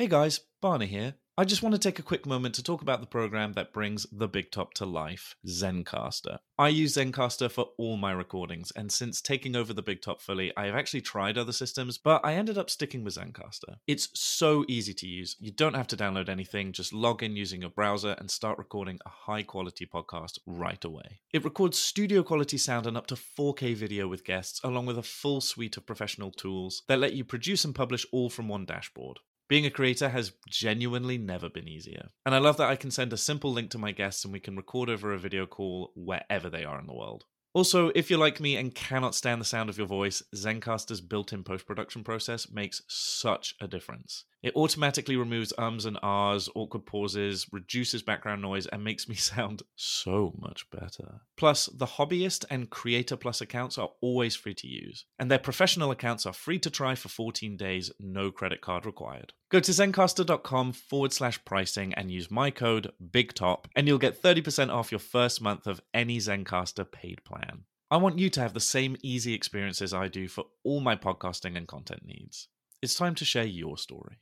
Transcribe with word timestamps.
Hey 0.00 0.06
guys, 0.06 0.40
Barney 0.62 0.86
here. 0.86 1.16
I 1.36 1.44
just 1.44 1.62
want 1.62 1.74
to 1.74 1.78
take 1.78 1.98
a 1.98 2.02
quick 2.02 2.24
moment 2.24 2.54
to 2.54 2.62
talk 2.62 2.80
about 2.80 3.02
the 3.02 3.06
program 3.06 3.52
that 3.52 3.74
brings 3.74 4.06
the 4.10 4.28
big 4.28 4.50
top 4.50 4.72
to 4.74 4.86
life, 4.86 5.36
Zencastr. 5.46 6.38
I 6.58 6.68
use 6.68 6.96
Zencastr 6.96 7.50
for 7.50 7.66
all 7.76 7.98
my 7.98 8.10
recordings, 8.12 8.72
and 8.74 8.90
since 8.90 9.20
taking 9.20 9.54
over 9.54 9.74
the 9.74 9.82
big 9.82 10.00
top 10.00 10.22
fully, 10.22 10.56
I 10.56 10.64
have 10.64 10.74
actually 10.74 11.02
tried 11.02 11.36
other 11.36 11.52
systems, 11.52 11.98
but 11.98 12.24
I 12.24 12.32
ended 12.32 12.56
up 12.56 12.70
sticking 12.70 13.04
with 13.04 13.16
Zencastr. 13.16 13.76
It's 13.86 14.08
so 14.14 14.64
easy 14.68 14.94
to 14.94 15.06
use. 15.06 15.36
You 15.38 15.50
don't 15.50 15.76
have 15.76 15.88
to 15.88 15.98
download 15.98 16.30
anything, 16.30 16.72
just 16.72 16.94
log 16.94 17.22
in 17.22 17.36
using 17.36 17.60
your 17.60 17.68
browser 17.68 18.16
and 18.18 18.30
start 18.30 18.56
recording 18.56 19.00
a 19.04 19.10
high 19.10 19.42
quality 19.42 19.84
podcast 19.84 20.38
right 20.46 20.82
away. 20.82 21.20
It 21.34 21.44
records 21.44 21.76
studio 21.76 22.22
quality 22.22 22.56
sound 22.56 22.86
and 22.86 22.96
up 22.96 23.06
to 23.08 23.16
4K 23.16 23.76
video 23.76 24.08
with 24.08 24.24
guests, 24.24 24.62
along 24.64 24.86
with 24.86 24.96
a 24.96 25.02
full 25.02 25.42
suite 25.42 25.76
of 25.76 25.84
professional 25.84 26.30
tools 26.30 26.84
that 26.88 26.98
let 26.98 27.12
you 27.12 27.22
produce 27.22 27.66
and 27.66 27.74
publish 27.74 28.06
all 28.12 28.30
from 28.30 28.48
one 28.48 28.64
dashboard. 28.64 29.18
Being 29.50 29.66
a 29.66 29.70
creator 29.70 30.10
has 30.10 30.32
genuinely 30.48 31.18
never 31.18 31.48
been 31.48 31.66
easier. 31.66 32.10
And 32.24 32.36
I 32.36 32.38
love 32.38 32.56
that 32.58 32.70
I 32.70 32.76
can 32.76 32.92
send 32.92 33.12
a 33.12 33.16
simple 33.16 33.52
link 33.52 33.70
to 33.72 33.78
my 33.78 33.90
guests 33.90 34.24
and 34.24 34.32
we 34.32 34.38
can 34.38 34.54
record 34.54 34.88
over 34.88 35.12
a 35.12 35.18
video 35.18 35.44
call 35.44 35.90
wherever 35.96 36.48
they 36.48 36.64
are 36.64 36.78
in 36.78 36.86
the 36.86 36.94
world. 36.94 37.24
Also, 37.52 37.90
if 37.96 38.08
you're 38.08 38.18
like 38.20 38.38
me 38.38 38.56
and 38.56 38.72
cannot 38.72 39.16
stand 39.16 39.40
the 39.40 39.44
sound 39.44 39.68
of 39.68 39.76
your 39.76 39.88
voice, 39.88 40.22
Zencastr's 40.36 41.00
built 41.00 41.32
in 41.32 41.42
post 41.42 41.66
production 41.66 42.04
process 42.04 42.48
makes 42.48 42.82
such 42.86 43.56
a 43.60 43.66
difference. 43.66 44.24
It 44.42 44.56
automatically 44.56 45.16
removes 45.16 45.52
ums 45.58 45.84
and 45.84 45.98
ahs, 46.02 46.48
awkward 46.54 46.86
pauses, 46.86 47.46
reduces 47.52 48.02
background 48.02 48.40
noise, 48.40 48.66
and 48.66 48.82
makes 48.82 49.08
me 49.08 49.14
sound 49.16 49.62
so 49.76 50.32
much 50.38 50.68
better. 50.70 51.22
Plus, 51.36 51.66
the 51.66 51.86
Hobbyist 51.86 52.44
and 52.50 52.70
Creator 52.70 53.16
Plus 53.16 53.40
accounts 53.40 53.76
are 53.76 53.90
always 54.00 54.36
free 54.36 54.54
to 54.54 54.66
use, 54.66 55.04
and 55.18 55.30
their 55.30 55.38
professional 55.38 55.90
accounts 55.90 56.24
are 56.24 56.32
free 56.32 56.58
to 56.60 56.70
try 56.70 56.94
for 56.94 57.08
14 57.08 57.56
days, 57.56 57.92
no 58.00 58.30
credit 58.30 58.60
card 58.60 58.86
required. 58.86 59.32
Go 59.50 59.60
to 59.60 59.72
zencastr.com 59.72 60.72
forward 60.72 61.12
slash 61.12 61.44
pricing 61.44 61.92
and 61.94 62.10
use 62.10 62.30
my 62.30 62.50
code 62.50 62.92
BIGTOP, 63.02 63.66
and 63.76 63.86
you'll 63.86 63.98
get 63.98 64.22
30% 64.22 64.72
off 64.72 64.92
your 64.92 65.00
first 65.00 65.42
month 65.42 65.66
of 65.66 65.82
any 65.92 66.18
Zencastr 66.18 66.90
paid 66.90 67.24
plan. 67.24 67.64
I 67.90 67.96
want 67.96 68.20
you 68.20 68.30
to 68.30 68.40
have 68.40 68.54
the 68.54 68.60
same 68.60 68.96
easy 69.02 69.34
experiences 69.34 69.92
I 69.92 70.06
do 70.06 70.28
for 70.28 70.44
all 70.62 70.80
my 70.80 70.94
podcasting 70.94 71.56
and 71.56 71.66
content 71.66 72.04
needs. 72.06 72.46
It's 72.82 72.94
time 72.94 73.14
to 73.16 73.26
share 73.26 73.44
your 73.44 73.76
story. 73.76 74.16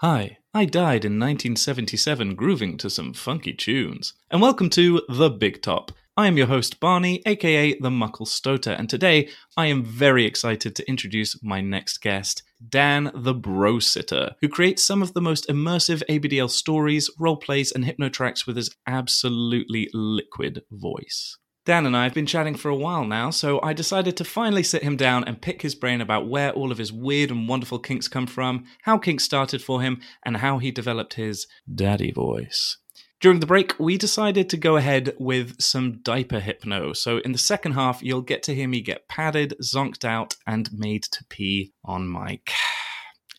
Hi, 0.00 0.38
I 0.54 0.64
died 0.64 1.04
in 1.04 1.18
1977 1.20 2.36
grooving 2.36 2.78
to 2.78 2.88
some 2.88 3.12
funky 3.12 3.52
tunes. 3.52 4.14
And 4.30 4.40
welcome 4.40 4.70
to 4.70 5.02
The 5.10 5.28
Big 5.28 5.60
Top. 5.60 5.92
I 6.18 6.28
am 6.28 6.38
your 6.38 6.46
host, 6.46 6.80
Barney, 6.80 7.20
aka 7.26 7.78
The 7.78 7.90
Muckle 7.90 8.24
Stoater, 8.24 8.70
and 8.70 8.88
today 8.88 9.28
I 9.54 9.66
am 9.66 9.84
very 9.84 10.24
excited 10.24 10.74
to 10.74 10.88
introduce 10.88 11.42
my 11.42 11.60
next 11.60 11.98
guest, 11.98 12.42
Dan 12.66 13.10
the 13.14 13.34
Bro 13.34 13.80
Sitter, 13.80 14.34
who 14.40 14.48
creates 14.48 14.82
some 14.82 15.02
of 15.02 15.12
the 15.12 15.20
most 15.20 15.46
immersive 15.46 16.02
ABDL 16.08 16.48
stories, 16.48 17.10
roleplays, 17.20 17.70
and 17.70 17.84
hypnotracks 17.84 18.46
with 18.46 18.56
his 18.56 18.74
absolutely 18.86 19.90
liquid 19.92 20.62
voice. 20.70 21.36
Dan 21.66 21.84
and 21.84 21.94
I 21.94 22.04
have 22.04 22.14
been 22.14 22.24
chatting 22.24 22.54
for 22.54 22.70
a 22.70 22.74
while 22.74 23.04
now, 23.04 23.28
so 23.28 23.60
I 23.62 23.74
decided 23.74 24.16
to 24.16 24.24
finally 24.24 24.62
sit 24.62 24.82
him 24.82 24.96
down 24.96 25.24
and 25.24 25.42
pick 25.42 25.60
his 25.60 25.74
brain 25.74 26.00
about 26.00 26.30
where 26.30 26.50
all 26.52 26.72
of 26.72 26.78
his 26.78 26.94
weird 26.94 27.30
and 27.30 27.46
wonderful 27.46 27.78
kinks 27.78 28.08
come 28.08 28.26
from, 28.26 28.64
how 28.84 28.96
kinks 28.96 29.24
started 29.24 29.60
for 29.60 29.82
him, 29.82 30.00
and 30.24 30.38
how 30.38 30.56
he 30.56 30.70
developed 30.70 31.14
his 31.14 31.46
daddy 31.74 32.10
voice. 32.10 32.78
During 33.20 33.40
the 33.40 33.46
break, 33.46 33.78
we 33.80 33.96
decided 33.96 34.50
to 34.50 34.58
go 34.58 34.76
ahead 34.76 35.14
with 35.18 35.58
some 35.60 36.00
diaper 36.02 36.38
hypno. 36.38 36.92
So, 36.92 37.18
in 37.18 37.32
the 37.32 37.38
second 37.38 37.72
half, 37.72 38.02
you'll 38.02 38.20
get 38.20 38.42
to 38.44 38.54
hear 38.54 38.68
me 38.68 38.82
get 38.82 39.08
padded, 39.08 39.54
zonked 39.62 40.04
out, 40.04 40.36
and 40.46 40.68
made 40.72 41.04
to 41.04 41.24
pee 41.30 41.72
on 41.82 42.12
mic. 42.12 42.50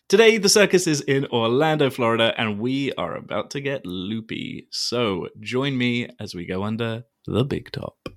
Today, 0.08 0.38
the 0.38 0.48
circus 0.48 0.88
is 0.88 1.00
in 1.02 1.26
Orlando, 1.26 1.90
Florida, 1.90 2.34
and 2.36 2.58
we 2.58 2.92
are 2.94 3.14
about 3.14 3.50
to 3.50 3.60
get 3.60 3.86
loopy. 3.86 4.66
So, 4.72 5.28
join 5.40 5.78
me 5.78 6.08
as 6.18 6.34
we 6.34 6.44
go 6.44 6.64
under 6.64 7.04
the 7.26 7.44
big 7.44 7.70
top. 7.70 8.08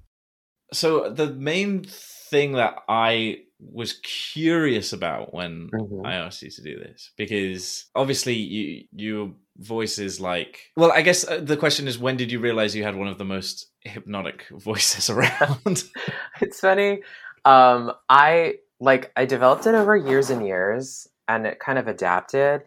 So, 0.74 1.12
the 1.12 1.32
main 1.32 1.84
thing 1.84 2.54
that 2.54 2.76
I 2.90 3.42
was 3.60 4.00
curious 4.02 4.94
about 4.94 5.34
when 5.34 5.70
Mhm. 5.70 6.08
I 6.08 6.16
asked 6.16 6.42
you 6.42 6.50
to 6.50 6.64
do 6.64 6.80
this, 6.80 7.12
because 7.16 7.86
obviously 7.94 8.36
you 8.36 8.86
your 8.92 9.36
voice 9.62 10.00
is 10.00 10.20
like. 10.20 10.72
Well, 10.76 10.92
I 10.92 11.02
guess 11.02 11.28
uh, 11.28 11.40
the 11.40 11.58
question 11.58 11.88
is, 11.88 11.98
when 12.00 12.18
did 12.18 12.32
you 12.32 12.40
realize 12.40 12.76
you 12.76 12.84
had 12.84 12.96
one 12.96 13.08
of 13.08 13.18
the 13.18 13.26
most 13.26 13.68
hypnotic 13.82 14.46
voices 14.52 15.10
around? 15.10 15.84
it's 16.42 16.60
funny. 16.60 17.02
Um, 17.46 17.92
I 18.10 18.56
like 18.80 19.12
I 19.16 19.26
developed 19.26 19.66
it 19.68 19.76
over 19.76 19.96
years 19.96 20.30
and 20.30 20.46
years, 20.46 21.08
and 21.28 21.46
it 21.46 21.60
kind 21.60 21.78
of 21.80 21.88
adapted. 21.88 22.64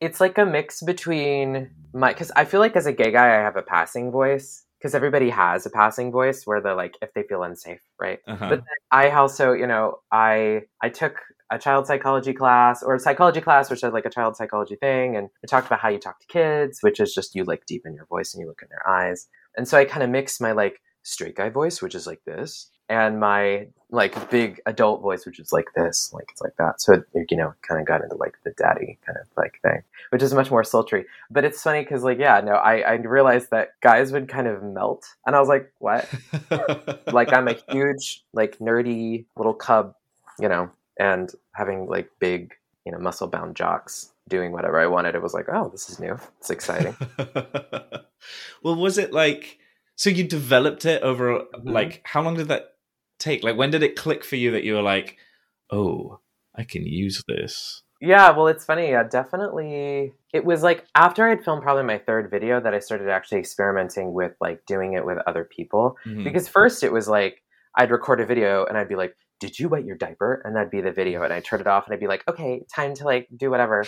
It's 0.00 0.20
like 0.20 0.38
a 0.38 0.46
mix 0.46 0.82
between 0.82 1.70
my 1.92 2.12
because 2.12 2.30
I 2.36 2.44
feel 2.44 2.60
like 2.60 2.76
as 2.76 2.86
a 2.86 2.92
gay 2.92 3.10
guy, 3.10 3.38
I 3.38 3.42
have 3.42 3.56
a 3.56 3.62
passing 3.62 4.10
voice 4.10 4.64
because 4.78 4.94
everybody 4.94 5.30
has 5.30 5.66
a 5.66 5.70
passing 5.70 6.12
voice 6.12 6.46
where 6.46 6.60
they're 6.60 6.74
like 6.74 6.96
if 7.02 7.12
they 7.14 7.22
feel 7.24 7.42
unsafe, 7.42 7.80
right? 8.00 8.20
uh-huh. 8.26 8.48
But 8.48 8.56
then 8.56 8.78
I 8.90 9.10
also, 9.10 9.52
you 9.52 9.66
know, 9.66 9.98
I 10.12 10.62
I 10.82 10.88
took 10.88 11.16
a 11.50 11.58
child 11.58 11.86
psychology 11.86 12.32
class 12.32 12.82
or 12.82 12.94
a 12.94 13.00
psychology 13.00 13.40
class, 13.40 13.70
which 13.70 13.82
is 13.82 13.92
like 13.92 14.06
a 14.06 14.10
child 14.10 14.36
psychology 14.36 14.76
thing, 14.76 15.16
and 15.16 15.30
it 15.42 15.48
talked 15.48 15.66
about 15.66 15.80
how 15.80 15.88
you 15.88 15.98
talk 15.98 16.20
to 16.20 16.26
kids, 16.26 16.82
which 16.82 17.00
is 17.00 17.14
just 17.14 17.34
you 17.34 17.44
like 17.44 17.66
deepen 17.66 17.94
your 17.94 18.06
voice 18.06 18.34
and 18.34 18.40
you 18.40 18.46
look 18.46 18.62
in 18.62 18.68
their 18.68 18.88
eyes. 18.88 19.28
And 19.56 19.66
so 19.66 19.78
I 19.78 19.84
kind 19.84 20.02
of 20.02 20.10
mixed 20.10 20.40
my 20.40 20.52
like 20.52 20.80
straight 21.02 21.36
guy 21.36 21.48
voice, 21.48 21.80
which 21.80 21.94
is 21.94 22.06
like 22.06 22.20
this, 22.24 22.70
and 22.88 23.18
my 23.18 23.68
like 23.90 24.30
big 24.30 24.60
adult 24.66 25.00
voice, 25.00 25.24
which 25.24 25.38
is 25.38 25.52
like 25.52 25.66
this, 25.74 26.12
like 26.12 26.28
it's 26.30 26.40
like 26.40 26.56
that. 26.58 26.80
So 26.80 26.94
it, 27.14 27.30
you 27.30 27.36
know, 27.36 27.54
kind 27.66 27.80
of 27.80 27.86
got 27.86 28.02
into 28.02 28.16
like 28.16 28.36
the 28.44 28.52
daddy 28.52 28.98
kind 29.06 29.18
of 29.18 29.26
like 29.36 29.58
thing, 29.62 29.82
which 30.10 30.22
is 30.22 30.34
much 30.34 30.50
more 30.50 30.64
sultry. 30.64 31.06
But 31.30 31.44
it's 31.44 31.62
funny 31.62 31.80
because 31.80 32.02
like 32.02 32.18
yeah, 32.18 32.40
no, 32.40 32.52
I 32.52 32.80
I 32.80 32.92
realized 32.94 33.50
that 33.50 33.70
guys 33.80 34.12
would 34.12 34.28
kind 34.28 34.46
of 34.46 34.62
melt, 34.62 35.06
and 35.26 35.34
I 35.34 35.40
was 35.40 35.48
like, 35.48 35.72
what? 35.78 36.08
like 37.12 37.32
I'm 37.32 37.48
a 37.48 37.56
huge 37.70 38.24
like 38.32 38.58
nerdy 38.58 39.24
little 39.36 39.54
cub, 39.54 39.94
you 40.38 40.48
know, 40.48 40.70
and 40.98 41.30
having 41.54 41.86
like 41.86 42.08
big, 42.18 42.52
you 42.84 42.92
know, 42.92 42.98
muscle 42.98 43.26
bound 43.28 43.56
jocks 43.56 44.12
doing 44.28 44.52
whatever 44.52 44.78
I 44.78 44.86
wanted. 44.86 45.14
It 45.14 45.22
was 45.22 45.34
like, 45.34 45.46
oh, 45.52 45.68
this 45.68 45.88
is 45.90 45.98
new. 46.00 46.18
It's 46.38 46.50
exciting. 46.50 46.96
well, 48.62 48.76
was 48.76 48.98
it 48.98 49.12
like 49.12 49.58
so 49.96 50.10
you 50.10 50.24
developed 50.24 50.84
it 50.84 51.02
over 51.02 51.40
Mhm. 51.40 51.72
like 51.72 52.02
how 52.04 52.22
long 52.22 52.34
did 52.36 52.48
that 52.48 52.74
take? 53.18 53.42
Like 53.42 53.56
when 53.56 53.70
did 53.70 53.82
it 53.82 53.96
click 53.96 54.24
for 54.24 54.36
you 54.36 54.50
that 54.52 54.64
you 54.64 54.74
were 54.74 54.82
like, 54.82 55.16
"Oh, 55.70 56.20
I 56.54 56.64
can 56.64 56.84
use 56.86 57.22
this." 57.28 57.82
yeah, 58.00 58.30
well, 58.30 58.46
it's 58.46 58.64
funny. 58.64 58.90
Yeah, 58.90 59.02
definitely. 59.02 60.12
It 60.32 60.44
was 60.44 60.62
like 60.62 60.84
after 60.94 61.28
I'd 61.28 61.42
filmed 61.44 61.62
probably 61.62 61.82
my 61.82 61.98
third 61.98 62.30
video 62.30 62.60
that 62.60 62.72
I 62.74 62.78
started 62.78 63.08
actually 63.08 63.38
experimenting 63.40 64.12
with 64.12 64.34
like 64.40 64.64
doing 64.66 64.92
it 64.92 65.04
with 65.04 65.18
other 65.26 65.42
people. 65.44 65.96
Mhm. 66.06 66.22
Because 66.22 66.48
first 66.48 66.84
it 66.84 66.92
was 66.92 67.08
like 67.08 67.42
I'd 67.74 67.90
record 67.90 68.20
a 68.20 68.26
video 68.26 68.64
and 68.66 68.78
I'd 68.78 68.88
be 68.88 68.94
like, 68.96 69.16
"Did 69.40 69.58
you 69.58 69.68
wet 69.68 69.84
your 69.84 69.96
diaper?" 69.96 70.42
And 70.44 70.54
that'd 70.56 70.70
be 70.70 70.80
the 70.80 70.92
video, 70.92 71.22
and 71.22 71.32
I'd 71.32 71.44
turn 71.44 71.60
it 71.60 71.66
off 71.66 71.86
and 71.86 71.94
I'd 71.94 72.00
be 72.00 72.06
like, 72.06 72.24
"Okay, 72.28 72.64
time 72.74 72.94
to 72.94 73.04
like 73.04 73.28
do 73.36 73.50
whatever." 73.50 73.84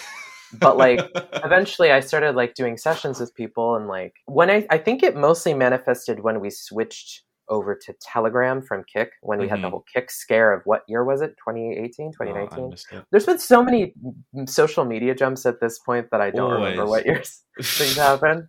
but, 0.58 0.76
like, 0.76 0.98
eventually 1.44 1.92
i 1.92 2.00
started 2.00 2.34
like 2.34 2.54
doing 2.54 2.76
sessions 2.76 3.20
with 3.20 3.32
people 3.36 3.76
and 3.76 3.86
like 3.86 4.14
when 4.26 4.50
i 4.50 4.66
i 4.68 4.76
think 4.78 5.02
it 5.04 5.14
mostly 5.14 5.54
manifested 5.54 6.20
when 6.24 6.40
we 6.40 6.50
switched 6.50 7.22
over 7.48 7.74
to 7.76 7.94
telegram 8.00 8.60
from 8.60 8.82
Kik 8.92 9.10
when 9.22 9.38
we 9.38 9.46
had 9.48 9.62
the 9.62 9.68
Mhm. 9.68 9.70
whole 9.70 9.84
Kik 9.94 10.10
scare 10.10 10.52
of 10.52 10.62
what 10.64 10.82
year 10.88 11.04
was 11.04 11.20
it 11.22 11.36
2018 11.38 12.06
Oh, 12.06 12.24
I 12.24 12.26
2019 12.26 12.70
missed 12.70 12.92
it. 12.92 13.04
there's 13.12 13.26
been 13.26 13.38
so 13.38 13.62
many 13.62 13.94
social 14.46 14.84
media 14.84 15.14
jumps 15.14 15.46
at 15.46 15.60
this 15.60 15.78
point 15.78 16.08
that 16.10 16.20
i 16.20 16.30
don't 16.32 16.50
remember 16.50 16.84
what 16.86 17.06
years 17.06 17.42
things 17.62 17.94
happen 17.96 18.48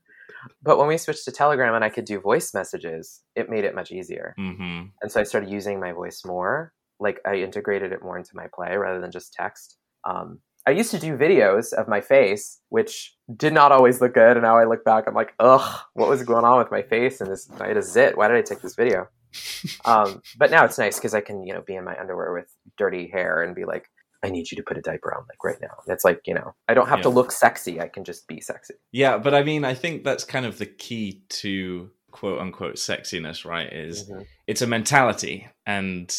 but 0.64 0.80
when 0.80 0.88
we 0.88 0.98
switched 0.98 1.26
to 1.26 1.32
telegram 1.32 1.76
and 1.76 1.84
i 1.86 1.90
could 1.90 2.06
do 2.06 2.20
voice 2.20 2.52
messages 2.54 3.22
it 3.36 3.48
made 3.48 3.64
it 3.64 3.76
much 3.76 3.92
easier 3.92 4.34
hmm 4.38 4.86
and 5.04 5.12
so 5.12 5.20
I 5.20 5.24
started 5.24 5.50
using 5.50 5.80
my 5.80 5.94
voice 5.94 6.24
more. 6.26 6.74
Like 7.02 7.20
I 7.26 7.36
integrated 7.36 7.92
it 7.92 8.04
more 8.04 8.18
into 8.18 8.32
my 8.36 8.48
play 8.54 8.76
rather 8.78 9.02
than 9.02 9.12
just 9.12 9.34
text. 9.34 9.78
Um, 10.08 10.40
I 10.68 10.72
used 10.72 10.92
to 10.92 11.00
do 11.00 11.18
videos 11.18 11.74
of 11.74 11.88
my 11.88 12.02
face, 12.02 12.60
which 12.70 13.16
did 13.36 13.52
not 13.52 13.72
always 13.72 14.00
look 14.00 14.14
good. 14.14 14.38
And 14.38 14.44
now 14.44 14.58
I 14.58 14.66
look 14.66 14.86
back, 14.86 15.06
I'm 15.08 15.16
like, 15.16 15.34
ugh, 15.40 15.80
what 15.94 16.08
was 16.08 16.22
going 16.24 16.46
on 16.46 16.60
with 16.60 16.70
my 16.72 16.84
face? 16.84 17.20
And 17.20 17.32
this, 17.32 17.50
I 17.60 17.68
had 17.68 17.78
a 17.78 17.82
zit. 17.82 18.16
Why 18.16 18.28
did 18.28 18.38
I 18.38 18.42
take 18.44 18.62
this 18.62 18.76
video? 18.76 19.08
Um, 19.86 20.22
but 20.38 20.52
now 20.52 20.66
it's 20.66 20.78
nice 20.78 20.98
because 20.98 21.14
I 21.14 21.22
can, 21.22 21.46
you 21.46 21.54
know, 21.54 21.62
be 21.62 21.76
in 21.76 21.86
my 21.86 21.98
underwear 22.00 22.34
with 22.34 22.52
dirty 22.78 23.08
hair 23.08 23.42
and 23.42 23.56
be 23.56 23.64
like, 23.66 23.86
I 24.24 24.30
need 24.30 24.52
you 24.52 24.58
to 24.58 24.64
put 24.64 24.78
a 24.78 24.82
diaper 24.82 25.16
on, 25.16 25.24
like 25.30 25.44
right 25.44 25.60
now. 25.62 25.76
And 25.86 25.94
it's 25.94 26.04
like, 26.04 26.22
you 26.26 26.34
know, 26.34 26.54
I 26.68 26.74
don't 26.74 26.90
have 26.90 27.02
to 27.02 27.10
look 27.10 27.32
sexy. 27.32 27.80
I 27.82 27.88
can 27.88 28.04
just 28.04 28.28
be 28.28 28.40
sexy. 28.42 28.76
Yeah, 28.92 29.18
but 29.18 29.34
I 29.34 29.44
mean, 29.44 29.64
I 29.64 29.74
think 29.74 30.04
that's 30.04 30.24
kind 30.26 30.46
of 30.46 30.58
the 30.58 30.66
key 30.66 31.24
to 31.30 31.90
quote 32.12 32.40
unquote 32.40 32.76
sexiness, 32.76 33.46
right? 33.46 33.72
Is 33.72 34.10
Mhm. 34.10 34.26
it's 34.48 34.62
a 34.62 34.68
mentality 34.68 35.48
and 35.66 36.14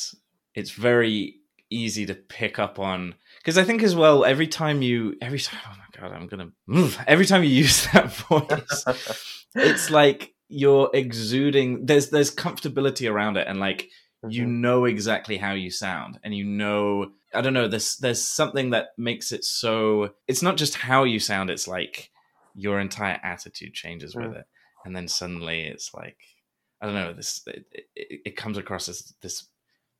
it's 0.55 0.71
very 0.71 1.37
easy 1.71 2.07
to 2.07 2.15
pick 2.15 2.59
up 2.59 2.79
on 2.79 3.15
because 3.39 3.57
I 3.57 3.65
think 3.65 3.83
as 3.83 3.97
well 3.97 4.25
every 4.25 4.47
time 4.47 4.83
you 4.83 5.17
every 5.21 5.41
time 5.41 5.61
oh 5.67 5.77
my 5.77 6.01
god 6.01 6.15
I'm 6.15 6.27
gonna 6.27 6.51
every 7.07 7.27
time 7.27 7.43
you 7.43 7.51
use 7.65 7.87
that 7.93 8.13
voice 8.13 8.85
it's 9.55 9.91
like 9.91 10.35
you're 10.49 10.91
exuding 10.93 11.87
there's 11.87 12.11
there's 12.11 12.35
comfortability 12.35 13.11
around 13.11 13.37
it 13.39 13.47
and 13.49 13.59
like 13.59 13.89
mm-hmm. 14.23 14.31
you 14.31 14.47
know 14.47 14.85
exactly 14.85 15.39
how 15.39 15.53
you 15.53 15.71
sound 15.71 16.21
and 16.23 16.35
you 16.35 16.45
know 16.45 17.11
I 17.35 17.41
don't 17.41 17.55
know 17.55 17.69
there's 17.69 17.97
there's 17.97 18.23
something 18.23 18.71
that 18.71 18.89
makes 18.99 19.33
it 19.33 19.45
so 19.45 20.11
it's 20.29 20.43
not 20.43 20.59
just 20.59 20.75
how 20.75 21.05
you 21.05 21.19
sound 21.19 21.49
it's 21.49 21.67
like 21.67 22.11
your 22.55 22.81
entire 22.81 23.19
attitude 23.23 23.73
changes 23.73 24.15
with 24.15 24.27
mm. 24.27 24.41
it 24.41 24.45
and 24.85 24.95
then 24.95 25.09
suddenly 25.09 25.63
it's 25.63 25.95
like 25.95 26.19
I 26.83 26.87
don't 26.87 26.95
know 26.95 27.15
this 27.15 27.41
it, 27.47 27.65
it, 27.73 28.21
it 28.27 28.37
comes 28.37 28.59
across 28.59 28.91
as 28.91 29.15
this 29.23 29.47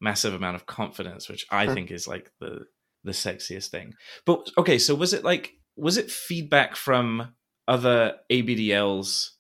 massive 0.03 0.35
amount 0.35 0.57
of 0.57 0.67
confidence, 0.67 1.29
which 1.29 1.47
I 1.51 1.73
think 1.73 1.91
is 1.91 2.09
like 2.09 2.31
the 2.41 2.67
the 3.05 3.13
sexiest 3.13 3.69
thing. 3.69 3.95
But 4.27 4.51
okay, 4.59 4.79
so 4.79 4.95
was 4.95 5.13
it 5.13 5.25
like 5.25 5.53
was 5.77 5.97
it 5.97 6.11
feedback 6.11 6.77
from 6.77 7.35
other 7.69 8.17
ABDLs 8.31 9.31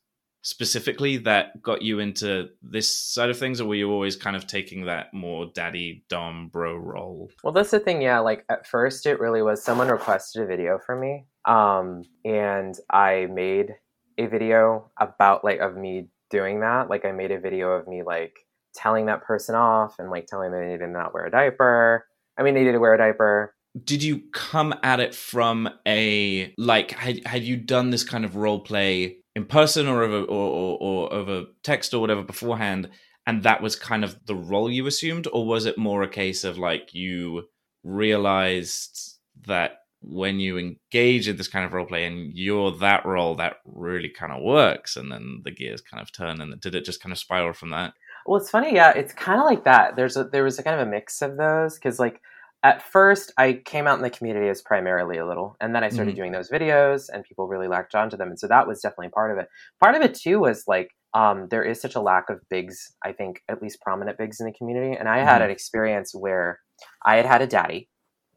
specifically 0.43 1.19
that 1.19 1.62
got 1.62 1.82
you 1.82 2.00
into 2.00 2.49
this 2.62 2.91
side 2.91 3.31
of 3.31 3.38
things, 3.38 3.61
or 3.61 3.67
were 3.67 3.75
you 3.75 3.91
always 3.91 4.17
kind 4.17 4.37
of 4.37 4.47
taking 4.47 4.87
that 4.87 5.12
more 5.12 5.50
daddy 5.55 6.05
dom 6.09 6.49
bro 6.49 6.76
role? 6.76 7.31
Well, 7.43 7.53
that's 7.53 7.70
the 7.70 7.81
thing. 7.81 8.03
Yeah, 8.03 8.20
like 8.20 8.44
at 8.49 8.67
first, 8.67 9.06
it 9.06 9.20
really 9.20 9.43
was 9.43 9.62
someone 9.62 9.88
requested 9.88 10.43
a 10.43 10.47
video 10.47 10.79
from 10.85 11.00
me, 11.00 11.26
um, 11.44 12.03
and 12.25 12.75
I 12.91 13.26
made 13.31 13.75
a 14.19 14.26
video 14.26 14.91
about 14.99 15.44
like 15.44 15.61
of 15.61 15.76
me 15.76 16.08
doing 16.31 16.61
that. 16.61 16.88
Like 16.88 17.05
I 17.05 17.12
made 17.12 17.31
a 17.31 17.41
video 17.41 17.73
of 17.73 17.87
me 17.87 18.03
like 18.03 18.35
telling 18.74 19.06
that 19.06 19.22
person 19.22 19.54
off 19.54 19.98
and 19.98 20.10
like 20.10 20.26
telling 20.26 20.52
them 20.52 20.66
they 20.66 20.76
to 20.76 20.86
not 20.86 21.14
wear 21.14 21.26
a 21.26 21.30
diaper. 21.30 22.06
I 22.36 22.42
mean, 22.42 22.54
they 22.54 22.64
to 22.64 22.78
wear 22.78 22.94
a 22.94 22.98
diaper. 22.98 23.54
Did 23.84 24.02
you 24.02 24.22
come 24.32 24.74
at 24.82 25.00
it 25.00 25.14
from 25.14 25.69
a 25.86 26.52
like 26.58 26.90
had 26.92 27.24
had 27.26 27.42
you 27.42 27.56
done 27.56 27.90
this 27.90 28.04
kind 28.04 28.24
of 28.24 28.36
role 28.36 28.60
play 28.60 29.19
in 29.34 29.46
person 29.46 29.86
or 29.86 30.02
over 30.02 30.22
or, 30.24 30.50
or, 30.50 30.78
or 30.80 31.12
over 31.12 31.44
text 31.62 31.94
or 31.94 32.00
whatever 32.00 32.22
beforehand, 32.22 32.90
and 33.26 33.42
that 33.44 33.62
was 33.62 33.76
kind 33.76 34.04
of 34.04 34.16
the 34.26 34.34
role 34.34 34.70
you 34.70 34.86
assumed, 34.86 35.26
or 35.32 35.46
was 35.46 35.64
it 35.64 35.78
more 35.78 36.02
a 36.02 36.08
case 36.08 36.44
of 36.44 36.58
like 36.58 36.92
you 36.92 37.44
realized 37.82 39.19
that 39.46 39.78
when 40.02 40.40
you 40.40 40.58
engage 40.58 41.28
in 41.28 41.36
this 41.36 41.48
kind 41.48 41.64
of 41.64 41.72
role 41.72 41.86
play 41.86 42.04
and 42.04 42.32
you're 42.34 42.72
that 42.72 43.06
role 43.06 43.36
that 43.36 43.56
really 43.64 44.08
kind 44.08 44.32
of 44.32 44.42
works 44.42 44.96
and 44.96 45.10
then 45.12 45.40
the 45.44 45.50
gears 45.50 45.80
kind 45.80 46.02
of 46.02 46.10
turn 46.12 46.40
and 46.40 46.60
did 46.60 46.74
it 46.74 46.84
just 46.84 47.00
kind 47.00 47.12
of 47.12 47.19
spiral 47.19 47.52
from 47.52 47.70
that 47.70 47.94
well, 48.26 48.40
it's 48.40 48.50
funny, 48.50 48.74
yeah. 48.74 48.90
It's 48.90 49.12
kind 49.12 49.40
of 49.40 49.46
like 49.46 49.64
that. 49.64 49.96
There's 49.96 50.16
a, 50.16 50.24
there 50.24 50.44
was 50.44 50.58
a 50.58 50.62
kind 50.62 50.80
of 50.80 50.86
a 50.86 50.90
mix 50.90 51.22
of 51.22 51.36
those 51.36 51.74
because 51.74 51.98
like 51.98 52.20
at 52.62 52.82
first 52.82 53.32
I 53.36 53.54
came 53.64 53.86
out 53.86 53.96
in 53.96 54.02
the 54.02 54.10
community 54.10 54.48
as 54.48 54.62
primarily 54.62 55.19
a 55.19 55.26
little, 55.26 55.56
and 55.60 55.74
then 55.74 55.82
I 55.82 55.88
started 55.88 56.12
mm-hmm. 56.12 56.20
doing 56.20 56.32
those 56.32 56.50
videos, 56.50 57.08
and 57.12 57.24
people 57.24 57.48
really 57.48 57.69
latched 57.69 57.94
onto 57.94 58.16
them, 58.16 58.28
and 58.28 58.38
so 58.38 58.46
that 58.48 58.69
was 58.69 58.80
definitely 58.80 59.08
part 59.08 59.32
of 59.32 59.38
it. 59.38 59.48
Part 59.80 59.96
of 59.96 60.02
it 60.02 60.14
too 60.14 60.38
was 60.38 60.64
like 60.69 60.90
um, 61.14 61.48
there 61.50 61.64
is 61.64 61.80
such 61.80 61.94
a 61.94 62.00
lack 62.00 62.30
of 62.30 62.40
bigs. 62.48 62.94
I 63.04 63.12
think 63.12 63.42
at 63.48 63.60
least 63.60 63.80
prominent 63.80 64.16
bigs 64.16 64.40
in 64.40 64.46
the 64.46 64.52
community, 64.52 64.96
and 64.96 65.08
I 65.08 65.19
mm-hmm. 65.19 65.28
had 65.28 65.42
an 65.42 65.50
experience 65.50 66.12
where 66.14 66.60
I 67.04 67.16
had 67.16 67.26
had 67.26 67.42
a 67.42 67.46
daddy, 67.46 67.88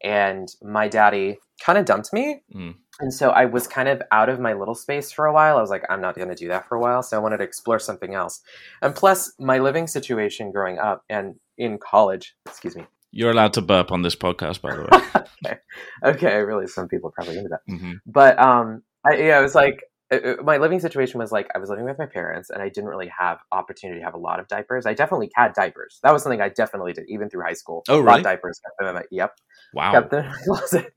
and 0.02 0.48
my 0.62 0.88
daddy 0.88 1.38
kind 1.60 1.78
of 1.78 1.84
dumped 1.84 2.12
me. 2.12 2.42
Mm. 2.54 2.74
And 3.00 3.12
so 3.12 3.30
I 3.30 3.44
was 3.44 3.66
kind 3.66 3.88
of 3.88 4.02
out 4.10 4.28
of 4.28 4.40
my 4.40 4.54
little 4.54 4.74
space 4.74 5.12
for 5.12 5.26
a 5.26 5.32
while. 5.32 5.58
I 5.58 5.60
was 5.60 5.70
like, 5.70 5.84
I'm 5.90 6.00
not 6.00 6.16
going 6.16 6.28
to 6.28 6.34
do 6.34 6.48
that 6.48 6.66
for 6.66 6.76
a 6.76 6.80
while. 6.80 7.02
So 7.02 7.16
I 7.16 7.20
wanted 7.20 7.38
to 7.38 7.44
explore 7.44 7.78
something 7.78 8.14
else. 8.14 8.40
And 8.80 8.94
plus, 8.94 9.32
my 9.38 9.58
living 9.58 9.86
situation 9.86 10.50
growing 10.50 10.78
up 10.78 11.04
and 11.08 11.34
in 11.58 11.78
college, 11.78 12.34
excuse 12.46 12.74
me. 12.76 12.86
You're 13.10 13.30
allowed 13.30 13.52
to 13.54 13.62
burp 13.62 13.92
on 13.92 14.02
this 14.02 14.16
podcast, 14.16 14.60
by 14.60 14.76
the 14.76 14.82
way. 14.82 15.24
okay. 15.46 15.58
okay. 16.04 16.36
Really, 16.38 16.66
some 16.66 16.88
people 16.88 17.10
probably 17.10 17.38
into 17.38 17.50
that. 17.50 17.60
Mm-hmm. 17.70 17.92
But 18.06 18.38
um, 18.38 18.82
I, 19.06 19.16
yeah, 19.16 19.38
I 19.38 19.40
was 19.40 19.54
like, 19.54 19.82
it, 20.10 20.44
my 20.44 20.58
living 20.58 20.80
situation 20.80 21.18
was 21.18 21.32
like 21.32 21.48
I 21.54 21.58
was 21.58 21.68
living 21.68 21.84
with 21.84 21.98
my 21.98 22.06
parents 22.06 22.50
and 22.50 22.62
I 22.62 22.68
didn't 22.68 22.88
really 22.88 23.10
have 23.18 23.38
opportunity 23.52 24.00
to 24.00 24.04
have 24.04 24.14
a 24.14 24.18
lot 24.18 24.38
of 24.38 24.48
diapers. 24.48 24.86
I 24.86 24.94
definitely 24.94 25.30
had 25.34 25.52
diapers. 25.54 25.98
That 26.02 26.12
was 26.12 26.22
something 26.22 26.40
I 26.40 26.48
definitely 26.48 26.92
did 26.92 27.06
even 27.08 27.28
through 27.28 27.42
high 27.42 27.54
school. 27.54 27.82
Oh, 27.88 28.00
really? 28.00 28.22
diapers. 28.22 28.60
Kept 28.60 28.78
them 28.78 28.88
in 28.88 28.94
my, 28.94 29.02
yep. 29.10 29.32
Wow. 29.74 29.92
Kept 29.92 30.10
them 30.10 30.24
in 30.24 30.30
my 30.30 30.38
closet. 30.46 30.92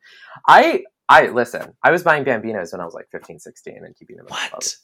I 0.48 0.84
I 1.08 1.28
listen. 1.28 1.74
I 1.84 1.92
was 1.92 2.04
buying 2.04 2.24
Bambinos 2.24 2.72
when 2.72 2.82
I 2.82 2.86
was 2.86 2.94
like 2.94 3.08
15, 3.12 3.40
16 3.40 3.82
and 3.84 3.96
keeping 3.96 4.18
them 4.18 4.28
in 4.28 4.32
what? 4.32 4.42
my 4.42 4.48
closet. 4.50 4.78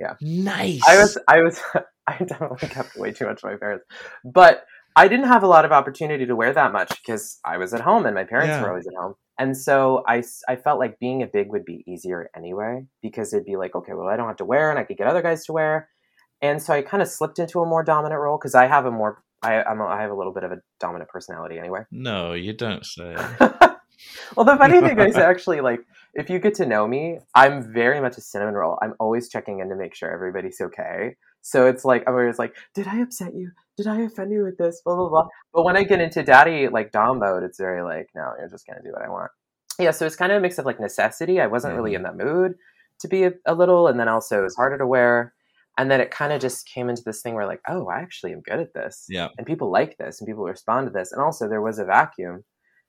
Yeah. 0.00 0.14
Nice. 0.20 0.82
I 0.88 0.98
was 0.98 1.18
I 1.28 1.40
was 1.42 1.60
I 2.06 2.24
definitely 2.24 2.68
kept 2.68 2.96
way 2.96 3.12
too 3.12 3.26
much 3.26 3.44
of 3.44 3.50
my 3.50 3.56
parents. 3.56 3.84
But 4.24 4.64
I 4.98 5.06
didn't 5.06 5.28
have 5.28 5.44
a 5.44 5.46
lot 5.46 5.64
of 5.64 5.70
opportunity 5.70 6.26
to 6.26 6.34
wear 6.34 6.52
that 6.52 6.72
much 6.72 6.88
because 6.88 7.38
I 7.44 7.56
was 7.56 7.72
at 7.72 7.80
home 7.80 8.04
and 8.04 8.16
my 8.16 8.24
parents 8.24 8.48
yeah. 8.48 8.62
were 8.62 8.70
always 8.70 8.88
at 8.88 8.94
home. 8.94 9.14
And 9.38 9.56
so 9.56 10.02
I, 10.08 10.24
I 10.48 10.56
felt 10.56 10.80
like 10.80 10.98
being 10.98 11.22
a 11.22 11.26
big 11.26 11.50
would 11.50 11.64
be 11.64 11.84
easier 11.86 12.28
anyway 12.36 12.84
because 13.00 13.32
it'd 13.32 13.46
be 13.46 13.56
like, 13.56 13.76
okay, 13.76 13.92
well, 13.94 14.08
I 14.08 14.16
don't 14.16 14.26
have 14.26 14.38
to 14.38 14.44
wear 14.44 14.70
and 14.70 14.78
I 14.78 14.82
could 14.82 14.96
get 14.96 15.06
other 15.06 15.22
guys 15.22 15.44
to 15.44 15.52
wear. 15.52 15.88
And 16.42 16.60
so 16.60 16.74
I 16.74 16.82
kind 16.82 17.00
of 17.00 17.08
slipped 17.08 17.38
into 17.38 17.60
a 17.60 17.66
more 17.66 17.84
dominant 17.84 18.20
role 18.20 18.38
because 18.38 18.56
I 18.56 18.66
have 18.66 18.86
a 18.86 18.90
more, 18.90 19.22
I, 19.40 19.62
I'm 19.62 19.80
a, 19.80 19.86
I 19.86 20.02
have 20.02 20.10
a 20.10 20.16
little 20.16 20.32
bit 20.32 20.42
of 20.42 20.50
a 20.50 20.56
dominant 20.80 21.10
personality 21.10 21.60
anyway. 21.60 21.82
No, 21.92 22.32
you 22.32 22.52
don't 22.52 22.84
say. 22.84 23.16
well, 24.36 24.46
the 24.46 24.56
funny 24.56 24.80
thing 24.80 24.98
is 24.98 25.16
actually 25.16 25.60
like, 25.60 25.80
if 26.14 26.30
you 26.30 26.38
get 26.38 26.54
to 26.54 26.66
know 26.66 26.86
me, 26.86 27.18
I'm 27.34 27.72
very 27.72 28.00
much 28.00 28.16
a 28.16 28.20
cinnamon 28.20 28.54
roll. 28.54 28.78
I'm 28.82 28.94
always 28.98 29.28
checking 29.28 29.60
in 29.60 29.68
to 29.68 29.76
make 29.76 29.94
sure 29.94 30.10
everybody's 30.10 30.60
okay. 30.60 31.16
So 31.42 31.66
it's 31.66 31.84
like 31.84 32.04
I'm 32.06 32.14
always 32.14 32.38
like, 32.38 32.56
did 32.74 32.86
I 32.88 33.00
upset 33.00 33.34
you? 33.34 33.50
Did 33.76 33.86
I 33.86 34.00
offend 34.00 34.32
you 34.32 34.42
with 34.42 34.58
this? 34.58 34.82
Blah 34.84 34.96
blah 34.96 35.08
blah. 35.08 35.28
But 35.52 35.64
when 35.64 35.76
I 35.76 35.84
get 35.84 36.00
into 36.00 36.22
daddy 36.22 36.68
like 36.68 36.92
dom 36.92 37.20
mode, 37.20 37.42
it's 37.44 37.58
very 37.58 37.82
like, 37.82 38.08
no, 38.14 38.32
you're 38.38 38.48
just 38.48 38.66
gonna 38.66 38.82
do 38.82 38.92
what 38.92 39.02
I 39.02 39.08
want. 39.08 39.30
Yeah, 39.78 39.92
so 39.92 40.06
it's 40.06 40.16
kind 40.16 40.32
of 40.32 40.38
a 40.38 40.40
mix 40.40 40.58
of 40.58 40.66
like 40.66 40.80
necessity. 40.80 41.40
I 41.40 41.46
wasn't 41.46 41.72
mm-hmm. 41.72 41.82
really 41.82 41.94
in 41.94 42.02
that 42.02 42.16
mood 42.16 42.54
to 43.00 43.08
be 43.08 43.24
a, 43.24 43.32
a, 43.46 43.54
little, 43.54 43.86
and 43.86 43.98
then 43.98 44.08
also 44.08 44.40
it 44.40 44.44
was 44.44 44.56
harder 44.56 44.78
to 44.78 44.86
wear. 44.86 45.32
And 45.76 45.88
then 45.88 46.00
it 46.00 46.10
kind 46.10 46.32
of 46.32 46.40
just 46.40 46.66
came 46.66 46.88
into 46.88 47.04
this 47.04 47.22
thing 47.22 47.34
where 47.34 47.46
like, 47.46 47.60
oh, 47.68 47.86
I 47.86 48.00
actually 48.00 48.32
am 48.32 48.40
good 48.40 48.58
at 48.58 48.74
this. 48.74 49.06
Yeah. 49.08 49.28
And 49.38 49.46
people 49.46 49.70
like 49.70 49.96
this, 49.96 50.20
and 50.20 50.26
people 50.26 50.42
respond 50.42 50.88
to 50.88 50.92
this. 50.92 51.12
And 51.12 51.22
also 51.22 51.48
there 51.48 51.62
was 51.62 51.78
a 51.78 51.84
vacuum 51.84 52.42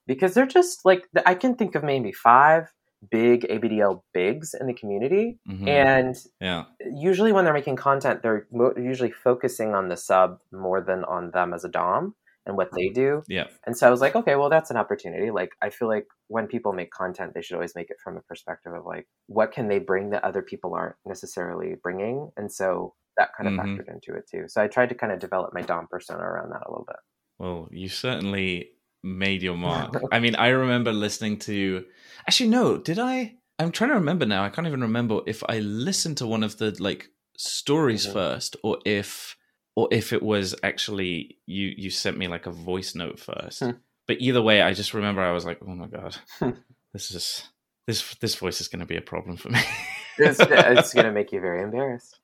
because 0.10 0.34
they're 0.34 0.48
just 0.48 0.84
like 0.84 1.04
I 1.26 1.36
can 1.36 1.56
think 1.56 1.76
of 1.76 1.84
maybe 1.84 2.12
five 2.12 2.74
big 3.12 3.44
ABDL 3.48 4.02
bigs 4.12 4.56
in 4.60 4.66
the 4.68 4.74
community. 4.74 5.38
Mm-hmm. 5.48 5.68
And 5.68 6.16
yeah. 6.42 6.66
usually 6.92 7.32
when 7.32 7.46
they're 7.46 7.54
making 7.54 7.78
content, 7.78 8.24
they're 8.24 8.48
mo- 8.52 8.74
usually 8.76 9.12
focusing 9.12 9.74
on 9.74 9.88
the 9.88 9.96
sub 9.96 10.40
more 10.52 10.82
than 10.82 11.06
on 11.06 11.32
them 11.32 11.54
as 11.54 11.64
a 11.64 11.70
Dom 11.70 12.16
and 12.46 12.58
what 12.58 12.72
they 12.76 12.90
do. 12.90 13.22
Yeah. 13.28 13.46
And 13.66 13.78
so 13.78 13.88
I 13.88 13.92
was 13.92 14.02
like, 14.02 14.16
okay, 14.16 14.36
well, 14.36 14.50
that's 14.50 14.72
an 14.72 14.78
opportunity. 14.78 15.32
Like, 15.32 15.52
I 15.62 15.70
feel 15.70 15.88
like 15.88 16.08
when 16.28 16.48
people 16.48 16.74
make 16.74 16.92
content, 16.92 17.34
they 17.34 17.42
should 17.42 17.56
always 17.56 17.76
make 17.76 17.90
it 17.90 17.98
from 18.04 18.18
a 18.18 18.22
perspective 18.22 18.74
of 18.74 18.86
like, 18.86 19.08
what 19.28 19.52
can 19.52 19.70
they 19.70 19.80
bring 19.80 20.10
that 20.10 20.24
other 20.24 20.42
people 20.42 20.74
aren't 20.74 20.96
necessarily 21.06 21.76
bringing? 21.82 22.32
And 22.36 22.52
so 22.52 22.96
that 23.16 23.30
kind 23.38 23.48
of 23.48 23.54
mm-hmm. 23.54 23.76
factored 23.76 23.94
into 23.94 24.18
it 24.18 24.28
too. 24.30 24.46
So 24.48 24.62
I 24.62 24.68
tried 24.68 24.90
to 24.90 24.96
kind 24.96 25.14
of 25.14 25.20
develop 25.20 25.54
my 25.54 25.62
Dom 25.62 25.88
persona 25.90 26.24
around 26.24 26.50
that 26.50 26.64
a 26.66 26.72
little 26.72 26.86
bit. 26.86 26.98
Well, 27.38 27.70
you 27.72 27.88
certainly 27.88 28.72
made 29.04 29.42
your 29.42 29.58
mark. 29.58 29.96
I 30.12 30.20
mean, 30.20 30.36
I 30.36 30.50
remember 30.50 30.92
listening 30.92 31.38
to. 31.40 31.86
Actually, 32.28 32.50
no. 32.50 32.78
Did 32.78 33.00
I? 33.00 33.36
I'm 33.58 33.72
trying 33.72 33.90
to 33.90 33.96
remember 33.96 34.26
now. 34.26 34.44
I 34.44 34.50
can't 34.50 34.68
even 34.68 34.82
remember 34.82 35.22
if 35.26 35.44
I 35.48 35.60
listened 35.60 36.18
to 36.18 36.28
one 36.28 36.44
of 36.44 36.58
the 36.58 36.76
like 36.82 37.10
stories 37.38 38.04
mm-hmm. 38.04 38.14
first, 38.14 38.56
or 38.64 38.80
if, 38.86 39.36
or 39.76 39.88
if 39.92 40.14
it 40.14 40.24
was 40.24 40.56
actually 40.64 41.38
you. 41.46 41.74
You 41.78 41.90
sent 41.90 42.18
me 42.18 42.28
like 42.28 42.46
a 42.46 42.52
voice 42.52 42.96
note 42.96 43.20
first. 43.20 43.60
Hmm. 43.60 43.72
But 44.08 44.18
either 44.22 44.42
way, 44.42 44.62
I 44.62 44.74
just 44.74 44.94
remember 44.94 45.22
I 45.22 45.32
was 45.32 45.46
like, 45.46 45.60
"Oh 45.62 45.76
my 45.76 45.88
god, 45.88 46.18
hmm. 46.40 46.52
this 46.94 47.12
is 47.12 47.44
this 47.86 48.16
this 48.16 48.36
voice 48.36 48.62
is 48.62 48.68
going 48.68 48.80
to 48.80 48.86
be 48.86 48.98
a 48.98 49.02
problem 49.02 49.38
for 49.38 49.50
me." 49.50 49.60
it's, 50.18 50.40
it's 50.40 50.94
going 50.94 51.06
to 51.06 51.12
make 51.12 51.32
you 51.32 51.42
very 51.42 51.62
embarrassed. 51.62 52.20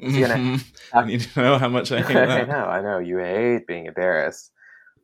Gonna, 0.00 0.34
mm-hmm. 0.34 0.98
I 0.98 1.04
need 1.04 1.20
to 1.20 1.40
know 1.40 1.58
how 1.58 1.68
much 1.68 1.92
I 1.92 2.00
hate 2.02 2.14
that. 2.14 2.30
I 2.30 2.44
know, 2.44 2.64
I 2.64 2.82
know. 2.82 2.98
You 2.98 3.18
hate 3.18 3.66
being 3.68 3.86
embarrassed 3.86 4.50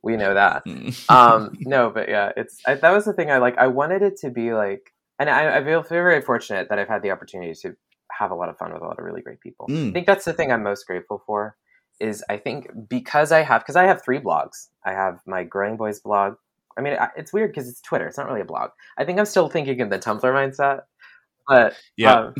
we 0.03 0.17
know 0.17 0.33
that. 0.33 0.65
Mm. 0.65 1.09
um, 1.09 1.57
no, 1.61 1.89
but 1.89 2.09
yeah, 2.09 2.31
it's 2.37 2.59
I, 2.65 2.75
that 2.75 2.91
was 2.91 3.05
the 3.05 3.13
thing. 3.13 3.31
I 3.31 3.37
like. 3.37 3.57
I 3.57 3.67
wanted 3.67 4.01
it 4.01 4.17
to 4.17 4.29
be 4.29 4.53
like, 4.53 4.93
and 5.19 5.29
I, 5.29 5.57
I 5.57 5.63
feel 5.63 5.81
very 5.83 6.21
fortunate 6.21 6.69
that 6.69 6.79
I've 6.79 6.87
had 6.87 7.01
the 7.01 7.11
opportunity 7.11 7.53
to 7.61 7.75
have 8.11 8.31
a 8.31 8.35
lot 8.35 8.49
of 8.49 8.57
fun 8.57 8.73
with 8.73 8.81
a 8.81 8.85
lot 8.85 8.99
of 8.99 9.05
really 9.05 9.21
great 9.21 9.39
people. 9.39 9.67
Mm. 9.67 9.89
I 9.89 9.91
think 9.93 10.07
that's 10.07 10.25
the 10.25 10.33
thing 10.33 10.51
I'm 10.51 10.63
most 10.63 10.85
grateful 10.85 11.23
for. 11.25 11.55
Is 11.99 12.23
I 12.29 12.37
think 12.37 12.69
because 12.87 13.31
I 13.31 13.41
have 13.41 13.61
because 13.61 13.75
I 13.75 13.83
have 13.83 14.03
three 14.03 14.19
blogs. 14.19 14.67
I 14.85 14.93
have 14.93 15.19
my 15.25 15.43
Growing 15.43 15.75
Boys 15.75 15.99
blog. 15.99 16.35
I 16.77 16.81
mean, 16.81 16.97
it's 17.17 17.33
weird 17.33 17.51
because 17.51 17.67
it's 17.67 17.81
Twitter. 17.81 18.07
It's 18.07 18.17
not 18.17 18.27
really 18.27 18.39
a 18.39 18.45
blog. 18.45 18.69
I 18.97 19.03
think 19.03 19.19
I'm 19.19 19.25
still 19.25 19.49
thinking 19.49 19.81
in 19.81 19.89
the 19.89 19.99
Tumblr 19.99 20.21
mindset. 20.21 20.81
But 21.45 21.75
yeah, 21.97 22.13
um, 22.13 22.33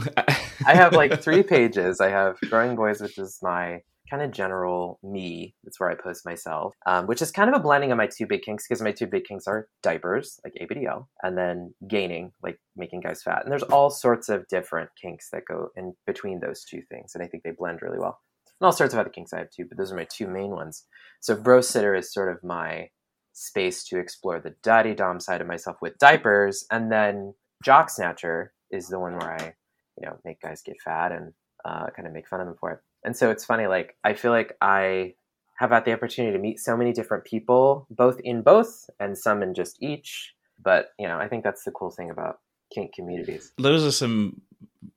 I 0.65 0.75
have 0.75 0.93
like 0.93 1.21
three 1.21 1.43
pages. 1.43 1.99
I 1.99 2.09
have 2.09 2.37
Growing 2.49 2.75
Boys, 2.77 3.01
which 3.01 3.17
is 3.17 3.39
my 3.41 3.81
kind 4.09 4.21
of 4.23 4.31
general 4.31 4.99
me. 5.03 5.55
That's 5.63 5.79
where 5.79 5.89
I 5.89 5.95
post 5.95 6.25
myself, 6.25 6.75
um, 6.85 7.07
which 7.07 7.21
is 7.21 7.31
kind 7.31 7.49
of 7.49 7.55
a 7.55 7.63
blending 7.63 7.91
of 7.91 7.97
my 7.97 8.07
two 8.07 8.25
big 8.25 8.41
kinks 8.41 8.67
because 8.67 8.81
my 8.81 8.91
two 8.91 9.07
big 9.07 9.25
kinks 9.25 9.47
are 9.47 9.67
diapers, 9.83 10.39
like 10.43 10.53
ABDL, 10.61 11.05
and 11.23 11.37
then 11.37 11.73
gaining, 11.87 12.31
like 12.41 12.59
making 12.75 13.01
guys 13.01 13.21
fat. 13.21 13.43
And 13.43 13.51
there's 13.51 13.63
all 13.63 13.89
sorts 13.89 14.29
of 14.29 14.47
different 14.47 14.89
kinks 15.01 15.29
that 15.31 15.43
go 15.47 15.69
in 15.75 15.93
between 16.05 16.39
those 16.39 16.63
two 16.63 16.81
things, 16.89 17.11
and 17.13 17.23
I 17.23 17.27
think 17.27 17.43
they 17.43 17.51
blend 17.51 17.81
really 17.81 17.99
well. 17.99 18.19
And 18.59 18.65
all 18.65 18.71
sorts 18.71 18.93
of 18.93 18.99
other 18.99 19.09
kinks 19.09 19.33
I 19.33 19.39
have 19.39 19.51
too, 19.51 19.65
but 19.67 19.77
those 19.77 19.91
are 19.91 19.95
my 19.95 20.07
two 20.11 20.27
main 20.27 20.51
ones. 20.51 20.85
So 21.19 21.35
bro 21.35 21.61
sitter 21.61 21.95
is 21.95 22.13
sort 22.13 22.31
of 22.31 22.43
my 22.43 22.89
space 23.33 23.85
to 23.85 23.99
explore 23.99 24.39
the 24.39 24.55
daddy 24.63 24.93
dom 24.93 25.19
side 25.19 25.41
of 25.41 25.47
myself 25.47 25.77
with 25.81 25.97
diapers, 25.97 26.65
and 26.71 26.91
then 26.91 27.33
Jock 27.63 27.89
Snatcher 27.89 28.53
is 28.71 28.87
the 28.87 28.99
one 28.99 29.13
where 29.13 29.31
I, 29.39 29.53
you 29.97 30.05
know, 30.07 30.17
make 30.23 30.41
guys 30.41 30.61
get 30.61 30.81
fat 30.83 31.11
and 31.11 31.33
uh, 31.65 31.87
kind 31.95 32.07
of 32.07 32.13
make 32.13 32.27
fun 32.27 32.39
of 32.39 32.47
them 32.47 32.55
for 32.59 32.71
it. 32.71 32.79
And 33.03 33.15
so 33.15 33.29
it's 33.31 33.45
funny, 33.45 33.67
like 33.67 33.95
I 34.03 34.13
feel 34.13 34.31
like 34.31 34.57
I 34.61 35.15
have 35.57 35.71
had 35.71 35.85
the 35.85 35.93
opportunity 35.93 36.35
to 36.35 36.41
meet 36.41 36.59
so 36.59 36.75
many 36.77 36.93
different 36.93 37.25
people, 37.25 37.87
both 37.89 38.19
in 38.23 38.41
both 38.41 38.89
and 38.99 39.17
some 39.17 39.43
in 39.43 39.53
just 39.53 39.81
each. 39.81 40.33
But 40.61 40.91
you 40.97 41.07
know, 41.07 41.17
I 41.17 41.27
think 41.27 41.43
that's 41.43 41.63
the 41.63 41.71
cool 41.71 41.91
thing 41.91 42.09
about 42.09 42.39
kink 42.73 42.93
communities. 42.93 43.51
Those 43.57 43.85
are 43.85 43.91
some 43.91 44.41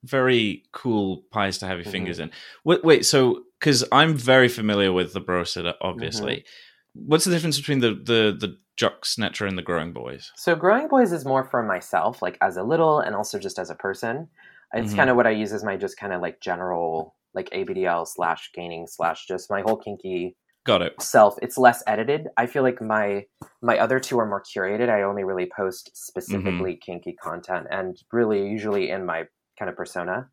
very 0.03 0.63
cool 0.71 1.23
pies 1.31 1.57
to 1.59 1.67
have 1.67 1.77
your 1.77 1.85
Mhm. 1.85 1.91
fingers 1.91 2.19
in. 2.19 2.31
Wait, 2.63 2.83
wait 2.83 3.05
so 3.05 3.43
because 3.59 3.83
I'm 3.91 4.15
very 4.15 4.49
familiar 4.49 4.91
with 4.91 5.13
the 5.13 5.19
bro 5.21 5.43
sitter, 5.43 5.73
obviously. 5.81 6.37
Mm-hmm. 6.37 7.07
What's 7.07 7.25
the 7.25 7.31
difference 7.31 7.57
between 7.57 7.79
the 7.79 7.89
the 7.93 8.35
the 8.37 8.57
jock 8.75 9.05
snatcher 9.05 9.45
and 9.45 9.57
the 9.57 9.61
growing 9.61 9.93
boys? 9.93 10.31
So 10.35 10.55
growing 10.55 10.87
boys 10.87 11.11
is 11.11 11.25
more 11.25 11.43
for 11.43 11.63
myself, 11.63 12.21
like 12.21 12.37
as 12.41 12.57
a 12.57 12.63
little, 12.63 12.99
and 12.99 13.15
also 13.15 13.39
just 13.39 13.59
as 13.59 13.69
a 13.69 13.75
person. 13.75 14.29
It's 14.73 14.93
Mhm. 14.93 14.97
kind 14.97 15.09
of 15.09 15.15
what 15.15 15.27
I 15.27 15.31
use 15.31 15.53
as 15.53 15.63
my 15.63 15.77
just 15.77 15.97
kind 15.97 16.13
of 16.13 16.21
like 16.21 16.39
general 16.41 17.15
like 17.33 17.49
ABDL 17.51 18.07
slash 18.07 18.49
gaining 18.53 18.87
slash 18.87 19.25
just 19.27 19.49
my 19.49 19.61
whole 19.61 19.77
kinky 19.77 20.35
Got 20.65 20.81
it. 20.81 21.01
self. 21.01 21.35
It's 21.41 21.57
less 21.57 21.83
edited. 21.87 22.27
I 22.37 22.45
feel 22.45 22.63
like 22.63 22.81
my 22.81 23.25
my 23.61 23.77
other 23.79 23.99
two 23.99 24.19
are 24.19 24.25
more 24.25 24.41
curated. 24.43 24.89
I 24.89 25.01
only 25.03 25.23
really 25.23 25.49
post 25.55 25.91
specifically 25.93 26.75
kinky 26.77 27.13
content, 27.13 27.67
and 27.69 27.97
really 28.11 28.47
usually 28.47 28.89
in 28.89 29.05
my 29.05 29.23
kind 29.59 29.69
of 29.69 29.75
persona. 29.75 30.29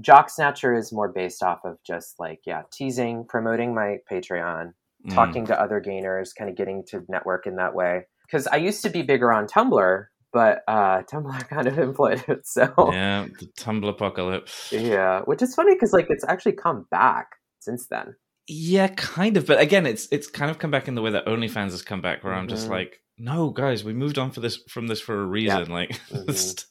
Jock 0.00 0.30
Snatcher 0.30 0.74
is 0.74 0.92
more 0.92 1.08
based 1.12 1.42
off 1.42 1.60
of 1.64 1.76
just 1.86 2.18
like 2.18 2.40
yeah 2.46 2.62
teasing, 2.72 3.24
promoting 3.28 3.74
my 3.74 3.98
Patreon, 4.10 4.72
Mm. 5.06 5.14
talking 5.14 5.46
to 5.46 5.58
other 5.58 5.80
gainers, 5.80 6.34
kind 6.34 6.50
of 6.50 6.56
getting 6.56 6.84
to 6.88 7.02
network 7.08 7.46
in 7.46 7.56
that 7.56 7.74
way. 7.74 8.02
Because 8.26 8.46
I 8.46 8.56
used 8.56 8.82
to 8.82 8.90
be 8.90 9.00
bigger 9.00 9.32
on 9.32 9.46
Tumblr, 9.46 10.04
but 10.32 10.62
uh, 10.68 11.02
Tumblr 11.02 11.48
kind 11.48 11.66
of 11.68 11.74
imploded. 11.74 12.40
So 12.44 12.72
Yeah, 12.92 13.26
the 13.38 13.46
Tumblr 13.58 13.88
apocalypse. 13.88 14.72
yeah, 14.72 15.20
which 15.22 15.42
is 15.42 15.54
funny 15.54 15.74
because 15.74 15.92
like 15.92 16.06
it's 16.10 16.24
actually 16.24 16.52
come 16.52 16.86
back 16.90 17.28
since 17.60 17.86
then. 17.88 18.14
Yeah, 18.46 18.88
kind 18.88 19.36
of. 19.36 19.46
But 19.46 19.60
again, 19.60 19.86
it's 19.86 20.08
it's 20.10 20.26
kind 20.28 20.50
of 20.50 20.58
come 20.58 20.70
back 20.70 20.88
in 20.88 20.94
the 20.94 21.02
way 21.02 21.10
that 21.12 21.26
OnlyFans 21.26 21.70
has 21.70 21.82
come 21.82 22.00
back, 22.00 22.24
where 22.24 22.34
I'm 22.34 22.48
just 22.48 22.66
Mhm. 22.66 22.70
like, 22.70 23.00
no, 23.18 23.50
guys, 23.50 23.84
we 23.84 23.92
moved 23.92 24.18
on 24.18 24.30
for 24.32 24.40
this 24.40 24.56
from 24.68 24.86
this 24.88 25.00
for 25.00 25.20
a 25.20 25.24
reason. 25.24 25.70
Like, 25.70 25.90
Mhm. 26.10 26.64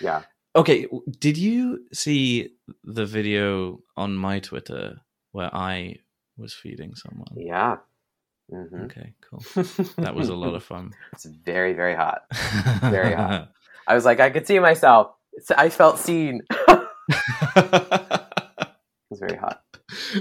Yeah. 0.00 0.22
okay. 0.54 0.86
Did 1.18 1.36
you 1.36 1.86
see 1.92 2.50
the 2.84 3.06
video 3.06 3.80
on 3.96 4.14
my 4.16 4.38
Twitter 4.38 4.98
where 5.32 5.50
I 5.52 5.96
was 6.36 6.54
feeding 6.54 6.94
someone? 6.94 7.34
Yeah. 7.36 7.76
Hmm 8.50 8.84
Okay, 8.84 9.14
cool. 9.30 9.42
That 9.98 10.14
was 10.14 10.28
a 10.28 10.34
lot 10.34 10.54
of 10.54 10.62
fun. 10.72 10.92
It's 11.12 11.24
very 11.24 11.72
very 11.72 11.94
hot. 11.94 12.22
Very 12.82 13.14
hot. 13.14 13.50
I 13.86 13.94
was 13.94 14.04
like, 14.04 14.20
I 14.20 14.30
could 14.30 14.46
see 14.46 14.58
myself. 14.58 15.08
I 15.56 15.68
felt 15.68 15.98
seen. 15.98 16.40
It 17.56 19.10
was 19.10 19.20
very 19.20 19.36
hot. 19.36 19.60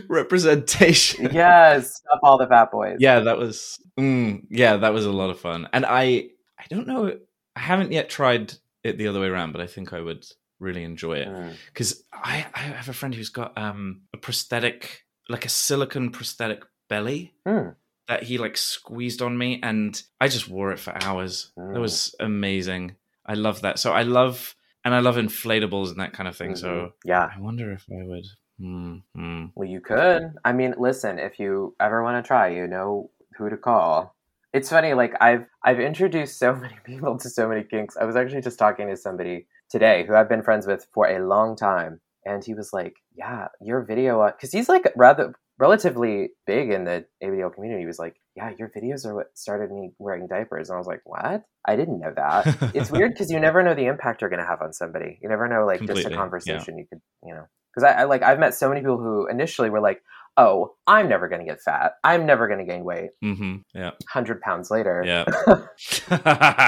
Representation. 0.07 1.29
Yes, 1.33 1.95
stop 1.95 2.19
all 2.23 2.37
the 2.37 2.47
fat 2.47 2.71
boys. 2.71 2.97
yeah 2.99 3.21
that 3.21 3.37
was 3.37 3.79
mm, 3.99 4.43
yeah 4.49 4.77
that 4.77 4.93
was 4.93 5.05
a 5.05 5.11
lot 5.11 5.29
of 5.29 5.39
fun 5.39 5.67
and 5.73 5.85
i 5.85 6.29
i 6.59 6.65
don't 6.69 6.85
know 6.87 7.17
i 7.55 7.59
haven't 7.59 7.91
yet 7.91 8.09
tried 8.09 8.53
it 8.83 8.97
the 8.97 9.07
other 9.07 9.19
way 9.19 9.27
around 9.27 9.51
but 9.51 9.61
i 9.61 9.67
think 9.67 9.93
i 9.93 9.99
would 10.01 10.25
really 10.59 10.83
enjoy 10.83 11.13
it 11.17 11.27
Mm. 11.27 11.53
because 11.67 12.03
I, 12.13 12.45
I 12.53 12.59
have 12.59 12.89
a 12.89 12.93
friend 12.93 13.15
who's 13.15 13.29
got 13.29 13.57
um 13.57 14.01
a 14.13 14.17
prosthetic 14.17 15.03
like 15.29 15.45
a 15.45 15.49
silicone 15.49 16.11
prosthetic 16.11 16.63
belly 16.89 17.33
Mm. 17.47 17.75
That 18.07 18.23
he 18.23 18.37
like 18.37 18.57
squeezed 18.57 19.21
on 19.21 19.37
me 19.37 19.59
and 19.63 20.03
i 20.19 20.27
just 20.27 20.49
wore 20.49 20.71
it 20.71 20.79
for 20.79 20.93
hours 21.03 21.51
Mm. 21.57 21.73
that 21.73 21.79
was 21.79 22.15
amazing 22.19 22.95
i 23.25 23.33
love 23.33 23.61
that 23.61 23.79
so 23.79 23.93
i 23.93 24.01
love 24.03 24.55
and 24.83 24.93
i 24.93 24.99
love 24.99 25.15
inflatables 25.15 25.89
and 25.89 25.99
that 25.99 26.13
kind 26.13 26.27
of 26.27 26.35
thing 26.35 26.51
Mhm. 26.51 26.57
so 26.57 26.93
yeah. 27.05 27.29
i 27.35 27.39
wonder 27.39 27.71
if 27.71 27.85
i 27.91 28.03
would 28.05 28.25
Hmm, 28.59 28.97
hmm. 29.15 29.45
Well, 29.55 29.67
you 29.67 29.81
could. 29.81 30.31
I 30.45 30.53
mean, 30.53 30.75
listen, 30.77 31.17
if 31.17 31.39
you 31.39 31.75
ever 31.79 32.03
want 32.03 32.23
to 32.23 32.27
try, 32.27 32.49
you 32.49 32.67
know 32.67 33.09
who 33.35 33.49
to 33.49 33.57
call. 33.57 34.15
It's 34.53 34.69
funny, 34.69 34.93
like 34.93 35.15
I've 35.19 35.47
I've 35.63 35.79
introduced 35.79 36.37
so 36.37 36.53
many 36.63 36.75
people 36.85 37.17
to 37.17 37.29
so 37.31 37.49
many 37.49 37.63
kinks. 37.63 37.97
I 37.97 38.05
was 38.05 38.15
actually 38.15 38.41
just 38.41 38.59
talking 38.59 38.87
to 38.89 38.95
somebody 38.95 39.47
today 39.71 40.05
who 40.05 40.13
I've 40.13 40.29
been 40.29 40.43
friends 40.43 40.67
with 40.67 40.85
for 40.93 41.07
a 41.07 41.25
long 41.25 41.55
time, 41.55 41.99
and 42.25 42.45
he 42.45 42.53
was 42.53 42.71
like, 42.71 42.93
"Yeah, 43.17 43.47
your 43.59 43.81
video," 43.81 44.23
because 44.31 44.51
he's 44.51 44.69
like 44.69 44.85
rather 44.95 45.33
relatively 45.63 46.29
big 46.45 46.71
in 46.71 46.83
the 46.83 47.05
ABDL 47.23 47.53
community. 47.53 47.85
Was 47.85 47.99
like, 47.99 48.15
"Yeah, 48.35 48.51
your 48.59 48.69
videos 48.69 49.05
are 49.05 49.15
what 49.15 49.27
started 49.33 49.71
me 49.71 49.91
wearing 49.97 50.27
diapers," 50.27 50.69
and 50.69 50.75
I 50.75 50.79
was 50.79 50.87
like, 50.87 51.01
"What? 51.05 51.43
I 51.65 51.75
didn't 51.77 51.99
know 52.01 52.13
that." 52.15 52.71
it's 52.75 52.91
weird 52.91 53.13
because 53.13 53.31
you 53.31 53.39
never 53.39 53.63
know 53.63 53.73
the 53.73 53.85
impact 53.85 54.21
you're 54.21 54.29
going 54.29 54.41
to 54.41 54.51
have 54.53 54.61
on 54.61 54.73
somebody. 54.73 55.19
You 55.21 55.29
never 55.29 55.47
know, 55.47 55.65
like 55.65 55.79
just 55.79 55.87
Completely, 55.87 56.11
a 56.11 56.15
yeah. 56.15 56.21
conversation 56.23 56.77
you 56.77 56.85
could, 56.89 57.01
you 57.23 57.33
know. 57.33 57.45
Because 57.73 57.85
I, 57.89 58.01
I 58.01 58.03
like 58.03 58.23
I've 58.23 58.39
met 58.39 58.53
so 58.53 58.67
many 58.67 58.81
people 58.81 58.97
who 58.97 59.27
initially 59.27 59.69
were 59.69 59.79
like, 59.79 60.03
"Oh, 60.35 60.75
I'm 60.85 61.07
never 61.07 61.29
going 61.29 61.39
to 61.39 61.47
get 61.47 61.61
fat. 61.61 61.93
I'm 62.03 62.25
never 62.25 62.47
going 62.47 62.59
to 62.59 62.65
gain 62.65 62.83
weight." 62.83 63.11
hmm 63.21 63.55
yeah 63.73 63.91
Hundred 64.09 64.41
pounds 64.41 64.69
later, 64.69 65.01
Yeah. 65.05 65.23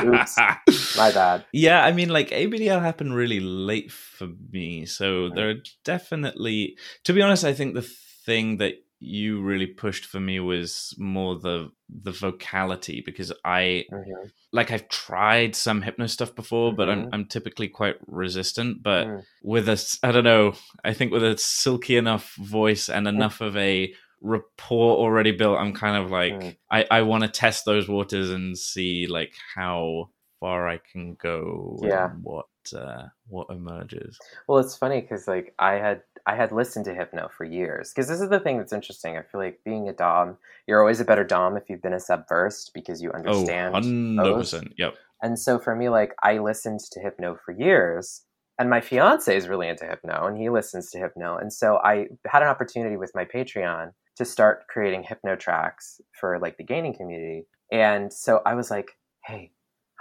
Oops. 0.05 0.37
my 0.97 1.11
bad. 1.11 1.45
Yeah, 1.51 1.83
I 1.83 1.91
mean, 1.91 2.09
like 2.09 2.29
ABDL 2.29 2.81
happened 2.81 3.13
really 3.13 3.41
late 3.41 3.91
for 3.91 4.27
me, 4.51 4.85
so 4.85 5.29
there 5.29 5.49
are 5.49 5.61
definitely. 5.83 6.77
To 7.03 7.13
be 7.13 7.21
honest, 7.21 7.43
I 7.43 7.53
think 7.53 7.75
the 7.75 7.87
thing 8.25 8.57
that 8.57 8.73
you 8.99 9.41
really 9.41 9.67
pushed 9.67 10.05
for 10.05 10.19
me 10.19 10.39
was 10.39 10.95
more 10.97 11.37
the 11.37 11.71
the 11.89 12.11
vocality 12.11 13.03
because 13.05 13.31
I 13.43 13.85
Mhm. 13.91 14.31
like 14.51 14.71
I've 14.71 14.87
tried 14.89 15.55
some 15.55 15.81
hypno 15.81 16.07
stuff 16.07 16.33
before, 16.35 16.73
but 16.73 16.89
I'm 16.89 17.05
Mhm. 17.05 17.09
I'm 17.13 17.25
typically 17.25 17.67
quite 17.67 17.97
resistant. 18.07 18.81
But 18.81 19.07
Mm. 19.07 19.23
with 19.43 19.69
a 19.69 19.97
I 20.01 20.11
don't 20.11 20.23
know, 20.23 20.53
I 20.83 20.93
think 20.93 21.11
with 21.11 21.23
a 21.23 21.37
silky 21.37 21.97
enough 21.97 22.35
voice 22.35 22.89
and 22.89 23.07
enough 23.07 23.41
of 23.41 23.55
a 23.57 23.93
rapport 24.21 24.97
already 24.97 25.31
built, 25.31 25.59
I'm 25.59 25.73
kind 25.73 25.97
of 26.03 26.09
like 26.09 26.33
Mm. 26.33 26.57
I 26.71 26.85
I 26.89 27.01
want 27.03 27.23
to 27.23 27.29
test 27.29 27.65
those 27.65 27.87
waters 27.87 28.29
and 28.31 28.57
see 28.57 29.05
like 29.07 29.33
how 29.55 30.09
far 30.39 30.67
I 30.67 30.77
can 30.77 31.15
go. 31.15 31.79
Yeah. 31.83 32.11
and 32.11 32.23
what 32.23 32.47
uh, 32.75 33.09
what 33.27 33.47
emerges. 33.51 34.17
Well, 34.47 34.57
it's 34.57 34.75
funny 34.75 35.01
because 35.01 35.27
like 35.27 35.53
I 35.59 35.73
had 35.73 36.01
I 36.27 36.35
had 36.35 36.51
listened 36.51 36.85
to 36.85 36.93
hypno 36.95 37.29
for 37.37 37.43
years 37.43 37.91
because 37.93 38.07
this 38.07 38.19
is 38.21 38.29
the 38.29 38.39
thing 38.39 38.57
that's 38.57 38.73
interesting. 38.73 39.15
I 39.17 39.21
feel 39.21 39.39
like 39.41 39.59
being 39.63 39.87
a 39.87 39.93
dom, 39.93 40.37
you're 40.67 40.79
always 40.79 40.99
a 40.99 41.05
better 41.05 41.23
dom 41.23 41.55
if 41.57 41.69
you've 41.69 41.81
been 41.81 41.93
a 41.93 41.99
sub 41.99 42.27
first 42.27 42.71
because 42.73 43.01
you 43.01 43.11
Oh, 43.11 43.17
understand 43.17 43.73
100 43.73 44.23
both. 44.23 44.37
percent. 44.39 44.73
Yep. 44.77 44.95
And 45.21 45.39
so 45.39 45.59
for 45.59 45.75
me, 45.75 45.89
like 45.89 46.13
I 46.23 46.39
listened 46.39 46.79
to 46.91 46.99
hypno 46.99 47.37
for 47.45 47.51
years, 47.51 48.23
and 48.59 48.69
my 48.69 48.81
fiance 48.81 49.35
is 49.35 49.47
really 49.47 49.67
into 49.67 49.85
hypno, 49.85 50.25
and 50.27 50.37
he 50.37 50.49
listens 50.49 50.89
to 50.91 50.99
hypno, 50.99 51.37
and 51.37 51.51
so 51.53 51.77
I 51.77 52.07
had 52.25 52.41
an 52.41 52.47
opportunity 52.49 52.97
with 52.97 53.11
my 53.15 53.25
Patreon 53.25 53.91
to 54.17 54.25
start 54.25 54.67
creating 54.67 55.03
hypno 55.03 55.35
tracks 55.35 55.99
for 56.19 56.39
like 56.39 56.57
the 56.57 56.63
gaining 56.63 56.95
community, 56.95 57.45
and 57.71 58.11
so 58.11 58.41
I 58.45 58.55
was 58.55 58.69
like, 58.71 58.97
hey, 59.25 59.51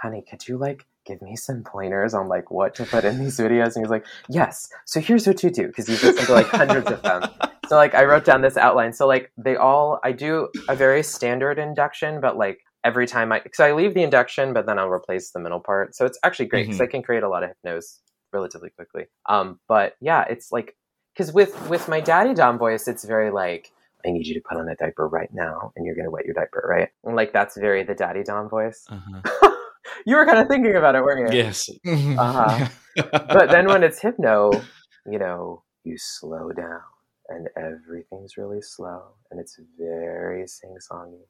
honey, 0.01 0.23
could 0.29 0.47
you 0.47 0.57
like 0.57 0.85
give 1.05 1.21
me 1.21 1.35
some 1.35 1.63
pointers 1.63 2.13
on 2.13 2.27
like 2.27 2.51
what 2.51 2.75
to 2.75 2.85
put 2.85 3.05
in 3.05 3.19
these 3.19 3.37
videos? 3.37 3.75
And 3.75 3.85
he's 3.85 3.89
like, 3.89 4.05
yes. 4.29 4.69
So 4.85 4.99
here's 4.99 5.27
what 5.27 5.43
you 5.43 5.49
do 5.49 5.67
because 5.67 5.87
he's 5.87 6.03
listened 6.03 6.27
to 6.27 6.33
like 6.33 6.47
hundreds 6.47 6.89
of 6.91 7.01
them. 7.01 7.23
So 7.67 7.75
like 7.75 7.95
I 7.95 8.03
wrote 8.05 8.25
down 8.25 8.41
this 8.41 8.57
outline. 8.57 8.93
So 8.93 9.07
like 9.07 9.31
they 9.37 9.55
all 9.55 9.99
I 10.03 10.11
do 10.11 10.49
a 10.69 10.75
very 10.75 11.03
standard 11.03 11.57
induction, 11.59 12.21
but 12.21 12.37
like 12.37 12.59
every 12.83 13.07
time 13.07 13.31
I 13.31 13.41
so 13.53 13.65
I 13.65 13.73
leave 13.73 13.93
the 13.93 14.03
induction, 14.03 14.53
but 14.53 14.65
then 14.65 14.77
I'll 14.79 14.89
replace 14.89 15.31
the 15.31 15.39
middle 15.39 15.59
part. 15.59 15.95
So 15.95 16.05
it's 16.05 16.19
actually 16.23 16.45
great 16.45 16.67
because 16.67 16.81
I 16.81 16.87
can 16.87 17.01
create 17.01 17.23
a 17.23 17.29
lot 17.29 17.43
of 17.43 17.49
hypnos 17.49 17.99
relatively 18.31 18.69
quickly. 18.69 19.05
Um, 19.27 19.59
but 19.67 19.95
yeah, 19.99 20.25
it's 20.29 20.51
like 20.51 20.75
because 21.13 21.33
with 21.33 21.69
with 21.69 21.87
my 21.87 21.99
daddy 21.99 22.33
dom 22.33 22.57
voice, 22.57 22.87
it's 22.87 23.03
very 23.03 23.31
like 23.31 23.71
I 24.05 24.11
need 24.11 24.27
you 24.27 24.35
to 24.35 24.41
put 24.41 24.57
on 24.57 24.69
a 24.69 24.75
diaper 24.75 25.07
right 25.07 25.33
now, 25.33 25.73
and 25.75 25.85
you're 25.85 25.95
gonna 25.95 26.11
wet 26.11 26.25
your 26.25 26.35
diaper, 26.35 26.63
right? 26.69 26.89
And 27.03 27.15
like 27.15 27.33
that's 27.33 27.57
very 27.57 27.83
the 27.83 27.95
daddy 27.95 28.23
dom 28.23 28.49
voice. 28.49 28.85
Uh-huh. 28.89 29.21
you 30.05 30.15
were 30.15 30.25
kind 30.25 30.39
of 30.39 30.47
thinking 30.47 30.75
about 30.75 30.95
it, 30.95 31.03
weren't 31.03 31.31
you? 31.31 31.37
Yes. 31.37 31.69
Uh-huh. 31.85 32.67
But 33.11 33.49
then 33.49 33.67
when 33.67 33.83
it's 33.83 33.99
hypno, 33.99 34.51
you 35.05 35.19
know, 35.19 35.63
you 35.83 35.97
slow 35.97 36.51
down 36.53 36.81
and 37.27 37.49
everything's 37.57 38.37
really 38.37 38.61
slow 38.61 39.01
and 39.29 39.39
it's 39.39 39.59
very 39.77 40.47
sing 40.47 40.77
songy. 40.89 41.23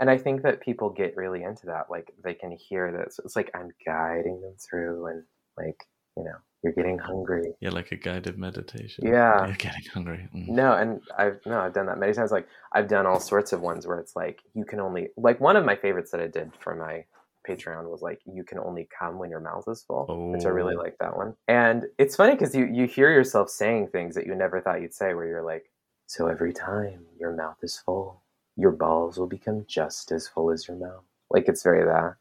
And 0.00 0.10
I 0.10 0.18
think 0.18 0.42
that 0.42 0.60
people 0.60 0.90
get 0.90 1.16
really 1.16 1.42
into 1.42 1.66
that. 1.66 1.86
Like 1.88 2.12
they 2.24 2.34
can 2.34 2.50
hear 2.50 2.90
this. 2.90 3.20
It's 3.24 3.36
like 3.36 3.50
I'm 3.54 3.70
guiding 3.86 4.40
them 4.40 4.54
through 4.58 5.06
and 5.06 5.22
like, 5.56 5.84
you 6.16 6.24
know, 6.24 6.36
you're 6.62 6.72
getting 6.72 6.98
hungry. 6.98 7.52
yeah, 7.60 7.70
like 7.70 7.92
a 7.92 7.96
guided 7.96 8.36
meditation. 8.38 9.06
Yeah. 9.06 9.46
You're 9.46 9.54
getting 9.54 9.84
hungry. 9.94 10.28
Mm. 10.34 10.48
No, 10.48 10.72
and 10.72 11.00
I've 11.16 11.38
no, 11.46 11.60
I've 11.60 11.74
done 11.74 11.86
that 11.86 11.98
many 11.98 12.12
times. 12.12 12.32
Like 12.32 12.48
I've 12.72 12.88
done 12.88 13.06
all 13.06 13.20
sorts 13.20 13.52
of 13.52 13.60
ones 13.60 13.86
where 13.86 13.98
it's 13.98 14.16
like 14.16 14.40
you 14.54 14.64
can 14.64 14.80
only 14.80 15.08
like 15.16 15.40
one 15.40 15.56
of 15.56 15.64
my 15.64 15.76
favorites 15.76 16.10
that 16.10 16.20
I 16.20 16.26
did 16.26 16.50
for 16.58 16.74
my 16.74 17.04
Patreon 17.48 17.90
was 17.90 18.02
like 18.02 18.20
you 18.32 18.44
can 18.44 18.58
only 18.58 18.86
come 18.96 19.18
when 19.18 19.30
your 19.30 19.40
mouth 19.40 19.64
is 19.68 19.82
full, 19.82 20.06
which 20.32 20.44
I 20.44 20.48
really 20.48 20.74
Oh. 20.76 20.82
like 20.82 20.96
that 21.00 21.16
one. 21.16 21.34
And 21.48 21.86
it's 21.98 22.16
funny 22.16 22.32
because 22.34 22.54
you 22.54 22.66
you 22.66 22.86
hear 22.86 23.10
yourself 23.10 23.48
saying 23.48 23.88
things 23.88 24.14
that 24.14 24.26
you 24.26 24.34
never 24.34 24.60
thought 24.60 24.80
you'd 24.82 24.94
say, 24.94 25.14
where 25.14 25.26
you're 25.26 25.42
like, 25.42 25.70
so 26.06 26.26
every 26.28 26.52
time 26.52 27.06
your 27.18 27.32
mouth 27.34 27.56
is 27.62 27.78
full, 27.78 28.22
your 28.56 28.72
balls 28.72 29.18
will 29.18 29.26
become 29.26 29.64
just 29.68 30.12
as 30.12 30.28
full 30.28 30.50
as 30.50 30.68
your 30.68 30.76
mouth. 30.76 31.04
Like 31.30 31.48
it's 31.48 31.62
very 31.62 31.84
that. 31.84 32.14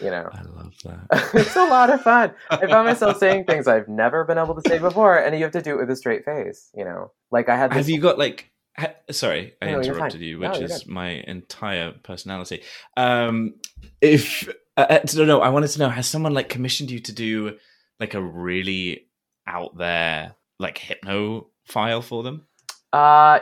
You 0.00 0.10
know, 0.10 0.28
I 0.32 0.42
love 0.42 0.74
that. 0.84 1.30
it's 1.34 1.56
a 1.56 1.64
lot 1.64 1.90
of 1.90 2.00
fun. 2.02 2.30
I 2.50 2.68
found 2.68 2.86
myself 2.86 3.18
saying 3.18 3.46
things 3.46 3.66
I've 3.66 3.88
never 3.88 4.22
been 4.24 4.38
able 4.38 4.54
to 4.54 4.68
say 4.68 4.78
before, 4.78 5.16
and 5.18 5.34
you 5.36 5.42
have 5.42 5.52
to 5.52 5.60
do 5.62 5.72
it 5.74 5.78
with 5.80 5.90
a 5.90 5.96
straight 5.96 6.24
face. 6.24 6.70
You 6.72 6.84
know, 6.84 7.10
like 7.32 7.48
I 7.48 7.56
had. 7.56 7.70
This, 7.70 7.78
Have 7.78 7.88
you 7.88 8.00
got 8.00 8.16
like? 8.16 8.50
Sorry, 9.10 9.54
I 9.62 9.66
No, 9.66 9.80
interrupted 9.80 10.20
you, 10.20 10.38
which 10.38 10.54
you're 10.54 10.64
is 10.64 10.82
good. 10.82 10.92
my 10.92 11.08
entire 11.26 11.92
personality. 12.02 12.62
Um, 12.96 13.54
if 14.00 14.48
uh, 14.76 14.86
uh, 14.90 14.98
no, 15.14 15.24
no, 15.24 15.40
I 15.40 15.48
wanted 15.48 15.68
to 15.70 15.78
know: 15.78 15.88
has 15.88 16.06
someone 16.06 16.34
like 16.34 16.48
commissioned 16.48 16.90
you 16.90 17.00
to 17.00 17.12
do 17.12 17.56
like 18.00 18.14
a 18.14 18.20
really 18.20 19.06
out 19.46 19.76
there 19.78 20.34
like 20.58 20.78
hypno 20.78 21.46
file 21.64 22.02
for 22.02 22.22
them? 22.22 22.46
Uh, 22.92 23.40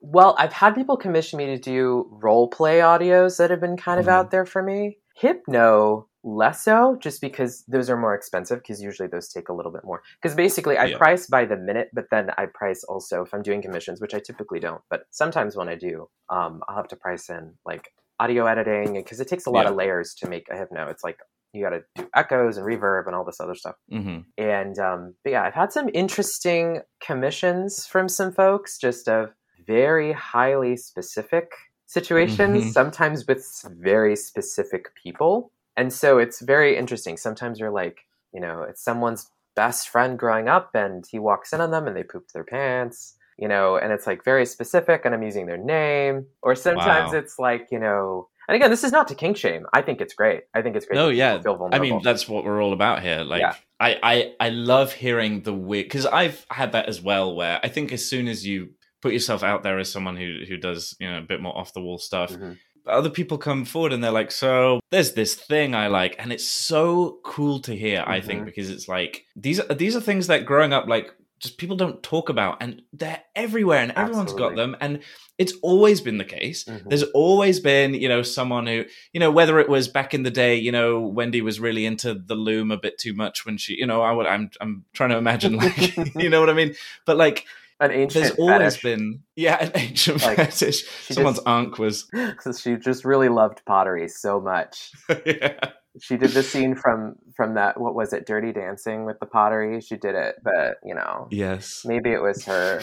well, 0.00 0.34
I've 0.38 0.52
had 0.52 0.74
people 0.74 0.96
commission 0.96 1.36
me 1.36 1.46
to 1.46 1.58
do 1.58 2.08
role 2.22 2.48
play 2.48 2.78
audios 2.78 3.38
that 3.38 3.50
have 3.50 3.60
been 3.60 3.76
kind 3.76 3.98
of 4.00 4.06
Mhm. 4.06 4.12
out 4.12 4.30
there 4.30 4.46
for 4.46 4.62
me. 4.62 4.98
Hypno, 5.16 6.08
less 6.24 6.64
so, 6.64 6.96
just 7.00 7.20
because 7.20 7.64
those 7.68 7.88
are 7.90 7.96
more 7.96 8.14
expensive. 8.14 8.58
Because 8.60 8.82
usually 8.82 9.08
those 9.08 9.28
take 9.28 9.48
a 9.50 9.52
little 9.52 9.70
bit 9.70 9.84
more. 9.84 10.02
Because 10.20 10.34
basically, 10.34 10.76
I 10.78 10.86
Yeah. 10.86 10.96
price 10.98 11.26
by 11.26 11.44
the 11.44 11.56
minute, 11.56 11.90
but 11.92 12.06
then 12.10 12.30
I 12.38 12.46
price 12.46 12.82
also 12.84 13.22
if 13.22 13.32
I'm 13.34 13.42
doing 13.42 13.62
commissions, 13.62 14.00
which 14.00 14.14
I 14.14 14.18
typically 14.18 14.58
don't. 14.58 14.82
But 14.90 15.06
sometimes 15.10 15.54
when 15.56 15.68
I 15.68 15.74
do, 15.76 16.08
um, 16.30 16.62
I'll 16.66 16.76
have 16.76 16.88
to 16.88 16.96
price 16.96 17.28
in 17.30 17.54
like 17.64 17.92
audio 18.18 18.46
editing 18.46 18.94
because 18.94 19.20
it 19.20 19.28
takes 19.28 19.46
a 19.46 19.50
lot 19.50 19.64
Yeah. 19.64 19.70
of 19.70 19.76
layers 19.76 20.14
to 20.16 20.28
make 20.28 20.48
a 20.48 20.56
hypno. 20.56 20.88
It's 20.88 21.04
like 21.04 21.18
you 21.52 21.62
got 21.62 21.70
to 21.70 21.84
do 21.94 22.08
echoes 22.14 22.56
and 22.56 22.66
reverb 22.66 23.06
and 23.06 23.14
all 23.14 23.24
this 23.24 23.38
other 23.40 23.54
stuff. 23.54 23.76
hmm 23.90 24.20
And 24.38 24.76
um, 24.78 25.14
but 25.22 25.30
yeah, 25.30 25.42
I've 25.44 25.54
had 25.54 25.72
some 25.72 25.88
interesting 25.94 26.80
commissions 27.00 27.86
from 27.86 28.08
some 28.08 28.32
folks, 28.32 28.76
just 28.78 29.08
of 29.08 29.30
very 29.66 30.12
highly 30.12 30.76
specific 30.76 31.52
situations, 31.86 32.64
Mhm. 32.64 32.72
sometimes 32.72 33.26
with 33.26 33.44
very 33.78 34.16
specific 34.16 34.94
people. 34.96 35.52
And 35.76 35.92
so 35.92 36.18
it's 36.18 36.40
very 36.40 36.76
interesting. 36.76 37.16
Sometimes 37.16 37.58
you're 37.58 37.70
like, 37.70 38.06
you 38.32 38.40
know, 38.40 38.62
it's 38.62 38.82
someone's 38.82 39.30
best 39.56 39.88
friend 39.88 40.18
growing 40.18 40.48
up, 40.48 40.70
and 40.74 41.04
he 41.06 41.18
walks 41.18 41.52
in 41.52 41.60
on 41.60 41.70
them 41.70 41.86
and 41.86 41.96
they 41.96 42.02
poop 42.02 42.28
their 42.32 42.44
pants. 42.44 43.14
You 43.36 43.48
know, 43.48 43.76
and 43.76 43.92
it's 43.92 44.06
like 44.06 44.22
very 44.24 44.46
specific, 44.46 45.02
and 45.04 45.12
I'm 45.12 45.22
using 45.24 45.46
their 45.46 45.56
name. 45.58 46.26
Or 46.42 46.54
sometimes 46.54 47.12
Wow. 47.12 47.18
it's 47.18 47.38
like, 47.38 47.66
you 47.72 47.80
know, 47.80 48.28
and 48.46 48.54
again, 48.54 48.70
this 48.70 48.84
is 48.84 48.92
not 48.92 49.08
to 49.08 49.14
kink 49.14 49.36
shame. 49.36 49.66
I 49.72 49.82
think 49.82 50.00
it's 50.00 50.14
great. 50.14 50.42
I 50.54 50.62
think 50.62 50.76
it's 50.76 50.86
great. 50.86 50.96
People 50.96 51.12
yeah. 51.12 51.40
feel 51.40 51.68
I 51.72 51.78
mean, 51.78 52.00
that's 52.02 52.28
what 52.28 52.44
we're 52.44 52.62
all 52.62 52.72
about 52.72 53.02
here. 53.02 53.20
Like, 53.24 53.40
Yeah. 53.40 53.54
I, 53.80 53.98
I, 54.02 54.34
I 54.38 54.48
love 54.50 54.92
hearing 54.92 55.42
the 55.42 55.52
weird 55.52 55.86
because 55.86 56.06
I've 56.06 56.46
had 56.50 56.72
that 56.72 56.86
as 56.86 57.00
well. 57.02 57.34
Where 57.34 57.58
I 57.62 57.68
think 57.68 57.92
as 57.92 58.06
soon 58.06 58.28
as 58.28 58.46
you 58.46 58.70
put 59.02 59.12
yourself 59.12 59.42
out 59.42 59.62
there 59.62 59.78
as 59.78 59.90
someone 59.90 60.16
who 60.16 60.44
who 60.48 60.56
does 60.56 60.94
you 61.00 61.10
know 61.10 61.18
a 61.18 61.22
bit 61.22 61.40
more 61.40 61.56
off 61.56 61.72
the 61.74 61.80
wall 61.80 61.98
stuff, 61.98 62.32
Mhm. 62.32 62.58
Other 62.86 63.10
people 63.10 63.38
come 63.38 63.64
forward 63.64 63.92
and 63.92 64.02
they're 64.02 64.10
like, 64.10 64.30
"So 64.30 64.80
there's 64.90 65.12
this 65.12 65.34
thing 65.34 65.74
I 65.74 65.88
like," 65.88 66.16
and 66.18 66.32
it's 66.32 66.46
so 66.46 67.18
cool 67.24 67.60
to 67.60 67.74
hear. 67.74 68.04
I 68.06 68.20
think 68.20 68.42
Mhm. 68.42 68.44
because 68.46 68.70
it's 68.70 68.88
like 68.88 69.24
these 69.36 69.60
are 69.60 69.74
these 69.74 69.96
are 69.96 70.00
things 70.00 70.26
that 70.28 70.44
growing 70.46 70.72
up 70.72 70.86
like 70.86 71.10
just 71.40 71.58
people 71.58 71.76
don't 71.76 72.02
talk 72.02 72.28
about, 72.30 72.58
and 72.62 72.80
they're 72.92 73.20
everywhere, 73.34 73.80
and 73.80 73.92
everyone's 73.96 74.32
got 74.32 74.54
them, 74.56 74.76
and 74.80 75.00
it's 75.36 75.52
always 75.62 76.00
been 76.00 76.16
the 76.16 76.24
case. 76.24 76.64
Mhm. 76.64 76.88
There's 76.88 77.02
always 77.02 77.58
been, 77.60 77.92
you 77.92 78.08
know, 78.08 78.22
someone 78.22 78.66
who, 78.66 78.84
you 79.12 79.18
know, 79.20 79.30
whether 79.32 79.58
it 79.58 79.68
was 79.68 79.88
back 79.88 80.14
in 80.14 80.22
the 80.22 80.30
day, 80.30 80.54
you 80.56 80.70
know, 80.72 81.00
Wendy 81.00 81.42
was 81.42 81.58
really 81.58 81.84
into 81.86 82.14
the 82.14 82.36
loom 82.36 82.70
a 82.70 82.78
bit 82.78 82.96
too 82.98 83.12
much 83.14 83.44
when 83.44 83.58
she, 83.58 83.74
you 83.76 83.84
know, 83.84 84.00
I 84.00 84.12
would, 84.12 84.26
I'm, 84.26 84.48
I'm 84.60 84.84
trying 84.94 85.10
to 85.10 85.16
imagine, 85.18 85.56
like, 85.56 85.96
you 86.14 86.30
know 86.30 86.38
what 86.40 86.48
I 86.50 86.54
mean? 86.54 86.74
But 87.04 87.16
like, 87.16 87.44
an 87.84 87.92
ancient 87.92 88.24
there's 88.24 88.38
always 88.38 88.76
fetish. 88.76 88.82
been, 88.82 89.20
yeah, 89.36 89.64
an 89.64 89.72
ancient 89.74 90.22
Like, 90.22 90.36
fetish. 90.36 90.84
Someone's 91.08 91.36
just- 91.38 91.48
ankh 91.48 91.78
was, 91.78 92.08
she 92.62 92.76
just 92.76 93.04
really 93.04 93.28
loved 93.28 93.62
pottery 93.66 94.08
so 94.08 94.40
much. 94.40 94.90
yeah. 95.26 95.54
She 96.00 96.16
did 96.16 96.30
the 96.30 96.42
scene 96.42 96.74
from 96.74 97.14
from 97.36 97.54
that 97.54 97.80
what 97.80 97.94
was 97.94 98.12
it, 98.12 98.26
Dirty 98.26 98.52
Dancing 98.52 99.04
with 99.04 99.20
the 99.20 99.26
pottery. 99.26 99.80
She 99.80 99.96
did 99.96 100.16
it, 100.16 100.36
but 100.42 100.78
you 100.84 100.94
know, 100.94 101.28
Yes. 101.30 101.82
maybe 101.84 102.10
it 102.10 102.20
was 102.20 102.44
her. 102.46 102.80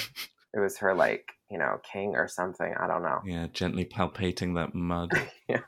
It 0.54 0.60
was 0.60 0.78
her 0.78 0.94
like 0.96 1.26
you 1.50 1.58
know 1.58 1.80
king 1.92 2.16
or 2.16 2.30
something. 2.30 2.74
I 2.80 2.88
don't 2.88 3.04
know. 3.04 3.20
Yeah, 3.26 3.48
gently 3.52 3.84
palpating 3.86 4.56
that 4.56 4.74
mud. 4.74 5.12
Yeah. 5.50 5.60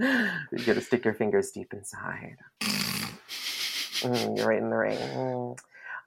You 0.00 0.64
gotta 0.64 0.80
stick 0.80 1.04
your 1.04 1.12
fingers 1.14 1.50
deep 1.50 1.72
inside. 1.74 2.36
Mm, 2.60 4.36
you're 4.38 4.46
right 4.46 4.58
in 4.62 4.70
the 4.70 4.76
ring. 4.76 4.96
Mm. 4.96 5.58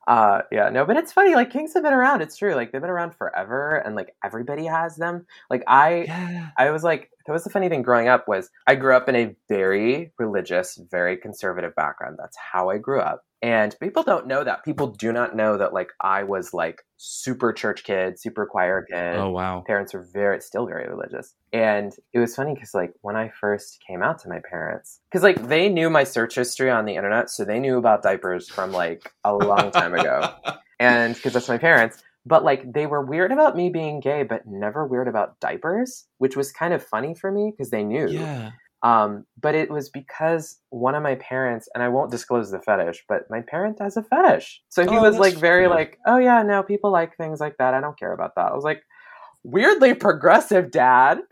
Uh, 0.08 0.42
yeah, 0.52 0.70
no, 0.70 0.84
but 0.86 0.98
it's 0.98 1.14
funny. 1.14 1.36
Like 1.36 1.52
kings 1.52 1.74
have 1.76 1.84
been 1.84 1.94
around. 1.94 2.22
It's 2.22 2.36
true. 2.36 2.56
Like 2.56 2.72
they've 2.72 2.82
been 2.82 2.90
around 2.90 3.16
forever, 3.16 3.78
and 3.78 3.96
like 3.96 4.16
everybody 4.24 4.66
has 4.66 4.96
them. 4.96 5.26
Like 5.50 5.64
I, 5.68 6.06
Yeah. 6.08 6.50
I 6.58 6.72
was 6.72 6.84
like, 6.84 7.12
that 7.26 7.34
was 7.34 7.44
the 7.44 7.50
funny 7.50 7.70
thing 7.70 7.82
growing 7.82 8.08
up 8.08 8.28
was 8.28 8.50
I 8.68 8.76
grew 8.76 8.96
up 8.96 9.10
in 9.10 9.16
a 9.16 9.36
very 9.48 10.12
religious, 10.18 10.80
very 10.90 11.18
conservative 11.18 11.76
background. 11.76 12.18
That's 12.20 12.38
how 12.38 12.70
I 12.70 12.78
grew 12.78 13.00
up. 13.00 13.24
And 13.44 13.76
people 13.80 14.04
don't 14.04 14.28
know 14.28 14.44
that. 14.44 14.64
People 14.64 14.88
do 14.88 15.12
not 15.12 15.36
know 15.36 15.58
that 15.58 15.74
like 15.74 15.92
I 16.00 16.24
was 16.24 16.54
like 16.54 16.86
super 16.98 17.52
church 17.52 17.84
kid, 17.84 18.20
super 18.20 18.46
choir 18.46 18.86
kid. 18.88 19.16
Oh, 19.18 19.32
wow. 19.32 19.64
Parents 19.66 19.94
were 19.94 20.08
very 20.14 20.40
still 20.42 20.68
very 20.68 20.88
religious. 20.88 21.34
And 21.52 21.92
it 22.14 22.20
was 22.20 22.36
funny 22.36 22.54
because 22.54 22.76
like 22.76 22.94
when 23.02 23.16
I 23.16 23.30
first 23.30 23.84
came 23.86 24.04
out 24.04 24.20
to 24.20 24.30
my 24.30 24.40
parents, 24.48 25.00
because 25.10 25.24
like 25.24 25.48
they 25.48 25.70
knew 25.70 25.90
my 25.90 26.04
search 26.04 26.36
history 26.36 26.70
on 26.70 26.86
the 26.86 26.96
internet, 26.96 27.32
so 27.32 27.44
they 27.44 27.60
knew 27.60 27.78
about 27.78 28.04
diapers 28.04 28.48
from 28.48 28.72
like 28.72 29.12
a 29.24 29.34
long 29.34 29.72
time 29.72 29.96
ago 29.96 30.34
and 30.80 31.16
because 31.16 31.34
that's 31.34 31.50
my 31.50 31.58
parents 31.58 32.04
but 32.26 32.44
like 32.44 32.72
they 32.74 32.86
were 32.86 33.04
weird 33.04 33.32
about 33.32 33.56
me 33.56 33.70
being 33.70 34.00
gay 34.00 34.24
but 34.24 34.46
never 34.46 34.86
weird 34.86 35.08
about 35.08 35.40
diapers 35.40 36.06
which 36.20 36.36
was 36.36 36.52
kind 36.52 36.74
of 36.74 36.84
funny 36.84 37.14
for 37.16 37.32
me 37.32 37.52
because 37.52 37.72
they 37.72 37.84
knew 37.84 38.08
yeah. 38.12 38.52
um 38.84 39.26
but 39.42 39.56
it 39.56 39.70
was 39.72 39.90
because 39.90 40.60
one 40.70 40.96
of 40.96 41.02
my 41.04 41.16
parents 41.16 41.68
and 41.74 41.84
i 41.84 41.88
won't 41.88 42.12
disclose 42.12 42.52
the 42.52 42.60
fetish 42.60 43.04
but 43.10 43.24
my 43.30 43.42
parent 43.42 43.78
has 43.82 43.98
a 43.98 44.04
fetish 44.04 44.62
so 44.70 44.84
he 44.84 44.98
Oh, 44.98 45.02
was 45.02 45.18
like 45.18 45.36
very 45.36 45.68
like 45.68 45.98
oh 46.06 46.18
yeah 46.18 46.44
no 46.44 46.62
people 46.64 46.92
like 46.92 47.18
things 47.18 47.40
like 47.40 47.58
that 47.58 47.74
i 47.74 47.82
don't 47.82 47.98
care 47.98 48.14
about 48.14 48.36
that 48.36 48.52
i 48.52 48.54
was 48.56 48.64
like 48.64 48.84
weirdly 49.44 49.94
progressive 49.94 50.72
dad 50.72 51.20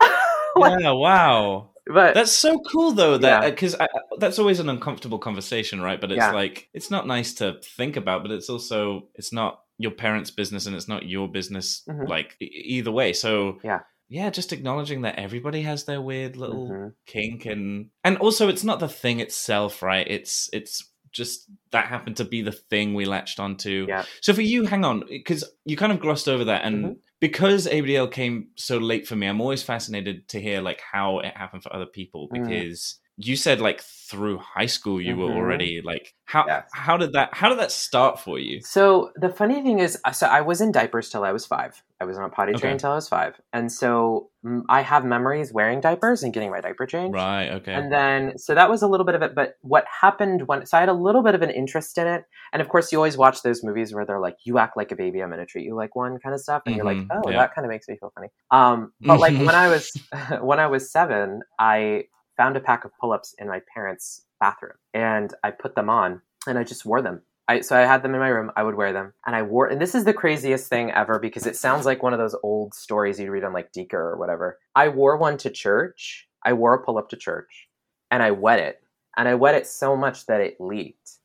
Like, 0.56 0.80
Yeah, 0.80 0.90
wow. 0.90 1.70
but 1.86 2.14
That's 2.14 2.32
so 2.32 2.58
cool 2.72 2.90
though 2.90 3.16
that 3.18 3.42
Yeah. 3.44 3.50
because 3.50 3.76
that's 4.18 4.40
always 4.40 4.58
an 4.58 4.68
uncomfortable 4.68 5.20
conversation, 5.20 5.80
right? 5.80 6.00
But 6.00 6.10
it's 6.10 6.18
Yeah. 6.18 6.32
like 6.32 6.68
it's 6.74 6.90
not 6.90 7.06
nice 7.06 7.34
to 7.34 7.60
think 7.62 7.96
about, 7.96 8.22
but 8.22 8.32
it's 8.32 8.50
also 8.50 9.08
it's 9.14 9.32
not 9.32 9.60
your 9.80 9.92
parents' 9.92 10.30
business 10.30 10.66
and 10.66 10.76
it's 10.76 10.88
not 10.88 11.08
your 11.08 11.26
business. 11.28 11.82
Mhm. 11.88 12.08
Like 12.08 12.36
e- 12.40 12.44
either 12.76 12.92
way, 12.92 13.12
so 13.12 13.58
Yeah. 13.64 13.80
yeah, 14.08 14.28
just 14.30 14.52
acknowledging 14.52 15.02
that 15.02 15.18
everybody 15.18 15.62
has 15.62 15.84
their 15.84 16.02
weird 16.02 16.36
little 16.36 16.68
Mhm. 16.68 16.92
kink 17.06 17.46
and 17.46 17.90
and 18.04 18.18
also 18.18 18.48
it's 18.48 18.64
not 18.64 18.78
the 18.80 18.88
thing 18.88 19.20
itself, 19.20 19.82
right? 19.82 20.06
It's 20.08 20.50
it's 20.52 20.86
just 21.12 21.50
that 21.72 21.86
happened 21.86 22.16
to 22.18 22.24
be 22.24 22.40
the 22.42 22.52
thing 22.52 22.94
we 22.94 23.04
latched 23.04 23.40
onto. 23.40 23.86
Yeah. 23.88 24.04
So 24.20 24.32
for 24.32 24.42
you, 24.42 24.66
hang 24.66 24.84
on, 24.84 25.02
because 25.08 25.42
you 25.64 25.76
kind 25.76 25.90
of 25.92 25.98
glossed 25.98 26.28
over 26.28 26.44
that, 26.44 26.62
and 26.64 26.84
Mhm. 26.84 26.96
because 27.20 27.66
ABDL 27.66 28.06
came 28.12 28.48
so 28.56 28.78
late 28.78 29.08
for 29.08 29.16
me, 29.16 29.26
I'm 29.26 29.40
always 29.40 29.62
fascinated 29.62 30.28
to 30.28 30.40
hear 30.40 30.60
like 30.60 30.80
how 30.92 31.18
it 31.20 31.36
happened 31.36 31.62
for 31.64 31.74
other 31.74 31.86
people. 31.86 32.28
Mm. 32.28 32.34
Because 32.46 32.99
you 33.22 33.36
said 33.36 33.60
like 33.60 33.80
through 33.82 34.38
high 34.38 34.66
school 34.66 35.00
you 35.00 35.16
were 35.16 35.26
Mhm. 35.28 35.36
already 35.36 35.80
like 35.84 36.14
how 36.24 36.44
Yes. 36.46 36.68
how 36.74 36.96
did 36.96 37.12
that 37.12 37.28
how 37.32 37.48
did 37.48 37.58
that 37.58 37.70
start 37.70 38.18
for 38.18 38.38
you? 38.38 38.60
So 38.62 39.10
the 39.16 39.28
funny 39.28 39.62
thing 39.62 39.78
is, 39.78 39.98
so 40.12 40.26
I 40.26 40.40
was 40.40 40.60
in 40.60 40.72
diapers 40.72 41.10
till 41.10 41.22
I 41.24 41.32
was 41.32 41.46
five. 41.46 41.80
I 42.00 42.04
was 42.04 42.16
on 42.18 42.24
a 42.24 42.28
potty 42.28 42.52
Okay. 42.52 42.60
trained 42.62 42.80
till 42.80 42.90
I 42.92 42.94
was 42.94 43.08
five, 43.08 43.34
and 43.52 43.70
so 43.70 44.30
mm, 44.44 44.62
I 44.68 44.80
have 44.82 45.04
memories 45.04 45.52
wearing 45.52 45.80
diapers 45.80 46.22
and 46.22 46.32
getting 46.32 46.50
my 46.50 46.60
diaper 46.60 46.86
changed. 46.86 47.14
Right. 47.14 47.48
Okay. 47.50 47.72
And 47.74 47.92
then, 47.92 48.38
so 48.38 48.54
that 48.54 48.70
was 48.70 48.80
a 48.82 48.88
little 48.88 49.04
bit 49.06 49.14
of 49.14 49.22
it. 49.22 49.34
But 49.34 49.54
what 49.60 49.84
happened 50.00 50.46
when, 50.48 50.64
so 50.66 50.76
I 50.78 50.80
had 50.80 50.88
a 50.88 50.94
little 50.94 51.22
bit 51.22 51.34
of 51.34 51.42
an 51.42 51.50
interest 51.50 51.98
in 51.98 52.06
it. 52.06 52.24
And 52.52 52.62
of 52.62 52.68
course, 52.68 52.90
you 52.90 52.98
always 52.98 53.16
watch 53.18 53.42
those 53.42 53.62
movies 53.62 53.92
where 53.94 54.06
they're 54.06 54.18
like, 54.20 54.36
you 54.44 54.58
act 54.58 54.76
like 54.76 54.90
a 54.92 54.96
baby, 54.96 55.20
I'm 55.22 55.28
going 55.28 55.40
to 55.40 55.46
treat 55.46 55.64
you 55.66 55.76
like 55.76 55.94
one 55.94 56.18
kind 56.20 56.34
of 56.34 56.40
stuff. 56.40 56.62
And 56.66 56.74
you're 56.74 56.86
like, 56.86 56.96
Mhm, 56.96 57.08
oh, 57.12 57.30
yeah. 57.30 57.38
that 57.38 57.54
kind 57.54 57.64
of 57.66 57.70
makes 57.70 57.86
me 57.86 57.96
feel 58.00 58.12
funny. 58.14 58.28
Um, 58.50 58.92
but 59.02 59.20
like 59.20 59.36
when 59.36 59.54
I 59.54 59.68
was, 59.68 59.92
when 60.40 60.58
I 60.58 60.66
was 60.68 60.90
seven, 60.90 61.42
I 61.58 62.04
found 62.40 62.56
a 62.56 62.60
pack 62.60 62.86
of 62.86 62.96
pull 62.98 63.12
ups 63.12 63.34
in 63.38 63.46
my 63.46 63.60
parents' 63.74 64.22
bathroom 64.40 64.72
and 64.94 65.34
I 65.44 65.50
put 65.50 65.74
them 65.74 65.90
on 65.90 66.22
and 66.46 66.56
I 66.58 66.64
just 66.64 66.86
wore 66.86 67.02
them. 67.02 67.20
I, 67.48 67.60
so 67.60 67.76
I 67.76 67.80
had 67.80 68.02
them 68.02 68.14
in 68.14 68.20
my 68.20 68.28
room. 68.28 68.50
I 68.56 68.62
would 68.62 68.76
wear 68.76 68.92
them, 68.92 69.12
and 69.26 69.34
I 69.34 69.42
wore. 69.42 69.66
And 69.66 69.80
this 69.80 69.96
is 69.96 70.04
the 70.04 70.14
craziest 70.14 70.68
thing 70.68 70.92
ever 70.92 71.18
because 71.18 71.46
it 71.46 71.56
sounds 71.56 71.84
like 71.84 72.00
one 72.00 72.12
of 72.12 72.20
those 72.20 72.36
old 72.44 72.72
stories 72.74 73.18
you 73.18 73.28
read 73.30 73.42
on 73.42 73.52
like 73.52 73.72
Deeker 73.72 74.00
or 74.00 74.16
whatever. 74.16 74.60
I 74.76 74.88
wore 74.88 75.16
one 75.16 75.36
to 75.38 75.50
church. 75.50 76.28
I 76.44 76.52
wore 76.52 76.74
a 76.74 76.84
pull 76.84 76.96
up 76.96 77.08
to 77.08 77.16
church, 77.16 77.68
and 78.12 78.22
I 78.22 78.30
wet 78.30 78.60
it, 78.60 78.80
and 79.16 79.28
I 79.28 79.34
wet 79.34 79.56
it 79.56 79.66
so 79.66 79.96
much 79.96 80.26
that 80.26 80.40
it 80.40 80.60
leaked. 80.60 81.18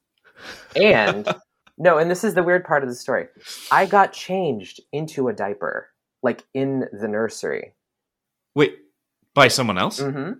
And 0.75 1.27
no, 1.77 1.99
and 1.99 2.09
this 2.09 2.23
is 2.23 2.33
the 2.33 2.41
weird 2.41 2.65
part 2.65 2.81
of 2.81 2.89
the 2.89 2.95
story. 2.95 3.27
I 3.71 3.85
got 3.85 4.11
changed 4.11 4.81
into 4.91 5.27
a 5.27 5.33
diaper, 5.33 5.89
like 6.23 6.43
in 6.55 6.87
the 6.91 7.07
nursery, 7.07 7.75
Wait, 8.55 8.79
by 9.35 9.47
someone 9.47 9.77
else? 9.77 9.99
hmm 9.99 10.31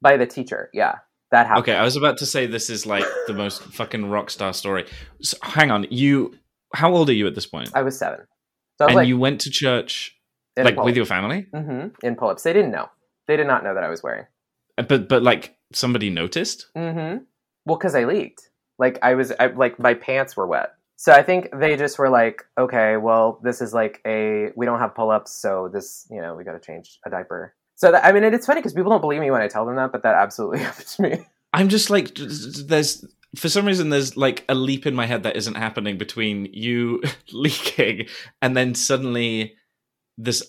by 0.00 0.16
the 0.16 0.26
teacher. 0.26 0.70
Yeah, 0.72 0.96
that 1.30 1.46
happened. 1.46 1.64
Okay, 1.64 1.74
I 1.76 1.84
was 1.84 1.96
about 1.96 2.18
to 2.18 2.26
say 2.26 2.46
this 2.46 2.70
is 2.70 2.86
like 2.86 3.04
the 3.26 3.34
most 3.34 3.62
fucking 3.62 4.08
rock 4.10 4.30
star 4.30 4.52
story. 4.52 4.86
So, 5.22 5.36
hang 5.42 5.70
on, 5.70 5.86
you 5.90 6.34
how 6.74 6.92
old 6.94 7.08
are 7.08 7.14
you 7.14 7.26
at 7.26 7.34
this 7.34 7.46
point? 7.46 7.70
I 7.74 7.82
was 7.82 7.98
seven. 7.98 8.20
So 8.78 8.84
I 8.84 8.86
was 8.86 8.90
and 8.90 8.96
like, 8.96 9.08
you 9.08 9.18
went 9.18 9.40
to 9.42 9.50
church 9.50 10.16
like 10.56 10.74
pull-ups. 10.74 10.84
with 10.86 10.96
your 10.96 11.06
family? 11.06 11.46
hmm 11.52 11.88
in 12.02 12.16
pull-ups. 12.16 12.42
They 12.42 12.52
didn't 12.52 12.70
know. 12.70 12.88
They 13.26 13.36
did 13.36 13.46
not 13.46 13.64
know 13.64 13.74
that 13.74 13.84
I 13.84 13.88
was 13.88 14.02
wearing. 14.02 14.26
Uh, 14.76 14.82
But 14.82 15.08
but 15.08 15.22
like 15.22 15.56
somebody 15.72 16.10
noticed. 16.10 16.66
Mm-hmm. 16.76 17.24
Well, 17.66 17.76
because 17.78 17.94
I 17.94 18.04
leaked. 18.04 18.50
Like 18.78 18.98
I 19.02 19.14
was, 19.14 19.32
I, 19.38 19.48
like 19.48 19.78
my 19.78 19.94
pants 19.94 20.36
were 20.36 20.46
wet. 20.46 20.70
So 20.96 21.12
I 21.12 21.22
think 21.22 21.48
they 21.52 21.76
just 21.76 21.98
were 21.98 22.08
like, 22.08 22.44
okay, 22.58 22.96
well, 22.96 23.40
this 23.42 23.60
is 23.60 23.72
like 23.72 24.00
a 24.06 24.50
we 24.56 24.66
don't 24.66 24.78
have 24.80 24.94
pull 24.94 25.10
ups, 25.10 25.32
so 25.32 25.68
this, 25.72 26.06
you 26.10 26.20
know, 26.20 26.34
we 26.34 26.44
got 26.44 26.52
to 26.52 26.60
change 26.60 26.98
a 27.06 27.10
diaper. 27.10 27.54
So 27.78 27.92
that, 27.92 28.04
I 28.04 28.10
mean, 28.10 28.24
it, 28.24 28.34
it's 28.34 28.44
funny 28.44 28.60
because 28.60 28.74
people 28.74 28.90
don't 28.90 29.00
believe 29.00 29.20
me 29.20 29.30
when 29.30 29.40
I 29.40 29.46
tell 29.46 29.64
them 29.64 29.76
that, 29.76 29.92
but 29.92 30.02
that 30.02 30.16
absolutely 30.16 30.58
happened 30.64 30.86
to 30.88 31.02
me. 31.02 31.26
I'm 31.52 31.68
just 31.68 31.90
like 31.90 32.12
there's 32.14 33.04
for 33.36 33.48
some 33.48 33.66
reason 33.66 33.90
there's 33.90 34.16
like 34.16 34.44
a 34.48 34.54
leap 34.54 34.84
in 34.84 34.94
my 34.94 35.06
head 35.06 35.22
that 35.22 35.36
isn't 35.36 35.54
happening 35.54 35.96
between 35.96 36.48
you 36.52 37.00
leaking 37.32 38.06
and 38.42 38.56
then 38.56 38.74
suddenly 38.74 39.54
this 40.18 40.42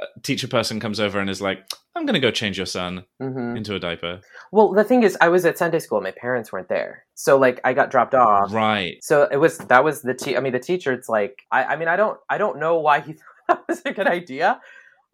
uh, 0.00 0.06
teacher 0.22 0.48
person 0.48 0.80
comes 0.80 0.98
over 0.98 1.20
and 1.20 1.28
is 1.28 1.42
like, 1.42 1.70
"I'm 1.94 2.06
going 2.06 2.14
to 2.14 2.20
go 2.20 2.30
change 2.30 2.56
your 2.56 2.66
son 2.66 3.04
hmm 3.20 3.54
into 3.54 3.74
a 3.74 3.78
diaper." 3.78 4.20
Well, 4.50 4.72
the 4.72 4.82
thing 4.82 5.02
is, 5.02 5.16
I 5.20 5.28
was 5.28 5.44
at 5.44 5.58
Sunday 5.58 5.78
school. 5.78 5.98
And 5.98 6.04
my 6.04 6.10
parents 6.10 6.52
weren't 6.52 6.70
there, 6.70 7.04
so 7.14 7.36
like 7.38 7.60
I 7.64 7.74
got 7.74 7.90
dropped 7.90 8.14
off. 8.14 8.50
Right. 8.50 8.96
So 9.02 9.28
it 9.30 9.36
was 9.36 9.58
that 9.58 9.84
was 9.84 10.00
the 10.00 10.14
te- 10.14 10.38
I 10.38 10.40
mean, 10.40 10.54
the 10.54 10.58
teacher. 10.58 10.90
It's 10.94 11.10
like 11.10 11.42
I, 11.50 11.64
I 11.64 11.76
mean, 11.76 11.88
I 11.88 11.96
don't 11.96 12.18
I 12.30 12.38
don't 12.38 12.58
know 12.58 12.78
why 12.78 13.00
he 13.00 13.12
thought 13.46 13.46
that 13.48 13.68
was 13.68 13.82
a 13.84 13.92
good 13.92 14.06
idea. 14.06 14.58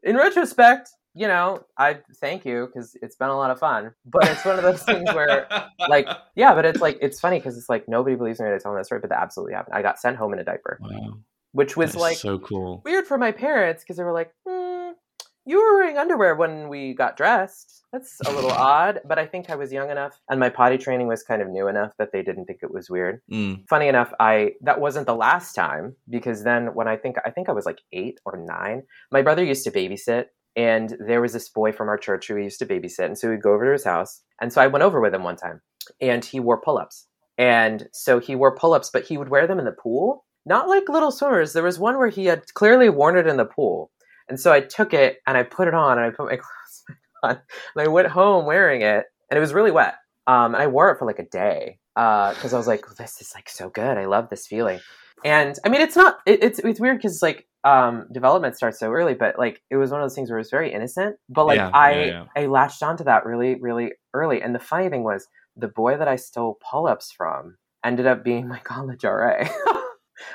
In 0.04 0.16
retrospect, 0.16 0.90
you 1.18 1.26
know, 1.26 1.64
I 1.76 1.98
thank 2.20 2.44
you 2.44 2.68
because 2.72 2.96
it's 3.02 3.16
been 3.16 3.28
a 3.28 3.37
lot 3.37 3.50
of 3.50 3.59
fun. 3.59 3.92
But 4.07 4.28
it's 4.28 4.44
one 4.44 4.57
of 4.57 4.62
those 4.62 4.83
things 4.85 5.12
where 5.12 5.48
like 5.88 6.07
yeah, 6.37 6.54
but 6.54 6.64
it's 6.64 6.81
like 6.81 6.98
it's 7.02 7.18
funny 7.18 7.38
because 7.38 7.59
it's 7.59 7.68
like 7.68 7.88
nobody 7.88 8.14
believes 8.14 8.38
me 8.38 8.46
when 8.46 8.54
I 8.54 8.59
tell 8.59 8.70
them 8.70 8.78
that 8.78 8.87
story, 8.87 9.00
but 9.00 9.11
that 9.11 9.20
absolutely 9.20 9.54
happened. 9.54 9.74
I 9.74 9.83
got 9.83 9.98
sent 9.98 10.16
home 10.16 10.33
in 10.33 10.38
a 10.38 10.44
diaper, 10.44 10.78
wow. 10.81 11.18
which 11.52 11.76
was 11.76 11.96
like 11.96 12.18
so 12.18 12.38
cool. 12.38 12.83
weird 12.85 13.07
for 13.07 13.18
my 13.18 13.33
parents 13.33 13.83
because 13.83 13.96
they 13.96 14.04
were 14.04 14.12
like, 14.12 14.31
hmm, 14.46 14.92
"You 15.44 15.59
were 15.59 15.78
wearing 15.78 15.98
underwear 15.98 16.37
when 16.37 16.68
we 16.68 16.94
got 16.94 17.16
dressed." 17.16 17.83
That's 17.92 18.20
a 18.24 18.31
little 18.31 18.50
odd, 18.52 19.00
but 19.04 19.18
I 19.18 19.26
think 19.26 19.50
I 19.50 19.57
was 19.57 19.72
young 19.72 19.90
enough 19.90 20.20
and 20.31 20.38
my 20.38 20.50
potty 20.50 20.78
training 20.78 21.09
was 21.09 21.24
kind 21.24 21.42
of 21.42 21.48
new 21.48 21.66
enough 21.66 21.92
that 21.98 22.12
they 22.12 22.22
didn't 22.22 22.44
think 22.44 22.61
it 22.62 22.72
was 22.72 22.88
weird. 22.88 23.22
Mm. 23.33 23.68
Funny 23.68 23.88
enough, 23.88 24.12
I 24.20 24.52
that 24.61 24.81
wasn't 24.81 25.07
the 25.07 25.16
last 25.16 25.54
time 25.54 25.96
because 26.09 26.44
then 26.44 26.74
when 26.74 26.87
I 26.87 26.96
think 26.96 27.16
I 27.24 27.31
think 27.31 27.48
I 27.48 27.52
was 27.52 27.66
like 27.66 27.81
8 27.92 28.20
or 28.24 28.37
9, 28.37 28.83
my 29.11 29.22
brother 29.22 29.42
used 29.42 29.64
to 29.64 29.72
babysit 29.72 30.26
and 30.58 30.96
there 30.98 31.20
was 31.20 31.32
this 31.32 31.48
boy 31.48 31.70
from 31.70 31.88
our 31.88 31.96
church 31.96 32.26
who 32.26 32.34
we 32.34 32.42
used 32.42 32.58
to 32.58 32.66
babysit 32.66 33.04
and 33.04 33.16
so 33.16 33.30
we'd 33.30 33.40
go 33.40 33.54
over 33.54 33.64
to 33.66 33.72
his 33.72 33.84
house. 33.84 34.22
And 34.40 34.52
so 34.52 34.60
I 34.60 34.66
went 34.66 34.82
over 34.82 35.00
with 35.00 35.14
him 35.14 35.22
one 35.22 35.36
time 35.36 35.60
and 36.00 36.24
he 36.24 36.40
wore 36.40 36.60
pull-ups. 36.60 37.06
And 37.38 37.88
so 37.92 38.18
he 38.18 38.34
wore 38.34 38.56
pull-ups 38.56 38.90
but 38.92 39.04
he 39.04 39.16
would 39.16 39.28
wear 39.28 39.46
them 39.46 39.60
in 39.60 39.64
the 39.64 39.70
pool, 39.70 40.24
not 40.44 40.68
like 40.68 40.88
little 40.88 41.12
swimmers. 41.12 41.52
There 41.52 41.62
was 41.62 41.78
one 41.78 41.96
where 41.96 42.08
he 42.08 42.24
had 42.26 42.52
clearly 42.54 42.90
worn 42.90 43.16
it 43.16 43.28
in 43.28 43.36
the 43.36 43.44
pool. 43.44 43.92
And 44.28 44.38
so 44.38 44.52
I 44.52 44.60
took 44.60 44.92
it 44.92 45.18
and 45.28 45.38
I 45.38 45.44
put 45.44 45.68
it 45.68 45.74
on 45.74 45.96
and 45.96 46.06
I 46.08 46.10
put 46.10 46.26
my 46.26 46.36
clothes 46.36 46.98
on 47.22 47.40
and 47.76 47.86
I 47.86 47.86
went 47.86 48.08
home 48.08 48.44
wearing 48.44 48.82
it 48.82 49.04
and 49.30 49.38
it 49.38 49.40
was 49.40 49.54
really 49.54 49.70
wet. 49.70 49.94
Um, 50.26 50.54
and 50.54 50.62
I 50.62 50.66
wore 50.66 50.90
it 50.90 50.98
for 50.98 51.06
like 51.06 51.20
a 51.20 51.24
day 51.24 51.78
because 51.94 52.52
I 52.52 52.58
was 52.58 52.66
like, 52.66 52.84
this 52.98 53.20
is 53.20 53.32
like 53.32 53.48
so 53.48 53.70
good. 53.70 53.96
I 53.96 54.06
love 54.06 54.28
this 54.28 54.48
feeling. 54.48 54.80
And 55.24 55.56
I 55.64 55.68
mean, 55.68 55.80
it's 55.82 55.96
not, 55.96 56.18
it, 56.26 56.42
it's, 56.42 56.58
it's 56.58 56.80
weird 56.80 56.98
because 56.98 57.22
like 57.22 57.47
um, 57.64 58.06
development 58.12 58.56
starts 58.56 58.78
so 58.78 58.90
early, 58.92 59.14
but 59.14 59.38
like 59.38 59.60
it 59.70 59.76
was 59.76 59.90
one 59.90 60.00
of 60.00 60.04
those 60.04 60.14
things 60.14 60.30
where 60.30 60.38
it 60.38 60.42
was 60.42 60.50
very 60.50 60.72
innocent. 60.72 61.16
But 61.28 61.46
like 61.46 61.58
Yeah, 61.58 61.70
I, 61.72 61.92
yeah, 61.92 62.06
yeah. 62.06 62.24
I 62.36 62.46
latched 62.46 62.82
onto 62.82 63.04
that 63.04 63.26
really, 63.26 63.56
really 63.60 63.92
early. 64.14 64.42
And 64.42 64.54
the 64.54 64.60
funny 64.60 64.88
thing 64.88 65.04
was 65.04 65.26
the 65.56 65.68
boy 65.68 65.96
that 65.96 66.08
I 66.08 66.16
stole 66.16 66.58
pull 66.70 66.86
ups 66.86 67.12
from 67.16 67.56
ended 67.84 68.06
up 68.06 68.24
being 68.24 68.48
my 68.48 68.58
college 68.64 69.04
RA. 69.04 69.48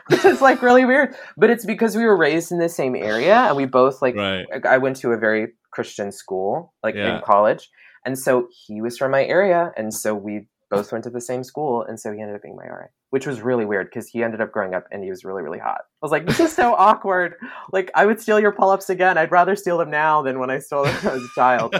Which 0.07 0.23
is 0.23 0.41
like 0.41 0.61
really 0.61 0.85
weird, 0.85 1.13
but 1.35 1.49
it's 1.49 1.65
because 1.65 1.97
we 1.97 2.05
were 2.05 2.15
raised 2.15 2.53
in 2.53 2.57
the 2.57 2.69
same 2.69 2.95
area 2.95 3.35
and 3.35 3.57
we 3.57 3.65
both 3.65 4.01
like 4.01 4.15
Right. 4.15 4.45
I 4.65 4.77
went 4.77 4.95
to 4.97 5.11
a 5.11 5.17
very 5.17 5.55
Christian 5.71 6.13
school, 6.13 6.73
like 6.81 6.95
in 6.95 7.21
college, 7.21 7.69
and 8.05 8.17
so 8.17 8.47
he 8.65 8.81
was 8.81 8.97
from 8.97 9.11
my 9.11 9.25
area, 9.25 9.73
and 9.75 9.93
so 9.93 10.15
we 10.15 10.47
both 10.75 10.91
went 10.91 11.03
to 11.05 11.09
the 11.09 11.21
same 11.21 11.43
school, 11.43 11.83
and 11.83 11.99
so 11.99 12.11
he 12.11 12.21
ended 12.21 12.35
up 12.35 12.41
being 12.41 12.55
my 12.55 12.65
RA, 12.65 12.85
which 13.09 13.27
was 13.27 13.41
really 13.41 13.65
weird 13.65 13.87
because 13.87 14.07
he 14.07 14.23
ended 14.23 14.41
up 14.41 14.51
growing 14.51 14.73
up 14.73 14.85
and 14.91 15.03
he 15.03 15.09
was 15.09 15.23
really, 15.23 15.43
really 15.43 15.59
hot. 15.59 15.81
I 15.81 15.97
was 16.01 16.11
like, 16.11 16.25
this 16.25 16.39
is 16.39 16.53
so 16.53 16.73
awkward. 16.77 17.35
Like, 17.71 17.91
I 17.95 18.05
would 18.05 18.19
steal 18.19 18.39
your 18.39 18.51
pull-ups 18.51 18.89
again. 18.89 19.17
I'd 19.17 19.31
rather 19.31 19.55
steal 19.55 19.77
them 19.77 19.91
now 19.91 20.21
than 20.21 20.39
when 20.39 20.49
I 20.49 20.59
stole 20.59 20.85
them 20.85 20.95
as 20.95 21.23
a 21.23 21.29
child. 21.35 21.75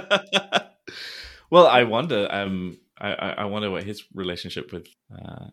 well, 1.50 1.68
I 1.68 1.84
wonder. 1.84 2.28
Um, 2.30 2.78
I, 3.00 3.12
I 3.14 3.46
wonder 3.46 3.70
what 3.70 3.84
his 3.84 4.04
relationship 4.14 4.72
with 4.72 4.88
uh, 5.14 5.48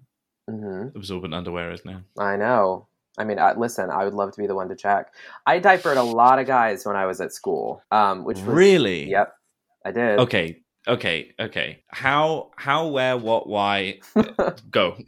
hmm 0.48 0.88
absorbent 0.94 1.34
underwear 1.34 1.72
is 1.72 1.84
now. 1.84 2.02
I 2.18 2.36
know. 2.36 2.88
I 3.18 3.24
mean, 3.24 3.38
I, 3.38 3.54
listen, 3.54 3.90
I 3.90 4.04
would 4.04 4.14
love 4.14 4.32
to 4.32 4.40
be 4.40 4.46
the 4.46 4.54
one 4.54 4.68
to 4.68 4.76
check. 4.76 5.12
I 5.46 5.58
diapered 5.58 5.96
a 5.96 6.02
lot 6.02 6.38
of 6.38 6.46
guys 6.46 6.86
when 6.86 6.96
I 6.96 7.06
was 7.06 7.20
at 7.20 7.32
school, 7.32 7.82
um, 7.90 8.24
which 8.24 8.38
was 8.38 8.46
really? 8.46 9.10
Yep, 9.10 9.34
I 9.84 9.90
did. 9.90 10.20
Okay. 10.20 10.62
Okay. 10.88 11.32
Okay. 11.38 11.82
How? 11.88 12.50
How? 12.56 12.88
Where? 12.88 13.16
What? 13.16 13.48
Why? 13.48 14.00
Go. 14.70 14.96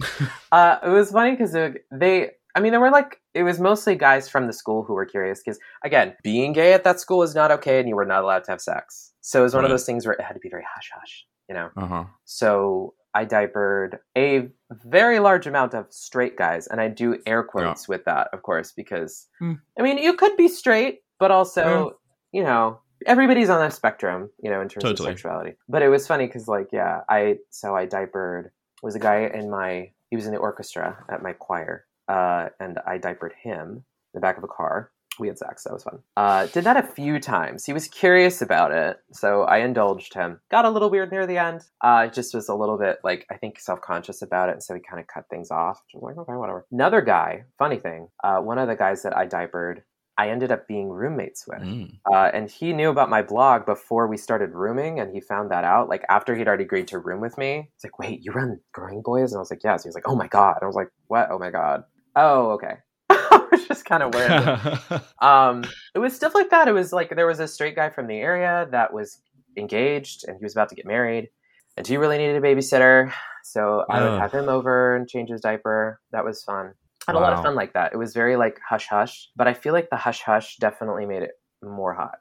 Uh, 0.52 0.78
it 0.84 0.88
was 0.90 1.10
funny 1.10 1.30
because 1.30 1.52
they, 1.90 2.30
I 2.54 2.60
mean, 2.60 2.72
there 2.72 2.80
were 2.80 2.90
like, 2.90 3.22
it 3.32 3.42
was 3.42 3.58
mostly 3.58 3.94
guys 3.94 4.28
from 4.28 4.46
the 4.46 4.52
school 4.52 4.82
who 4.82 4.92
were 4.92 5.06
curious 5.06 5.40
because, 5.42 5.58
again, 5.82 6.14
being 6.22 6.52
gay 6.52 6.74
at 6.74 6.84
that 6.84 7.00
school 7.00 7.16
was 7.20 7.34
not 7.34 7.50
okay 7.50 7.80
and 7.80 7.88
you 7.88 7.96
were 7.96 8.04
not 8.04 8.22
allowed 8.22 8.44
to 8.44 8.50
have 8.50 8.60
sex. 8.60 9.14
So 9.22 9.40
it 9.40 9.44
was 9.44 9.54
one 9.54 9.64
of 9.64 9.70
those 9.70 9.86
things 9.86 10.04
where 10.04 10.12
it 10.12 10.20
had 10.20 10.34
to 10.34 10.40
be 10.40 10.50
very 10.50 10.66
hush 10.74 10.90
hush, 10.94 11.24
you 11.48 11.54
know? 11.54 11.70
uh 11.78 11.86
huh. 11.86 12.04
So 12.26 12.92
I 13.14 13.24
diapered 13.24 13.98
a 14.14 14.48
very 14.84 15.20
large 15.20 15.46
amount 15.46 15.72
of 15.72 15.86
straight 15.88 16.36
guys, 16.36 16.66
and 16.66 16.82
I 16.82 16.88
do 16.88 17.18
air 17.24 17.42
quotes 17.42 17.88
with 17.88 18.04
that, 18.04 18.28
of 18.34 18.42
course, 18.42 18.72
because, 18.72 19.26
Hmm. 19.38 19.54
I 19.78 19.82
mean, 19.82 19.96
you 19.96 20.12
could 20.12 20.36
be 20.36 20.48
straight, 20.48 20.98
but 21.18 21.30
also, 21.30 21.92
you 22.32 22.42
know, 22.42 22.80
everybody's 23.06 23.48
on 23.48 23.64
a 23.64 23.70
spectrum, 23.70 24.30
you 24.42 24.50
know, 24.50 24.60
in 24.60 24.68
terms 24.68 24.84
Totally. 24.84 25.10
of 25.10 25.16
sexuality. 25.16 25.56
But 25.68 25.82
it 25.82 25.88
was 25.88 26.06
funny 26.06 26.26
because, 26.26 26.48
like, 26.48 26.68
yeah, 26.72 27.00
I, 27.08 27.38
so 27.50 27.74
I 27.74 27.86
diapered, 27.86 28.50
was 28.82 28.94
a 28.94 28.98
guy 29.00 29.30
in 29.32 29.50
my, 29.50 29.90
he 30.10 30.16
was 30.16 30.26
in 30.26 30.32
the 30.32 30.38
orchestra 30.38 31.04
at 31.10 31.22
my 31.22 31.32
choir, 31.32 31.86
uh, 32.08 32.48
and 32.60 32.78
I 32.86 32.98
diapered 32.98 33.34
him 33.42 33.68
in 33.68 33.84
the 34.14 34.20
back 34.20 34.38
of 34.38 34.44
a 34.44 34.48
car. 34.48 34.90
We 35.18 35.28
had 35.28 35.38
sex. 35.38 35.64
That 35.64 35.74
was 35.74 35.84
fun. 35.84 35.98
Uh, 36.16 36.46
did 36.46 36.64
that 36.64 36.78
a 36.78 36.82
few 36.82 37.20
times. 37.20 37.66
He 37.66 37.74
was 37.74 37.86
curious 37.86 38.40
about 38.40 38.72
it, 38.72 38.96
so 39.12 39.42
I 39.42 39.58
indulged 39.58 40.14
him. 40.14 40.40
Got 40.50 40.64
a 40.64 40.70
little 40.70 40.88
weird 40.88 41.12
near 41.12 41.26
the 41.26 41.36
end. 41.36 41.60
Uh, 41.82 42.06
just 42.06 42.34
was 42.34 42.48
a 42.48 42.54
little 42.54 42.78
bit 42.78 42.96
like 43.04 43.26
I 43.30 43.36
think 43.36 43.60
self 43.60 43.82
conscious 43.82 44.22
about 44.22 44.48
it, 44.48 44.52
and 44.52 44.62
so 44.62 44.74
he 44.74 44.80
kind 44.80 45.00
of 45.00 45.06
cut 45.06 45.26
things 45.28 45.50
off. 45.50 45.82
Which 45.84 46.00
was 46.00 46.02
like, 46.02 46.16
okay, 46.16 46.32
whatever. 46.32 46.64
Another 46.72 47.02
guy. 47.02 47.44
Funny 47.58 47.76
thing. 47.76 48.08
Uh, 48.24 48.38
one 48.38 48.56
of 48.56 48.68
the 48.68 48.74
guys 48.74 49.02
that 49.02 49.14
I 49.14 49.26
diapered, 49.26 49.82
I 50.22 50.28
ended 50.28 50.52
up 50.52 50.68
being 50.68 50.88
roommates 50.88 51.48
with. 51.48 51.62
Mm. 51.62 51.98
Uh, 52.08 52.30
and 52.32 52.48
he 52.48 52.72
knew 52.72 52.90
about 52.90 53.10
my 53.10 53.22
blog 53.22 53.66
before 53.66 54.06
we 54.06 54.16
started 54.16 54.50
rooming, 54.54 55.00
and 55.00 55.12
he 55.12 55.20
found 55.20 55.50
that 55.50 55.64
out 55.64 55.88
like 55.88 56.04
after 56.08 56.36
he'd 56.36 56.46
already 56.46 56.62
agreed 56.62 56.86
to 56.88 57.00
room 57.00 57.20
with 57.20 57.36
me. 57.36 57.68
He's 57.74 57.82
like, 57.82 57.98
"Wait, 57.98 58.20
you 58.22 58.30
run 58.30 58.60
Growing 58.72 59.02
Boys?" 59.02 59.32
And 59.32 59.38
I 59.38 59.40
was 59.40 59.50
like, 59.50 59.64
"Yes." 59.64 59.82
He 59.82 59.88
was 59.88 59.96
like, 59.96 60.06
"Oh 60.06 60.14
my 60.14 60.28
god!" 60.28 60.58
And 60.60 60.62
I 60.62 60.66
was 60.66 60.76
like, 60.76 60.90
"What? 61.08 61.28
Oh 61.32 61.40
my 61.40 61.50
god." 61.50 61.82
Oh, 62.14 62.52
okay. 62.52 62.74
I 63.10 63.48
was 63.50 63.66
just 63.66 63.84
kind 63.84 64.04
of 64.04 64.14
weird. 64.14 65.02
um, 65.20 65.64
it 65.92 65.98
was 65.98 66.14
stuff 66.14 66.36
like 66.36 66.50
that. 66.50 66.68
It 66.68 66.72
was 66.72 66.92
like 66.92 67.16
there 67.16 67.26
was 67.26 67.40
a 67.40 67.48
straight 67.48 67.74
guy 67.74 67.90
from 67.90 68.06
the 68.06 68.18
area 68.18 68.68
that 68.70 68.92
was 68.92 69.18
engaged, 69.56 70.24
and 70.28 70.36
he 70.38 70.44
was 70.44 70.52
about 70.52 70.68
to 70.68 70.76
get 70.76 70.86
married, 70.86 71.30
and 71.76 71.84
he 71.84 71.96
really 71.96 72.18
needed 72.18 72.36
a 72.36 72.40
babysitter. 72.40 73.12
So 73.42 73.84
I 73.90 74.00
would 74.04 74.20
have 74.20 74.30
him 74.30 74.48
over 74.48 74.94
and 74.94 75.08
change 75.08 75.30
his 75.30 75.40
diaper. 75.40 76.00
That 76.12 76.24
was 76.24 76.44
fun. 76.44 76.74
I 77.08 77.12
had 77.12 77.18
a 77.18 77.20
lot 77.20 77.32
of 77.32 77.42
fun 77.42 77.54
like 77.54 77.72
that. 77.74 77.92
It 77.92 77.96
was 77.96 78.12
very 78.14 78.36
like 78.36 78.60
hush 78.66 78.86
hush, 78.88 79.28
but 79.36 79.48
I 79.48 79.54
feel 79.54 79.72
like 79.72 79.90
the 79.90 79.96
hush 79.96 80.22
hush 80.22 80.56
definitely 80.56 81.06
made 81.06 81.22
it 81.22 81.32
more 81.62 81.92
hot. 81.94 82.18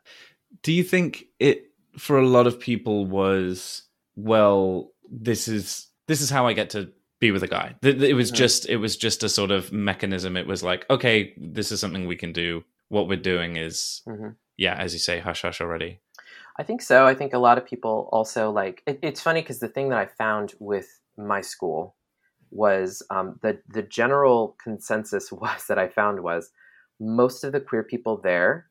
Do 0.63 0.71
you 0.71 0.83
think 0.83 1.25
it 1.39 1.71
for 1.97 2.17
a 2.17 2.25
lot 2.25 2.47
of 2.47 2.59
people 2.59 3.05
was 3.05 3.83
well? 4.15 4.91
This 5.09 5.47
is 5.47 5.87
this 6.07 6.21
is 6.21 6.29
how 6.29 6.47
I 6.47 6.53
get 6.53 6.69
to 6.71 6.91
be 7.19 7.31
with 7.31 7.43
a 7.43 7.47
guy. 7.47 7.75
It 7.83 8.15
was 8.15 8.31
Mhm. 8.31 8.35
just 8.35 8.69
it 8.69 8.77
was 8.77 8.97
just 8.97 9.23
a 9.23 9.29
sort 9.29 9.51
of 9.51 9.71
mechanism. 9.71 10.35
It 10.35 10.47
was 10.47 10.63
like, 10.63 10.89
okay, 10.89 11.33
this 11.37 11.71
is 11.71 11.79
something 11.79 12.07
we 12.07 12.15
can 12.15 12.33
do. 12.33 12.63
What 12.89 13.07
we're 13.07 13.17
doing 13.17 13.55
is, 13.57 14.01
Mhm. 14.07 14.35
yeah, 14.57 14.75
as 14.75 14.93
you 14.93 14.99
say, 14.99 15.19
hush 15.19 15.43
hush 15.43 15.61
already. 15.61 15.99
I 16.57 16.63
think 16.63 16.81
so. 16.81 17.05
I 17.07 17.15
think 17.15 17.33
a 17.33 17.39
lot 17.39 17.57
of 17.57 17.65
people 17.65 18.09
also 18.11 18.51
like. 18.51 18.83
It, 18.85 18.99
it's 19.01 19.21
funny 19.21 19.41
because 19.41 19.59
the 19.59 19.69
thing 19.69 19.89
that 19.89 19.99
I 19.99 20.05
found 20.07 20.53
with 20.59 20.99
my 21.17 21.41
school 21.41 21.95
was 22.51 23.01
um, 23.09 23.39
the 23.41 23.59
the 23.69 23.81
general 23.81 24.55
consensus 24.63 25.31
was 25.41 25.65
that 25.67 25.79
I 25.79 25.87
found 25.87 26.21
was 26.21 26.51
most 26.99 27.43
of 27.43 27.51
the 27.51 27.59
queer 27.59 27.83
people 27.83 28.21
there, 28.21 28.67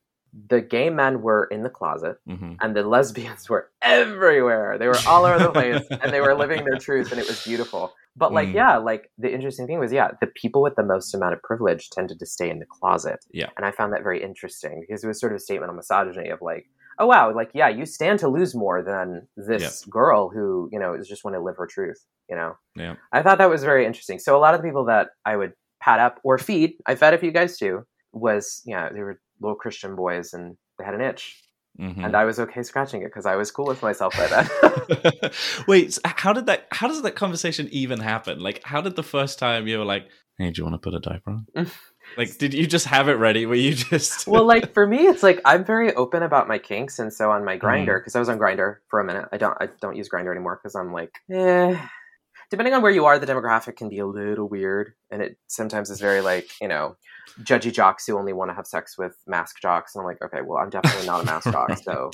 the 0.49 0.61
gay 0.61 0.91
men 0.91 1.23
were 1.23 1.45
in 1.51 1.63
the 1.65 1.71
closet 1.71 2.17
hmm 2.27 2.53
and 2.63 2.77
the 2.77 2.83
lesbians 2.83 3.49
were 3.53 3.71
everywhere. 3.83 4.77
They 4.79 4.87
were 4.87 4.99
all 5.07 5.25
over 5.25 5.39
the 5.39 5.51
place 5.51 5.87
and 6.03 6.13
they 6.13 6.21
were 6.21 6.35
living 6.35 6.65
their 6.65 6.79
truth 6.79 7.11
and 7.11 7.21
it 7.21 7.27
was 7.27 7.43
beautiful. 7.43 7.93
But 8.17 8.33
like 8.33 8.49
Mm. 8.49 8.55
yeah, 8.55 8.77
like 8.77 9.11
the 9.19 9.33
interesting 9.33 9.67
thing 9.67 9.79
was 9.79 9.93
yeah, 9.93 10.11
the 10.21 10.27
people 10.27 10.61
with 10.63 10.77
the 10.77 10.83
most 10.85 11.15
amount 11.15 11.35
of 11.35 11.43
privilege 11.43 11.89
tended 11.91 12.19
to 12.19 12.27
stay 12.27 12.51
in 12.51 12.59
the 12.59 12.67
closet. 12.67 13.19
Yeah. 13.33 13.49
And 13.57 13.65
I 13.65 13.71
found 13.73 13.93
that 13.93 14.03
very 14.03 14.23
interesting 14.23 14.85
because 14.87 15.03
it 15.03 15.09
was 15.09 15.19
sort 15.19 15.33
of 15.33 15.37
a 15.37 15.41
statement 15.41 15.71
on 15.71 15.77
misogyny 15.77 16.29
of 16.29 16.41
like, 16.43 16.67
oh 17.01 17.07
wow, 17.07 17.35
like 17.35 17.51
yeah, 17.55 17.69
you 17.69 17.85
stand 17.87 18.21
to 18.21 18.29
lose 18.29 18.55
more 18.55 18.83
than 18.83 19.27
this 19.37 19.85
girl 19.87 20.29
who, 20.29 20.69
you 20.73 20.79
know, 20.79 20.95
is 20.95 21.09
just 21.09 21.25
want 21.25 21.35
to 21.35 21.43
live 21.43 21.57
her 21.57 21.67
truth, 21.67 21.99
you 22.29 22.37
know. 22.37 22.53
Yeah. 22.77 22.95
I 23.13 23.23
thought 23.23 23.39
that 23.39 23.51
was 23.51 23.65
very 23.65 23.85
interesting. 23.87 24.19
So 24.21 24.37
a 24.37 24.39
lot 24.45 24.55
of 24.55 24.61
the 24.61 24.69
people 24.69 24.85
that 24.85 25.09
I 25.25 25.35
would 25.37 25.55
pat 25.83 25.99
up 25.99 26.21
or 26.23 26.39
feed, 26.39 26.75
I 26.87 26.95
fed 26.95 27.15
a 27.15 27.19
few 27.19 27.33
guys 27.33 27.59
too, 27.59 27.83
was 28.13 28.63
yeah, 28.65 28.91
they 28.93 29.01
were 29.01 29.19
little 29.41 29.57
Christian 29.57 29.97
boys 29.97 30.33
and 30.35 30.57
they 30.79 30.85
had 30.85 30.95
an 30.95 31.01
itch. 31.01 31.43
Mhm. 31.81 32.05
and 32.05 32.17
I 32.17 32.25
was 32.25 32.41
okay 32.41 32.65
scratching 32.65 33.03
it 33.03 33.07
because 33.07 33.27
I 33.27 33.37
was 33.37 33.53
cool 33.53 33.65
with 33.67 33.81
myself 33.81 34.15
by 34.17 34.27
then. 34.27 35.31
Wait, 35.69 35.95
so 35.95 36.01
how 36.05 36.33
did 36.33 36.47
that? 36.47 36.67
How 36.73 36.89
does 36.89 37.01
that 37.03 37.15
conversation 37.15 37.69
even 37.71 38.01
happen? 38.01 38.41
Like, 38.41 38.61
how 38.65 38.81
did 38.81 38.97
the 38.97 39.05
first 39.05 39.39
time 39.39 39.69
you 39.69 39.79
were 39.79 39.85
like, 39.85 40.09
"Hey, 40.37 40.51
do 40.51 40.59
you 40.61 40.65
want 40.69 40.75
to 40.75 40.91
put 40.91 40.95
a 40.97 41.01
diaper 41.01 41.31
on?" 41.31 41.47
like, 42.17 42.39
did 42.39 42.53
you 42.55 42.67
just 42.67 42.87
have 42.87 43.09
it 43.09 43.15
ready? 43.15 43.47
Were 43.47 43.55
you 43.55 43.75
just 43.75 44.27
well, 44.29 44.45
like 44.45 44.73
for 44.75 44.87
me, 44.87 45.07
it's 45.07 45.23
like 45.23 45.41
I'm 45.45 45.65
very 45.65 45.95
open 45.95 46.23
about 46.23 46.49
my 46.49 46.59
kinks, 46.59 46.99
and 46.99 47.13
so 47.13 47.31
on 47.31 47.45
my 47.45 47.57
Mm-hmm. 47.59 47.67
Grindr, 47.67 48.01
because 48.01 48.17
I 48.17 48.19
was 48.19 48.29
on 48.29 48.39
Grindr 48.39 48.77
for 48.89 49.01
a 49.01 49.05
minute. 49.05 49.29
I 49.33 49.37
don't, 49.37 49.57
I 49.61 49.69
don't 49.81 49.97
use 49.97 50.09
Grindr 50.09 50.31
anymore 50.31 50.59
because 50.63 50.75
I'm 50.75 50.93
like, 50.93 51.13
eh. 51.33 51.81
Depending 52.51 52.75
on 52.75 52.83
where 52.83 52.91
you 52.91 53.05
are, 53.05 53.17
the 53.19 53.27
demographic 53.27 53.77
can 53.77 53.89
be 53.89 54.01
a 54.01 54.07
little 54.07 54.49
weird, 54.49 54.95
and 55.11 55.23
it 55.23 55.39
sometimes 55.47 55.89
is 55.89 56.01
very 56.01 56.21
like 56.21 56.51
you 56.61 56.67
know, 56.69 56.97
judgy 57.43 57.73
jocks 57.73 58.07
who 58.07 58.19
only 58.19 58.33
want 58.33 58.51
to 58.51 58.55
have 58.55 58.67
sex 58.67 58.99
with 58.99 59.17
masc 59.27 59.61
jocks, 59.61 59.95
and 59.95 60.01
I'm 60.03 60.07
like, 60.07 60.21
okay, 60.23 60.41
well, 60.45 60.59
I'm 60.59 60.71
definitely 60.71 61.07
not 61.07 61.23
a 61.23 61.25
masc 61.25 61.51
jock, 61.53 61.77
so. 61.85 62.11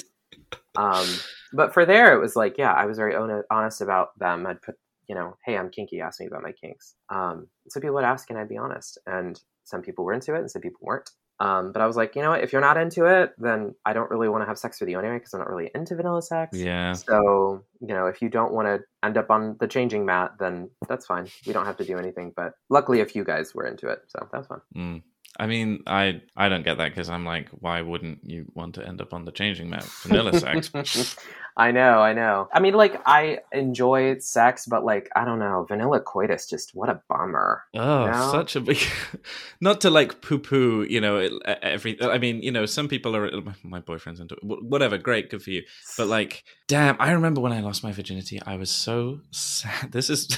Um, 0.77 1.07
but 1.55 1.73
for 1.73 1.87
there, 1.87 2.15
it 2.15 2.21
was 2.21 2.37
like, 2.37 2.59
yeah, 2.59 2.73
I 2.73 2.85
was 2.85 2.99
very 2.99 3.15
on- 3.17 3.43
honest 3.51 3.81
about 3.81 4.09
them. 4.19 4.47
I'd 4.47 4.61
put, 4.61 4.75
you 5.09 5.15
know, 5.15 5.37
hey, 5.47 5.57
I'm 5.57 5.71
kinky. 5.71 6.01
Ask 6.01 6.21
me 6.21 6.27
about 6.27 6.43
my 6.43 6.53
kinks. 6.53 6.95
Um, 7.09 7.49
so 7.69 7.81
people 7.81 7.95
would 7.95 8.05
ask, 8.05 8.29
and 8.29 8.39
I'd 8.39 8.49
be 8.49 8.59
honest. 8.59 8.99
And 9.07 9.41
some 9.67 9.83
people 9.83 10.05
were 10.05 10.13
into 10.13 10.35
it, 10.35 10.41
and 10.41 10.51
some 10.51 10.63
people 10.63 10.81
weren't. 10.83 11.11
Um, 11.39 11.73
but 11.73 11.83
I 11.83 11.87
was 11.87 11.97
like, 11.97 12.17
you 12.17 12.23
know 12.23 12.31
what? 12.31 12.43
If 12.43 12.53
you're 12.53 12.63
not 12.63 12.79
into 12.79 13.05
it, 13.05 13.33
then 13.39 13.75
I 13.85 13.93
don't 13.93 14.11
really 14.11 14.29
want 14.29 14.43
to 14.43 14.47
have 14.47 14.59
sex 14.59 14.81
with 14.81 14.89
you 14.89 14.99
anyway 14.99 15.17
because 15.19 15.35
I'm 15.35 15.41
not 15.41 15.51
really 15.51 15.71
into 15.75 15.95
vanilla 15.95 16.23
sex. 16.23 16.57
yeah? 16.57 16.95
So, 16.95 17.63
you 17.81 17.89
know, 17.89 18.07
if 18.07 18.23
you 18.23 18.31
don't 18.31 18.53
want 18.53 18.69
to 18.69 18.81
end 19.05 19.19
up 19.19 19.31
on 19.31 19.57
the 19.61 19.69
changing 19.69 20.07
mat, 20.07 20.33
then 20.39 20.71
that's 20.89 21.05
fine. 21.05 21.29
We 21.47 21.53
don't 21.53 21.67
have 21.67 21.77
to 21.77 21.85
do 21.85 21.99
anything. 21.99 22.33
But 22.35 22.55
luckily, 22.71 23.01
a 23.01 23.07
few 23.07 23.23
guys 23.23 23.55
were 23.55 23.67
into 23.67 23.89
it. 23.89 24.01
So 24.09 24.27
that's 24.33 24.47
fine. 24.47 24.61
Mm. 24.75 25.03
I 25.39 25.47
mean, 25.47 25.83
I 25.87 26.23
I 26.37 26.49
don't 26.49 26.65
get 26.65 26.79
that 26.79 26.91
because 26.91 27.11
I'm 27.11 27.25
like, 27.25 27.49
why 27.51 27.83
wouldn't 27.83 28.21
you 28.25 28.47
want 28.55 28.75
to 28.77 28.87
end 28.87 29.01
up 29.01 29.13
on 29.13 29.25
the 29.25 29.33
changing 29.33 29.69
mat? 29.71 29.85
Vanilla 30.03 30.39
sex. 30.39 31.17
I 31.59 31.71
know, 31.73 32.01
I 32.01 32.13
know. 32.13 32.49
I 32.53 32.61
mean, 32.61 32.75
like, 32.75 33.01
I 33.07 33.39
enjoy 33.51 34.19
sex, 34.19 34.67
but, 34.67 34.85
like, 34.85 35.09
I 35.17 35.25
don't 35.25 35.39
know. 35.39 35.65
Vanilla 35.67 36.01
coitus, 36.01 36.47
just 36.47 36.75
what 36.75 36.91
a 36.91 37.01
bummer. 37.09 37.63
Oh, 37.75 38.07
No? 38.07 38.31
such 38.31 38.57
a 38.57 38.61
big. 38.61 38.77
Not 39.63 39.81
to 39.81 39.89
like 39.91 40.21
poo 40.21 40.39
poo, 40.39 40.87
you 40.89 41.01
know, 41.01 41.17
it- 41.17 41.33
every. 41.63 42.01
I 42.03 42.19
mean, 42.19 42.43
you 42.43 42.51
know, 42.53 42.67
some 42.67 42.89
people 42.89 43.17
are. 43.17 43.31
My 43.63 43.81
boyfriend's 43.81 44.21
into 44.21 44.35
it. 44.35 44.41
Whatever, 44.43 44.99
great, 44.99 45.31
good 45.31 45.43
for 45.43 45.51
you. 45.51 45.63
But 45.97 46.09
like, 46.09 46.45
damn, 46.69 46.97
I 47.01 47.13
remember 47.13 47.41
when 47.41 47.53
I 47.53 47.61
lost 47.61 47.83
my 47.83 47.93
virginity, 47.93 48.39
I 48.47 48.57
was 48.57 48.71
so 48.71 49.21
sad. 49.31 49.93
This 49.93 50.11
is. 50.11 50.29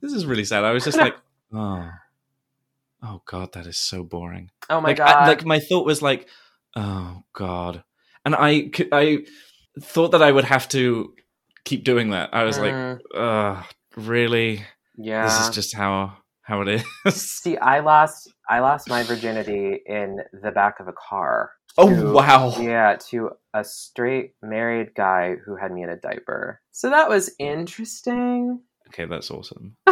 this 0.00 0.12
is 0.12 0.24
really 0.24 0.44
sad. 0.44 0.64
I 0.64 0.72
was 0.72 0.84
just 0.84 0.96
like, 0.98 1.16
oh. 1.52 1.90
Oh 3.04 3.20
God, 3.26 3.52
that 3.52 3.66
is 3.66 3.76
so 3.76 4.02
boring. 4.02 4.50
oh 4.70 4.80
my 4.80 4.88
like, 4.88 4.96
god. 4.96 5.08
I, 5.08 5.28
like 5.28 5.44
my 5.44 5.60
thought 5.60 5.84
was 5.86 6.00
like, 6.00 6.26
oh 6.74 7.22
God, 7.34 7.84
and 8.24 8.34
I 8.34 8.70
I 8.92 9.24
thought 9.80 10.12
that 10.12 10.22
I 10.22 10.32
would 10.32 10.44
have 10.44 10.68
to 10.70 11.14
keep 11.64 11.84
doing 11.84 12.10
that. 12.10 12.30
I 12.32 12.44
was 12.44 12.58
like, 12.58 12.72
Mm, 12.74 12.98
uh, 13.14 13.62
really? 13.96 14.64
yeah. 14.96 15.24
This 15.24 15.48
is 15.48 15.54
just 15.54 15.76
how 15.76 16.16
how 16.42 16.62
it 16.62 16.68
is. 17.06 17.14
See, 17.14 17.56
I 17.58 17.80
lost 17.80 18.30
I 18.48 18.60
lost 18.60 18.88
my 18.88 19.02
virginity 19.02 19.80
in 19.86 20.20
the 20.42 20.50
back 20.50 20.80
of 20.80 20.88
a 20.88 20.92
car. 20.92 21.50
oh 21.76 21.88
to- 21.94 22.12
wow! 22.12 22.54
Yeah, 22.58 22.96
to 23.10 23.30
a 23.52 23.64
straight 23.64 24.34
married 24.42 24.94
guy 24.94 25.36
who 25.44 25.56
had 25.56 25.72
me 25.72 25.82
in 25.82 25.90
a 25.90 25.96
diaper. 25.96 26.60
So 26.72 26.90
that 26.90 27.08
was 27.08 27.30
interesting. 27.38 28.60
Okay, 28.88 29.06
that's 29.06 29.30
awesome. 29.30 29.76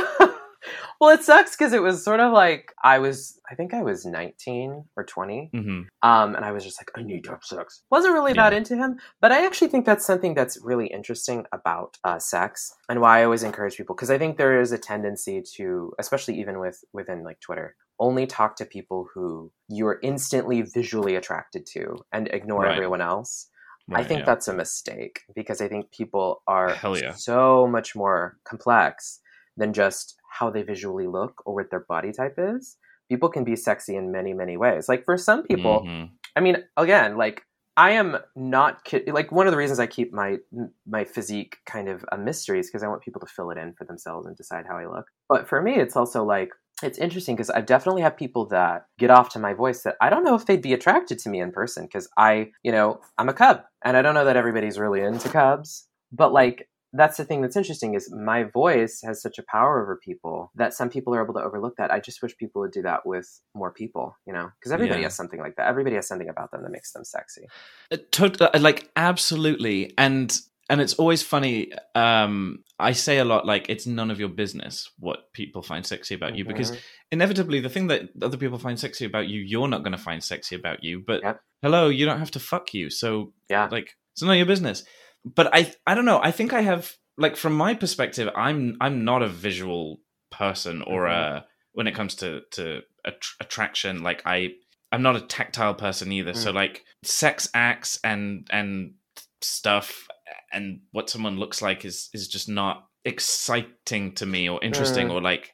well, 1.01 1.11
it 1.11 1.23
sucks 1.23 1.57
because 1.57 1.73
it 1.73 1.83
was 1.83 2.05
sort 2.05 2.21
of 2.21 2.33
like 2.33 2.73
I 2.83 2.99
was, 2.99 3.41
I 3.51 3.55
think 3.55 3.75
I 3.75 3.83
was 3.83 4.05
19 4.05 4.85
or 4.97 5.05
20. 5.05 5.51
hmm 5.53 5.81
Um, 6.03 6.35
and 6.35 6.45
I 6.45 6.53
was 6.53 6.65
just 6.65 6.81
like, 6.81 6.91
I 6.97 7.03
need 7.03 7.25
to 7.25 7.31
have 7.31 7.45
sex. 7.45 7.83
Wasn't 7.91 8.15
really 8.15 8.33
that 8.35 8.53
into 8.53 8.77
him, 8.77 8.99
but 9.21 9.33
I 9.33 9.45
actually 9.47 9.69
think 9.69 9.87
that's 9.87 10.07
something 10.07 10.35
that's 10.35 10.59
really 10.63 10.87
interesting 10.87 11.45
about 11.53 11.99
uh, 12.05 12.19
sex 12.19 12.75
and 12.89 13.01
why 13.01 13.21
I 13.21 13.25
always 13.25 13.43
encourage 13.43 13.77
people 13.77 13.95
because 13.95 14.11
I 14.11 14.19
think 14.19 14.37
there 14.37 14.61
is 14.61 14.73
a 14.73 14.79
tendency 14.79 15.43
to, 15.57 15.93
especially 15.99 16.41
even 16.41 16.59
with 16.61 16.85
within 16.93 17.25
like 17.25 17.41
Twitter, 17.41 17.77
only 17.99 18.27
talk 18.27 18.57
to 18.57 18.65
people 18.65 19.09
who 19.15 19.51
you're 19.69 19.99
instantly 20.03 20.63
visually 20.63 21.17
attracted 21.17 21.67
to 21.67 21.99
and 22.13 22.29
ignore 22.29 22.63
Right. 22.65 22.73
everyone 22.73 23.01
else. 23.01 23.49
I 23.93 24.05
think 24.05 24.21
yeah. 24.21 24.25
that's 24.27 24.49
a 24.49 24.55
mistake 24.55 25.23
because 25.35 25.61
I 25.61 25.69
think 25.69 25.91
people 25.91 26.43
are 26.47 26.77
yeah. 26.95 27.13
so 27.13 27.67
much 27.67 27.95
more 27.95 28.39
complex 28.45 29.21
than 29.57 29.73
just 29.73 30.17
how 30.31 30.51
they 30.51 30.63
visually 30.63 31.07
look 31.07 31.43
or 31.47 31.55
what 31.55 31.71
their 31.71 31.85
body 31.89 32.13
type 32.13 32.35
is. 32.39 32.77
People 33.09 33.29
can 33.29 33.45
be 33.45 33.57
sexy 33.57 33.97
in 33.97 34.11
many, 34.13 34.33
many 34.33 34.57
ways. 34.57 34.89
Like 34.89 35.05
for 35.05 35.17
some 35.19 35.43
people, 35.43 35.83
Mhm. 35.87 36.11
I 36.37 36.41
mean, 36.41 36.65
again, 36.77 37.17
like 37.17 37.43
I 37.77 37.93
am 37.93 38.19
not 38.37 38.85
ki- 38.85 39.11
like 39.11 39.33
one 39.33 39.47
of 39.47 39.51
the 39.51 39.57
reasons 39.57 39.79
I 39.81 39.87
keep 39.87 40.13
my 40.13 40.39
my 40.87 41.05
physique 41.05 41.57
kind 41.67 41.89
of 41.89 42.05
a 42.13 42.19
mystery 42.19 42.61
is 42.61 42.69
because 42.69 42.83
I 42.83 42.89
want 42.89 43.03
people 43.03 43.21
to 43.21 43.27
fill 43.27 43.51
it 43.51 43.59
in 43.59 43.73
for 43.75 43.85
themselves 43.85 44.27
and 44.27 44.37
decide 44.37 44.67
how 44.67 44.77
I 44.77 44.87
look. 44.87 45.07
But 45.29 45.49
for 45.49 45.61
me, 45.63 45.77
it's 45.77 45.97
also 45.97 46.23
like 46.25 46.51
it's 46.83 46.99
interesting 46.99 47.37
because 47.37 47.51
I 47.51 47.61
definitely 47.61 48.03
have 48.03 48.17
people 48.17 48.47
that 48.49 48.87
get 48.99 49.11
off 49.11 49.29
to 49.31 49.39
my 49.39 49.55
voice 49.55 49.83
that 49.85 49.97
I 50.01 50.11
don't 50.11 50.25
know 50.25 50.35
if 50.35 50.47
they'd 50.47 50.61
be 50.61 50.73
attracted 50.75 51.19
to 51.21 51.29
me 51.31 51.41
in 51.41 51.53
person 51.53 51.85
because 51.85 52.09
I, 52.19 52.51
you 52.63 52.73
know, 52.73 53.01
I'm 53.19 53.29
a 53.29 53.33
cub 53.35 53.63
and 53.85 53.97
I 53.97 54.03
don't 54.03 54.15
know 54.15 54.25
that 54.25 54.37
everybody's 54.37 54.79
really 54.79 55.01
into 55.01 55.29
cubs. 55.29 55.87
But 56.11 56.33
like 56.33 56.69
that's 56.93 57.17
the 57.17 57.25
thing 57.25 57.41
that's 57.41 57.57
interesting 57.57 57.95
is 57.95 58.13
my 58.13 58.43
voice 58.45 59.01
has 59.03 59.23
such 59.23 59.39
a 59.39 59.43
power 59.43 59.83
over 59.83 59.97
people 59.97 60.51
that 60.55 60.75
some 60.75 60.91
people 60.91 61.15
are 61.15 61.23
able 61.25 61.35
to 61.35 61.41
overlook 61.43 61.77
that. 61.77 61.91
I 61.91 62.01
just 62.01 62.21
wish 62.23 62.37
people 62.37 62.61
would 62.63 62.73
do 62.73 62.83
that 62.83 63.07
with 63.07 63.41
more 63.55 63.71
people, 63.73 64.17
you 64.27 64.33
know, 64.33 64.51
because 64.59 64.73
everybody 64.73 65.01
Yeah. 65.01 65.07
has 65.07 65.15
something 65.17 65.41
like 65.41 65.57
that. 65.57 65.69
Everybody 65.69 65.97
has 65.97 66.07
something 66.07 66.29
about 66.29 66.51
them 66.51 66.63
that 66.63 66.71
makes 66.71 66.93
them 66.93 67.05
sexy. 67.05 67.47
Uh, 67.91 67.97
tot- 68.11 68.41
uh, 68.41 68.51
like 68.61 68.91
absolutely, 68.97 69.95
and 69.97 70.39
and 70.71 70.81
it's 70.81 70.95
always 70.95 71.23
funny. 71.23 71.73
Um, 71.95 72.63
I 72.79 72.93
say 72.93 73.19
a 73.19 73.25
lot 73.25 73.45
like 73.47 73.69
it's 73.69 73.87
none 73.87 74.11
of 74.11 74.19
your 74.21 74.29
business 74.31 74.91
what 74.99 75.33
people 75.33 75.61
find 75.63 75.85
sexy 75.85 76.15
about 76.15 76.37
you 76.37 76.45
because 76.45 76.71
Mhm. 76.71 76.79
inevitably 77.11 77.61
the 77.61 77.69
thing 77.69 77.89
that 77.89 78.09
other 78.23 78.37
people 78.39 78.59
find 78.59 78.79
sexy 78.79 79.05
about 79.05 79.29
you, 79.29 79.41
you're 79.41 79.69
not 79.69 79.83
going 79.83 79.93
to 79.93 79.99
find 80.03 80.23
sexy 80.25 80.55
about 80.57 80.83
you. 80.85 81.01
But 81.07 81.23
Yep. 81.23 81.41
hello, 81.63 81.89
you 81.89 82.07
don't 82.07 82.19
have 82.21 82.31
to 82.33 82.41
fuck 82.41 82.73
you, 82.75 82.91
so 82.91 83.33
yeah, 83.51 83.69
like 83.71 83.97
it's 84.13 84.23
none 84.23 84.31
of 84.33 84.37
your 84.39 84.47
business. 84.47 84.85
But 85.25 85.55
I 85.55 85.73
I 85.87 85.95
don't 85.95 86.05
know. 86.05 86.21
I 86.23 86.31
think 86.33 86.53
I 86.53 86.63
have 86.63 86.93
like 87.17 87.37
from 87.37 87.55
my 87.55 87.75
perspective, 87.75 88.29
I'm 88.37 88.77
I'm 88.81 89.05
not 89.05 89.23
a 89.23 89.29
visual 89.29 90.01
person 90.31 90.83
or 90.83 91.03
Mhm. 91.07 91.13
a 91.13 91.47
when 91.73 91.87
it 91.87 91.95
comes 91.95 92.15
to 92.17 92.43
to 92.53 92.83
att- 93.05 93.37
attraction. 93.41 94.03
Like 94.03 94.23
I 94.27 94.55
I'm 94.91 95.03
not 95.03 95.17
a 95.17 95.21
tactile 95.21 95.75
person 95.75 96.13
either. 96.13 96.35
So 96.35 96.51
like 96.51 96.85
sex 97.03 97.49
acts 97.55 97.99
and 98.05 98.47
and 98.51 98.95
stuff 99.41 100.07
and 100.53 100.81
what 100.93 101.11
someone 101.11 101.39
looks 101.39 101.63
like 101.63 101.85
is 101.85 102.09
is 102.13 102.29
just 102.29 102.49
not 102.49 102.87
exciting 103.05 104.13
to 104.15 104.27
me 104.27 104.49
or 104.49 104.63
interesting 104.63 105.09
Mm. 105.09 105.13
or 105.13 105.21
like 105.21 105.53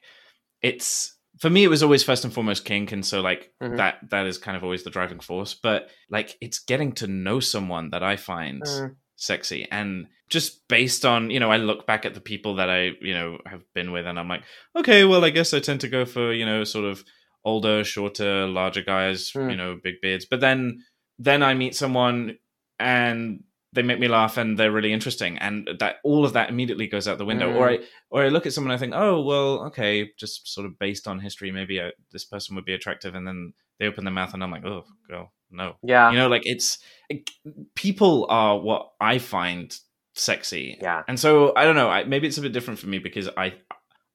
it's 0.61 1.17
for 1.39 1.49
me 1.49 1.63
it 1.63 1.69
was 1.69 1.81
always 1.83 2.03
first 2.03 2.23
and 2.25 2.33
foremost 2.33 2.65
kink 2.65 2.91
and 2.91 3.05
so 3.05 3.21
like 3.21 3.51
Mhm. 3.61 3.77
that 3.77 3.97
that 4.09 4.27
is 4.27 4.37
kind 4.37 4.55
of 4.57 4.63
always 4.63 4.83
the 4.83 4.89
driving 4.89 5.19
force 5.19 5.53
but 5.55 5.89
like 6.09 6.37
it's 6.41 6.59
getting 6.59 6.91
to 6.93 7.07
know 7.07 7.39
someone 7.39 7.89
that 7.91 8.03
i 8.03 8.15
find 8.17 8.61
Mm. 8.63 8.95
Sexy. 9.21 9.67
And 9.71 10.07
just 10.29 10.67
based 10.67 11.05
on 11.05 11.31
you 11.31 11.39
know 11.39 11.49
i 11.51 11.57
look 11.57 11.87
back 11.87 12.05
at 12.05 12.13
the 12.13 12.21
people 12.21 12.55
that 12.57 12.69
i 12.69 12.91
you 13.01 13.15
know 13.15 13.39
have 13.47 13.63
been 13.73 13.91
with 13.91 14.05
and 14.05 14.19
i'm 14.19 14.27
like 14.27 14.43
okay 14.75 15.03
well 15.03 15.25
i 15.25 15.31
guess 15.31 15.55
i 15.55 15.59
tend 15.59 15.81
to 15.81 15.87
go 15.87 16.05
for 16.05 16.31
you 16.31 16.45
know 16.45 16.63
sort 16.63 16.85
of 16.85 17.03
older 17.43 17.83
shorter 17.83 18.45
larger 18.45 18.83
guys 18.83 19.31
Mm. 19.31 19.49
you 19.51 19.57
know 19.57 19.79
big 19.83 19.95
beards. 20.01 20.25
But 20.29 20.39
then 20.39 20.83
then 21.17 21.41
i 21.41 21.53
meet 21.55 21.73
someone 21.75 22.37
and 22.79 23.43
they 23.73 23.81
make 23.83 23.99
me 23.99 24.07
laugh 24.07 24.37
and 24.37 24.57
they're 24.57 24.71
really 24.71 24.91
interesting. 24.93 25.37
And 25.37 25.69
that 25.79 25.97
all 26.03 26.25
of 26.25 26.33
that 26.33 26.49
immediately 26.49 26.87
goes 26.87 27.07
out 27.07 27.17
the 27.17 27.25
window. 27.25 27.51
Mm. 27.51 27.55
or 27.55 27.69
i 27.69 27.79
or 28.11 28.23
i 28.23 28.29
look 28.29 28.45
at 28.45 28.53
someone 28.53 28.71
and 28.71 28.77
i 28.77 28.79
think 28.79 28.93
oh 28.95 29.21
well 29.21 29.65
okay 29.67 30.09
just 30.17 30.47
sort 30.53 30.65
of 30.67 30.77
based 30.79 31.07
on 31.07 31.19
history 31.19 31.51
maybe 31.51 31.79
uh 31.79 31.89
this 32.11 32.25
person 32.25 32.55
would 32.55 32.65
be 32.65 32.73
attractive. 32.75 33.15
And 33.15 33.25
then 33.27 33.53
they 33.79 33.87
open 33.87 34.05
their 34.05 34.13
mouth 34.13 34.33
and 34.33 34.43
i'm 34.43 34.51
like 34.51 34.65
oh 34.65 34.83
girl 35.09 35.31
no. 35.51 35.75
Yeah, 35.83 36.11
you 36.11 36.17
know 36.17 36.27
like 36.27 36.43
it's 36.45 36.79
it, 37.09 37.29
people 37.75 38.27
are 38.29 38.59
what 38.59 38.91
i 39.01 39.17
find 39.17 39.75
sexy. 40.15 40.77
Yeah, 40.81 41.03
and 41.07 41.19
so 41.19 41.53
i 41.55 41.63
don't 41.63 41.75
know 41.75 41.89
I, 41.89 42.03
maybe 42.03 42.27
it's 42.27 42.37
a 42.37 42.41
bit 42.41 42.51
different 42.53 42.79
for 42.79 42.87
me 42.87 42.99
because 42.99 43.29
i 43.37 43.53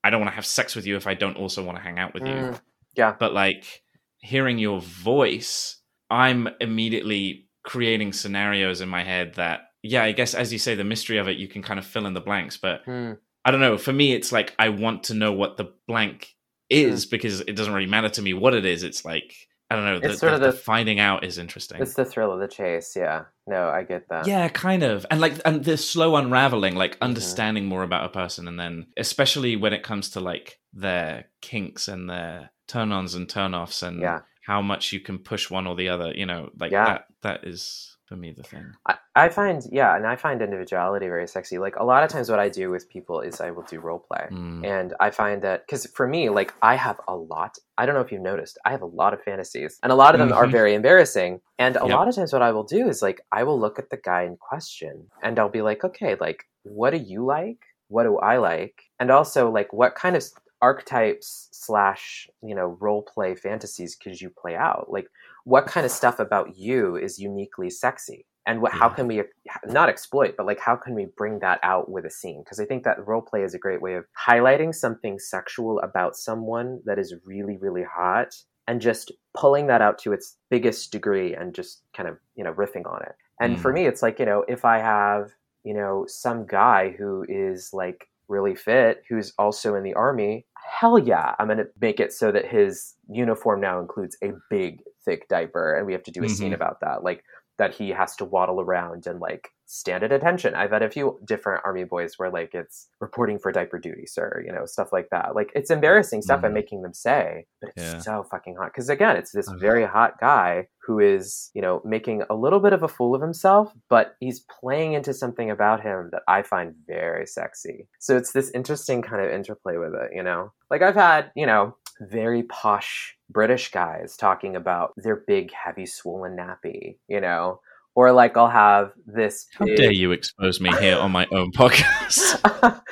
i 0.03 0.11
don't 0.11 0.21
want 0.21 0.31
to 0.31 0.35
have 0.37 0.47
sex 0.47 0.75
with 0.77 0.87
you 0.87 0.97
if 0.97 1.07
i 1.07 1.15
don't 1.15 1.37
also 1.37 1.65
want 1.65 1.79
to 1.79 1.83
hang 1.83 1.99
out 1.99 2.15
with 2.15 2.25
you. 2.27 2.33
Mm. 2.35 2.61
yeah. 2.95 3.15
but 3.19 3.33
like 3.33 3.83
hearing 4.19 4.59
your 4.59 4.81
voice 4.81 5.81
i'm 6.11 6.49
immediately 6.61 7.49
creating 7.63 8.13
scenarios 8.13 8.81
in 8.81 8.89
my 8.89 9.03
head 9.03 9.35
that 9.35 9.61
yeah 9.83 10.03
i 10.05 10.13
guess 10.13 10.35
as 10.35 10.53
you 10.53 10.59
say 10.59 10.75
the 10.75 10.85
mystery 10.85 11.19
of 11.19 11.29
it 11.29 11.37
you 11.39 11.49
can 11.49 11.63
kind 11.63 11.79
of 11.79 11.87
fill 11.87 12.07
in 12.07 12.15
the 12.15 12.21
blanks. 12.21 12.57
But 12.57 12.85
Mm. 12.87 13.19
i 13.45 13.51
don't 13.51 13.61
know 13.61 13.79
for 13.79 13.93
me 13.93 14.13
it's 14.13 14.31
like 14.33 14.55
i 14.59 14.69
want 14.69 15.05
to 15.05 15.15
know 15.15 15.33
what 15.33 15.57
the 15.57 15.73
blank 15.89 16.29
is 16.71 17.07
because 17.07 17.41
it 17.43 17.57
doesn't 17.57 17.73
really 17.75 17.87
matter 17.89 18.09
to 18.09 18.23
me 18.23 18.33
what 18.35 18.55
it 18.55 18.65
is. 18.65 18.83
It's 18.83 19.05
like 19.05 19.35
i 19.75 19.77
don't 19.77 19.85
know 19.85 19.99
the, 20.01 20.11
It's 20.11 20.21
sort 20.21 20.31
the- 20.31 20.35
of 20.37 20.41
the 20.41 20.51
the- 20.53 20.57
finding 20.57 20.99
out 21.01 21.25
is 21.25 21.39
interesting 21.39 21.81
It's 21.83 21.95
the 21.95 22.05
thrill 22.05 22.33
of 22.33 22.41
the 22.41 22.49
chase. 22.49 22.95
Yeah, 22.97 23.25
no, 23.47 23.69
I 23.69 23.83
get 23.83 24.09
that. 24.09 24.27
yeah, 24.27 24.49
kind 24.49 24.83
of. 24.83 25.05
And 25.11 25.21
like 25.21 25.35
and 25.45 25.65
the 25.65 25.77
slow 25.77 26.17
unraveling, 26.17 26.75
like 26.77 26.93
Mm-hmm. 26.95 27.05
understanding 27.05 27.67
more 27.67 27.83
about 27.83 28.05
a 28.07 28.09
person 28.09 28.49
and 28.49 28.59
then 28.59 28.87
especially 28.97 29.57
when 29.57 29.73
it 29.73 29.83
comes 29.83 30.11
to 30.11 30.21
like 30.21 30.59
their 30.73 31.27
kinks 31.41 31.89
and 31.89 32.09
their 32.09 32.51
turn-ons 32.69 33.15
and 33.15 33.29
turn-offs 33.29 33.83
and 33.83 34.01
Yeah. 34.01 34.21
how 34.47 34.63
much 34.63 34.93
you 34.93 35.01
can 35.01 35.19
push 35.19 35.51
one 35.51 35.67
or 35.67 35.75
the 35.77 35.89
other, 35.91 36.13
you 36.15 36.27
know, 36.27 36.51
like 36.59 36.73
Yeah. 36.73 36.85
that 36.87 37.05
that 37.23 37.45
is 37.45 37.94
me 38.17 38.33
the 38.33 38.43
thing. 38.43 38.67
I, 38.87 38.97
I 39.17 39.29
find 39.29 39.63
yeah, 39.71 39.97
and 39.97 40.07
I 40.07 40.17
find 40.17 40.43
individuality 40.43 41.07
very 41.07 41.27
sexy. 41.29 41.59
Like 41.59 41.77
a 41.77 41.85
lot 41.85 42.03
of 42.05 42.11
times, 42.11 42.31
what 42.31 42.39
I 42.41 42.49
do 42.49 42.71
with 42.71 42.89
people 42.89 43.21
is 43.21 43.41
I 43.41 43.51
will 43.51 43.63
do 43.63 43.81
role 43.81 43.99
play, 43.99 44.29
Mm. 44.31 44.67
and 44.67 44.95
I 45.01 45.11
find 45.11 45.43
that 45.43 45.67
because 45.67 45.87
for 45.87 46.07
me, 46.07 46.29
like 46.31 46.53
I 46.63 46.75
have 46.77 47.01
a 47.09 47.17
lot. 47.17 47.59
I 47.79 47.87
don't 47.87 47.95
know 47.95 48.01
if 48.01 48.11
you've 48.13 48.23
noticed, 48.23 48.59
I 48.65 48.71
have 48.71 48.83
a 48.83 48.87
lot 48.87 49.15
of 49.15 49.23
fantasies, 49.23 49.79
and 49.83 49.91
a 49.93 49.95
lot 49.97 50.15
of 50.15 50.19
them 50.19 50.33
are 50.33 50.47
Mhm. 50.47 50.53
very 50.53 50.75
embarrassing. 50.75 51.41
And 51.59 51.77
a 51.77 51.87
Yep. 51.87 51.91
lot 51.97 52.09
of 52.09 52.15
times, 52.15 52.33
what 52.33 52.43
I 52.43 52.53
will 52.53 52.65
do 52.65 52.89
is 52.89 53.03
like 53.03 53.21
I 53.33 53.43
will 53.45 53.59
look 53.59 53.79
at 53.79 53.91
the 53.91 53.97
guy 53.97 54.23
in 54.23 54.37
question, 54.37 55.11
and 55.23 55.39
I'll 55.39 55.49
be 55.49 55.63
like, 55.63 55.85
okay, 55.85 56.17
like 56.21 56.45
what 56.63 56.91
do 56.91 56.97
you 56.99 57.25
like? 57.25 57.59
What 57.89 58.05
do 58.05 58.17
I 58.19 58.39
like? 58.39 58.83
And 58.99 59.11
also 59.11 59.51
like 59.51 59.73
what 59.73 59.95
kind 59.95 60.17
of 60.17 60.25
archetypes 60.63 61.49
slash 61.53 62.29
you 62.43 62.55
know 62.55 62.77
role 62.81 63.03
play 63.03 63.35
fantasies 63.35 63.95
could 63.95 64.21
you 64.21 64.31
play 64.31 64.57
out? 64.57 64.87
Like 64.91 65.09
what 65.45 65.67
kind 65.67 65.87
of 65.87 65.93
stuff 65.93 66.19
about 66.19 66.57
you 66.57 66.97
is 66.97 67.19
uniquely 67.19 67.71
sexy? 67.71 68.27
and 68.47 68.61
what, 68.61 68.73
how 68.73 68.89
can 68.91 69.07
we 69.07 69.23
not 69.67 69.89
exploit 69.89 70.35
but 70.37 70.47
like 70.47 70.61
how 70.61 70.77
can 70.77 70.95
we 70.95 71.07
bring 71.17 71.39
that 71.39 71.59
out 71.63 71.91
with 71.91 72.05
a 72.05 72.11
scene 72.11 72.43
because 72.45 72.61
i 72.61 72.65
think 72.65 72.85
that 72.85 73.07
role 73.07 73.23
play 73.23 73.43
is 73.43 73.55
a 73.55 73.59
great 73.59 73.81
way 73.81 73.95
of 73.95 74.05
highlighting 74.29 74.75
something 74.75 75.19
sexual 75.19 75.81
about 75.81 76.17
someone 76.17 76.81
that 76.85 76.99
is 76.99 77.15
really 77.25 77.57
really 77.57 77.85
hot 77.85 78.35
and 78.69 78.81
just 78.81 79.13
pulling 79.35 79.67
that 79.67 79.81
out 79.83 79.99
to 79.99 80.13
its 80.13 80.37
biggest 80.51 80.93
degree 80.93 81.35
and 81.35 81.55
just 81.55 81.83
kind 81.97 82.09
of 82.09 82.19
you 82.35 82.45
know 82.45 82.53
riffing 82.53 82.87
on 82.87 83.01
it 83.03 83.15
and 83.41 83.57
Mm. 83.57 83.61
for 83.61 83.73
me 83.73 83.87
it's 83.87 84.03
like 84.03 84.19
you 84.19 84.27
know 84.27 84.45
if 84.47 84.65
i 84.65 84.79
have 84.79 85.31
you 85.65 85.75
know 85.75 86.05
some 86.07 86.47
guy 86.47 86.95
who 86.99 87.25
is 87.29 87.71
like 87.73 88.09
really 88.29 88.55
fit 88.55 89.03
who's 89.09 89.33
also 89.39 89.75
in 89.75 89.83
the 89.85 89.95
army 89.95 90.47
hell 90.67 90.99
yeah 90.99 91.35
i'm 91.39 91.47
going 91.47 91.59
to 91.59 91.67
make 91.81 92.01
it 92.01 92.13
so 92.13 92.33
that 92.33 92.47
his 92.47 92.95
uniform 93.09 93.61
now 93.61 93.79
includes 93.81 94.17
a 94.23 94.33
big 94.51 94.81
thick 95.05 95.29
diaper 95.29 95.77
and 95.77 95.87
we 95.87 95.93
have 95.93 96.03
to 96.03 96.11
do 96.11 96.25
a 96.25 96.29
scene 96.29 96.53
Mhm. 96.53 96.55
about 96.57 96.81
that 96.81 97.03
like 97.05 97.23
that 97.59 97.75
he 97.75 97.91
has 97.91 98.17
to 98.17 98.25
waddle 98.25 98.61
around 98.61 99.07
and 99.07 99.21
like 99.21 99.51
stand 99.67 100.05
at 100.05 100.13
attention. 100.13 100.55
I've 100.55 100.71
had 100.73 100.83
a 100.83 100.91
few 100.91 101.19
different 101.25 101.63
army 101.65 101.85
boys 101.85 102.15
where 102.19 102.31
like 102.31 102.53
it's 102.55 102.89
reporting 103.01 103.39
for 103.39 103.51
diaper 103.51 103.79
duty, 103.79 104.07
sir, 104.07 104.43
you 104.47 104.53
know, 104.53 104.67
stuff 104.67 104.93
like 104.93 105.09
that. 105.11 105.35
Like 105.35 105.51
it's 105.55 105.71
embarrassing 105.71 106.23
stuff 106.23 106.41
I'm 106.45 106.51
Mhm. 106.51 106.55
making 106.55 106.83
them 106.83 106.93
say, 106.93 107.47
but 107.61 107.71
it's 107.77 107.83
Yeah. 107.83 107.99
so 107.99 108.25
fucking 108.31 108.57
hot. 108.57 108.75
Cause 108.75 108.89
again, 108.89 109.17
it's 109.17 109.33
this 109.33 109.49
Okay. 109.49 109.59
very 109.59 109.85
hot 109.87 110.19
guy 110.21 110.69
who 110.87 110.99
is, 110.99 111.51
you 111.55 111.63
know, 111.63 111.81
making 111.85 112.23
a 112.29 112.35
little 112.35 112.61
bit 112.61 112.75
of 112.75 112.83
a 112.83 112.89
fool 112.89 113.15
of 113.15 113.23
himself, 113.23 113.73
but 113.89 114.17
he's 114.21 114.41
playing 114.61 114.93
into 114.93 115.15
something 115.15 115.51
about 115.51 115.81
him 115.81 116.11
that 116.13 116.23
I 116.29 116.43
find 116.43 116.75
very 116.87 117.27
sexy. 117.27 117.89
So 118.01 118.17
it's 118.19 118.33
this 118.33 118.51
interesting 118.51 119.01
kind 119.01 119.25
of 119.25 119.31
interplay 119.31 119.79
with 119.79 119.95
it, 119.95 120.11
you 120.13 120.23
know? 120.23 120.53
Like 120.71 120.83
I've 120.83 120.95
had, 120.95 121.31
you 121.35 121.47
know, 121.47 121.77
very 122.01 122.43
posh 122.45 123.17
British 123.31 123.71
guys 123.71 124.17
talking 124.17 124.57
about 124.57 124.93
their 124.97 125.17
big, 125.27 125.53
heavy, 125.53 125.87
swollen 125.87 126.37
nappy, 126.37 126.97
you 127.09 127.21
know? 127.21 127.61
Or 127.95 128.11
like 128.13 128.37
I'll 128.37 128.49
have 128.49 128.93
this. 129.07 129.47
How 129.55 129.65
big- 129.67 129.77
dare 129.77 129.93
you 129.93 130.13
expose 130.13 130.61
me 130.61 130.71
here 130.81 130.99
on 130.99 131.13
my 131.13 131.27
own 131.31 131.53
podcast? 131.53 132.41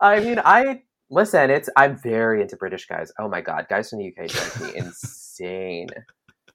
I 0.00 0.20
mean, 0.20 0.40
I 0.44 0.82
listen. 1.10 1.50
It's 1.50 1.68
I'm 1.76 1.98
very 1.98 2.40
into 2.42 2.56
British 2.56 2.86
guys. 2.86 3.12
Oh 3.18 3.28
my 3.28 3.40
god, 3.40 3.66
guys 3.68 3.90
from 3.90 3.98
the 3.98 4.08
UK 4.08 4.28
drive 4.28 4.62
me 4.62 4.72
insane. 4.76 5.88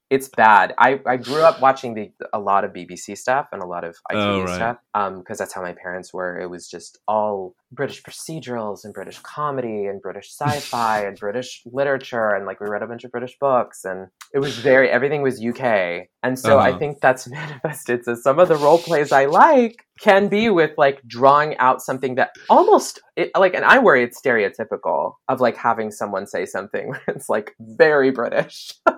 It's 0.10 0.27
bad. 0.27 0.73
I, 0.77 0.99
I 1.06 1.15
grew 1.17 1.41
up 1.41 1.62
watching 1.62 1.93
the 1.93 2.12
a 2.34 2.39
lot 2.39 2.63
of 2.65 2.73
BBC 2.73 3.17
stuff 3.17 3.47
and 3.54 3.62
a 3.62 3.65
lot 3.65 3.84
of 3.86 3.95
ITV 4.12 4.15
Oh, 4.15 4.41
right. 4.43 4.56
stuff 4.56 4.77
um 4.93 5.19
because 5.19 5.38
that's 5.38 5.54
how 5.54 5.62
my 5.62 5.73
parents 5.73 6.13
were. 6.13 6.39
It 6.39 6.49
was 6.49 6.69
just 6.69 6.99
all 7.08 7.56
British 7.73 8.03
procedurals 8.03 8.84
and 8.84 8.93
British 8.93 9.17
comedy 9.19 9.86
and 9.86 10.01
British 10.01 10.29
sci-fi 10.31 11.05
and 11.05 11.17
British 11.17 11.62
literature 11.65 12.36
and 12.36 12.45
like 12.45 12.60
we 12.60 12.67
read 12.67 12.84
a 12.84 12.88
bunch 12.88 13.03
of 13.05 13.12
British 13.12 13.38
books 13.39 13.86
and 13.86 14.07
it 14.34 14.39
was 14.39 14.57
very 14.57 14.89
everything 14.89 15.21
was 15.21 15.41
UK. 15.43 16.07
And 16.21 16.38
so 16.38 16.60
I 16.60 16.69
Uh-huh. 16.69 16.79
think 16.79 16.99
that's 17.01 17.27
manifested. 17.39 18.03
So 18.03 18.15
some 18.15 18.39
of 18.39 18.49
the 18.49 18.57
role 18.57 18.77
plays 18.77 19.12
I 19.13 19.25
like 19.25 19.86
can 19.99 20.27
be 20.27 20.49
with 20.49 20.71
like 20.77 21.01
drawing 21.07 21.55
out 21.60 21.81
something 21.81 22.15
that 22.15 22.31
almost 22.49 22.99
it, 23.15 23.31
like 23.38 23.53
and 23.53 23.63
I 23.63 23.79
worry 23.79 24.03
it's 24.03 24.19
stereotypical 24.19 25.13
of 25.29 25.39
like 25.39 25.55
having 25.55 25.91
someone 25.91 26.27
say 26.27 26.45
something 26.45 26.88
where 26.91 27.01
it's 27.07 27.29
like 27.29 27.55
very 27.60 28.12
British. 28.12 28.73
and 28.86 28.97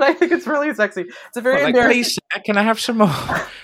I 0.00 0.14
think 0.14 0.32
it's 0.32 0.46
really 0.48 0.74
sexy. 0.74 1.02
It's 1.28 1.36
a 1.36 1.40
very 1.40 1.56
Well, 1.56 1.64
like, 1.66 1.74
embarrassing. 1.74 2.02
please, 2.34 2.44
can 2.44 2.56
I 2.56 2.62
have 2.62 2.80
some 2.80 2.98
more? 2.98 3.08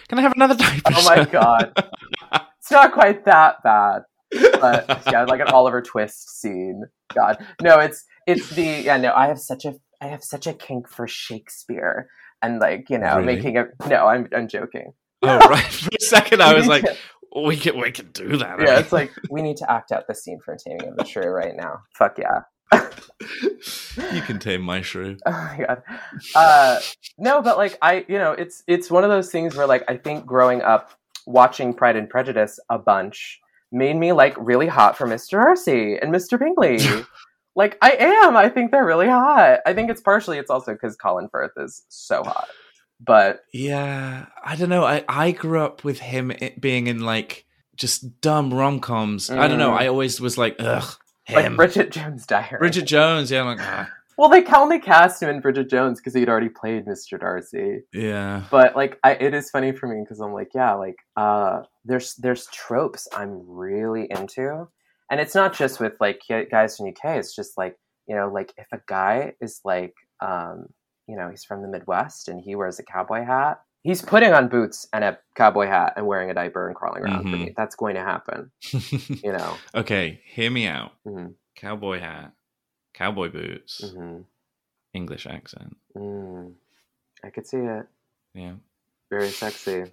Can 0.09 0.19
I 0.19 0.23
have 0.23 0.35
another 0.37 0.55
diaper? 0.55 0.93
Oh 0.95 1.05
my 1.05 1.25
god. 1.25 1.73
It's 2.61 2.71
not 2.71 2.93
quite 2.93 3.25
that 3.27 3.63
bad. 3.63 4.03
But 4.31 5.03
yeah, 5.11 5.25
like 5.25 5.41
an 5.41 5.49
Oliver 5.49 5.83
Twist 5.83 6.41
scene. 6.41 6.85
God. 7.15 7.45
No, 7.63 7.79
it's 7.79 8.05
it's 8.27 8.51
the 8.51 8.63
yeah, 8.63 8.97
no, 8.97 9.13
I 9.15 9.27
have 9.29 9.39
such 9.39 9.65
a 9.65 9.75
I 10.01 10.07
have 10.07 10.23
such 10.25 10.47
a 10.47 10.53
kink 10.53 10.89
for 10.89 11.07
Shakespeare. 11.07 12.09
And 12.43 12.61
like, 12.61 12.91
you 12.91 12.99
know, 12.99 13.17
Really? 13.17 13.37
making 13.37 13.57
a 13.57 13.67
no, 13.89 14.07
I'm 14.07 14.29
I'm 14.35 14.49
joking. 14.49 14.93
oh 15.23 15.39
right. 15.39 15.65
For 15.73 15.91
a 15.95 16.05
second, 16.05 16.43
I 16.43 16.55
was 16.55 16.67
like, 16.67 16.85
we 17.45 17.57
can 17.57 17.81
we 17.81 17.91
can 17.91 18.11
do 18.13 18.37
that. 18.37 18.61
Yeah, 18.61 18.67
mean. 18.67 18.79
it's 18.79 18.93
like 18.93 19.13
we 19.31 19.43
need 19.43 19.57
to 19.59 19.71
act 19.71 19.93
out 19.93 20.07
the 20.07 20.15
scene 20.15 20.39
for 20.45 20.57
Taming 20.57 20.89
of 20.89 20.97
the 20.97 21.05
Shrew 21.05 21.29
right 21.31 21.55
now. 21.57 21.81
Fuck 21.95 22.19
yeah. 22.19 22.43
you 24.13 24.23
can 24.23 24.39
tame 24.39 24.61
my 24.61 24.81
shrew. 24.83 25.17
Oh 25.27 25.31
my 25.31 25.65
god. 25.67 25.83
Uh, 26.35 26.81
no, 27.19 27.43
but 27.43 27.57
like 27.57 27.79
I, 27.81 28.05
you 28.09 28.19
know, 28.19 28.33
it's 28.33 28.63
it's 28.67 28.91
one 28.91 29.05
of 29.05 29.11
those 29.11 29.31
things 29.31 29.57
where 29.57 29.67
like 29.67 29.85
I 29.89 29.97
think 29.97 30.27
growing 30.27 30.63
up 30.63 30.91
watching 31.27 31.75
Pride 31.75 31.97
and 31.97 32.09
Prejudice 32.09 32.59
a 32.69 32.79
bunch 32.79 33.41
made 33.77 33.97
me 33.97 34.13
like 34.13 34.35
really 34.39 34.67
hot 34.67 34.97
for 34.97 35.07
Mr. 35.07 35.33
Darcy 35.33 35.97
and 35.97 36.13
Mr. 36.13 36.39
Bingley. 36.39 36.79
like 37.57 37.79
I 37.83 37.93
am. 37.93 38.37
I 38.37 38.49
think 38.49 38.71
they're 38.71 38.85
really 38.85 39.09
hot. 39.09 39.61
I 39.67 39.75
think 39.75 39.91
it's 39.91 40.01
partially 40.01 40.39
it's 40.39 40.51
also 40.51 40.73
because 40.73 40.97
Colin 40.97 41.29
Firth 41.29 41.53
is 41.57 41.85
so 41.89 42.25
hot. 42.25 42.49
But 42.99 43.45
Yeah, 43.53 44.27
I 44.43 44.57
don't 44.57 44.71
know. 44.71 44.85
I 44.85 45.05
I 45.09 45.33
grew 45.33 45.61
up 45.61 45.85
with 45.85 46.01
him 46.01 46.33
being 46.59 46.87
in 46.87 47.01
like 47.01 47.45
just 47.77 48.21
dumb 48.21 48.53
rom 48.53 48.81
coms. 48.81 49.31
I 49.31 49.49
don't 49.49 49.59
know. 49.59 49.71
Mm. 49.71 49.81
I 49.81 49.87
always 49.89 50.21
was 50.21 50.39
like, 50.39 50.57
ugh, 50.59 50.97
like. 51.31 51.55
Bridget 51.57 51.91
Jones' 51.91 52.27
Diary. 52.27 52.59
Bridget 52.59 52.87
Jones. 52.87 53.31
Yeah, 53.31 53.41
I'm 53.43 53.47
like, 53.47 53.59
ah, 53.61 53.91
Well, 54.19 54.29
they 54.31 54.45
only 54.47 54.79
cast 54.81 55.23
him 55.23 55.29
in 55.29 55.41
Bridget 55.41 55.69
Jones 55.69 56.01
because 56.01 56.15
he'd 56.15 56.29
already 56.29 56.49
played 56.49 56.87
Mr. 56.87 57.21
Darcy. 57.21 57.83
yeah. 57.93 58.45
but 58.51 58.75
like 58.75 58.99
I, 59.05 59.13
it 59.13 59.35
is 59.35 59.51
funny 59.51 59.73
for 59.73 59.87
me 59.87 60.01
because 60.03 60.21
i'm 60.21 60.33
like 60.33 60.51
yeah 60.55 60.73
like 60.75 60.97
uh 61.17 61.63
there's 61.85 62.15
there's 62.17 62.47
tropes 62.47 63.07
i'm 63.13 63.43
really 63.47 64.07
into 64.11 64.67
and 65.11 65.21
it's 65.21 65.35
not 65.35 65.53
just 65.55 65.81
with 65.81 65.95
like 66.01 66.21
guys 66.51 66.77
from 66.77 66.89
uk 66.89 66.99
it's 67.05 67.35
just 67.37 67.57
like 67.59 67.77
you 68.09 68.17
know 68.17 68.29
like 68.33 68.53
if 68.57 68.67
a 68.73 68.81
guy 68.87 69.35
is 69.41 69.61
like 69.65 69.95
um 70.21 70.67
you 71.09 71.17
know 71.17 71.29
he's 71.29 71.45
from 71.45 71.63
the 71.63 71.69
midwest 71.69 72.29
and 72.29 72.41
he 72.41 72.55
wears 72.55 72.79
a 72.79 72.83
cowboy 72.83 73.25
hat 73.25 73.61
he's 73.83 74.03
putting 74.03 74.33
on 74.33 74.49
boots 74.49 74.89
and 74.93 75.05
a 75.05 75.19
cowboy 75.37 75.67
hat 75.67 75.93
and 75.97 76.07
wearing 76.07 76.31
a 76.31 76.35
diaper 76.35 76.67
and 76.67 76.75
crawling 76.77 77.03
around 77.05 77.23
for 77.23 77.29
Mhm. 77.29 77.45
me 77.47 77.55
that's 77.57 77.77
going 77.77 77.95
to 77.95 78.03
happen 78.03 78.51
you 79.23 79.33
know 79.33 79.57
okay, 79.75 80.21
hear 80.25 80.51
me 80.51 80.67
out. 80.67 80.93
hmm 81.05 81.29
Cowboy 81.55 82.01
hat, 82.01 82.33
cowboy 82.97 83.31
boots, 83.31 83.93
hmm 83.95 84.21
English 84.95 85.27
accent. 85.27 85.77
mm. 85.97 86.53
i 87.23 87.29
could 87.31 87.47
see 87.47 87.59
it 87.59 87.87
Yeah. 88.35 88.55
very 89.11 89.29
sexy 89.29 89.85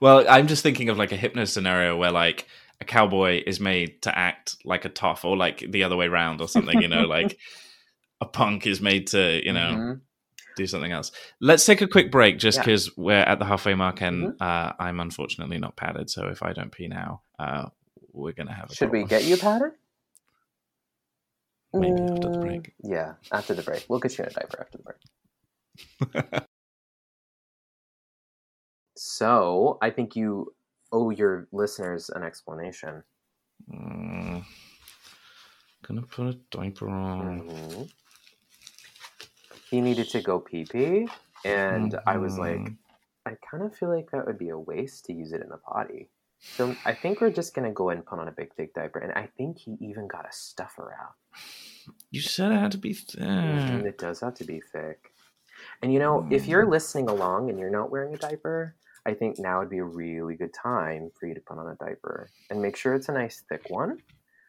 Well, 0.00 0.24
I'm 0.28 0.46
just 0.48 0.62
thinking 0.62 0.88
of 0.90 0.98
like 0.98 1.12
a 1.12 1.16
hypno 1.16 1.44
scenario 1.44 1.96
where 1.96 2.12
like 2.12 2.46
a 2.80 2.84
cowboy 2.84 3.42
is 3.46 3.58
made 3.58 4.02
to 4.02 4.16
act 4.16 4.56
like 4.64 4.84
a 4.84 4.90
tough 4.90 5.24
or 5.24 5.36
like 5.36 5.58
the 5.70 5.82
other 5.84 5.96
way 5.96 6.06
around 6.06 6.40
or 6.42 6.48
something, 6.48 6.80
you 6.80 6.88
know, 6.88 7.04
like 7.18 7.38
a 8.20 8.26
punk 8.26 8.66
is 8.66 8.80
made 8.80 9.06
to, 9.08 9.40
you 9.44 9.52
know, 9.52 9.72
Mhm. 9.76 10.00
do 10.56 10.66
something 10.66 10.92
else. 10.92 11.10
Let's 11.40 11.64
take 11.64 11.80
a 11.80 11.86
quick 11.88 12.10
break 12.10 12.38
just 12.38 12.58
Yeah. 12.58 12.62
because 12.64 12.96
we're 12.96 13.14
at 13.32 13.38
the 13.38 13.44
halfway 13.46 13.74
mark 13.74 14.02
and 14.02 14.40
uh, 14.40 14.72
I'm 14.78 15.00
unfortunately 15.00 15.58
not 15.58 15.76
padded. 15.76 16.10
So 16.10 16.28
if 16.28 16.42
I 16.42 16.52
don't 16.52 16.70
pee 16.72 16.88
now, 16.88 17.22
uh, 17.38 17.66
we're 18.12 18.32
going 18.32 18.48
to 18.48 18.52
have 18.54 18.70
a 18.70 18.74
should 18.74 18.90
we 18.90 19.04
get 19.04 19.24
you 19.24 19.36
padded 19.36 19.72
Maybe 21.80 22.00
after 22.00 22.28
the 22.28 22.36
Mm, 22.36 22.42
break. 22.42 22.74
Yeah, 22.82 23.14
after 23.32 23.54
the 23.54 23.62
break. 23.62 23.84
We'll 23.88 23.98
get 24.00 24.16
you 24.18 24.24
in 24.24 24.30
a 24.30 24.32
diaper 24.32 24.60
after 24.60 24.78
the 24.78 24.84
break. 24.84 26.42
So 28.96 29.78
I 29.82 29.90
think 29.90 30.16
you 30.16 30.54
owe 30.90 31.10
your 31.10 31.48
listeners 31.52 32.08
an 32.10 32.22
explanation. 32.22 33.02
Mm, 33.70 34.44
gonna 35.82 36.02
put 36.02 36.26
a 36.28 36.34
diaper 36.50 36.88
on. 36.88 37.40
Mhm. 37.42 37.90
He 39.70 39.80
needed 39.80 40.08
to 40.10 40.20
go 40.22 40.40
pee 40.40 40.64
pee, 40.64 41.08
and 41.44 41.98
I 42.06 42.16
was 42.18 42.38
like, 42.38 42.58
Mhm. 42.58 42.78
I 43.26 43.34
kind 43.50 43.64
of 43.64 43.74
feel 43.76 43.88
like 43.88 44.10
that 44.12 44.26
would 44.26 44.38
be 44.38 44.48
a 44.50 44.58
waste 44.58 45.04
to 45.06 45.12
use 45.12 45.32
it 45.32 45.42
in 45.42 45.48
the 45.48 45.58
potty. 45.58 46.08
So 46.40 46.74
I 46.84 46.94
think 46.94 47.20
we're 47.20 47.30
just 47.30 47.54
gonna 47.54 47.72
go 47.72 47.90
and 47.90 48.04
put 48.04 48.18
on 48.18 48.28
a 48.28 48.32
big 48.32 48.54
thick 48.54 48.74
diaper, 48.74 48.98
and 48.98 49.12
I 49.12 49.28
think 49.36 49.58
he 49.58 49.76
even 49.80 50.06
got 50.06 50.26
a 50.26 50.32
stuffer 50.32 50.94
out. 51.00 51.14
You 52.10 52.20
said 52.20 52.52
it 52.52 52.60
had 52.60 52.72
to 52.72 52.78
be 52.78 52.94
Mhm, 52.94 53.66
thin. 53.66 53.86
It 53.86 53.98
does 53.98 54.20
have 54.20 54.34
to 54.34 54.44
be 54.44 54.60
thick. 54.60 55.12
And 55.82 55.92
you 55.92 55.98
know, 55.98 56.26
if 56.30 56.48
you're 56.48 56.66
listening 56.66 57.08
along 57.08 57.50
and 57.50 57.58
you're 57.58 57.70
not 57.70 57.90
wearing 57.90 58.14
a 58.14 58.18
diaper, 58.18 58.74
I 59.04 59.14
think 59.14 59.38
now 59.38 59.60
would 59.60 59.70
be 59.70 59.78
a 59.78 59.84
really 59.84 60.34
good 60.34 60.52
time 60.52 61.10
for 61.18 61.26
you 61.26 61.34
to 61.34 61.40
put 61.40 61.58
on 61.58 61.68
a 61.68 61.76
diaper 61.76 62.28
and 62.50 62.60
make 62.60 62.76
sure 62.76 62.94
it's 62.94 63.08
a 63.08 63.12
nice 63.12 63.44
thick 63.48 63.68
one. 63.70 64.02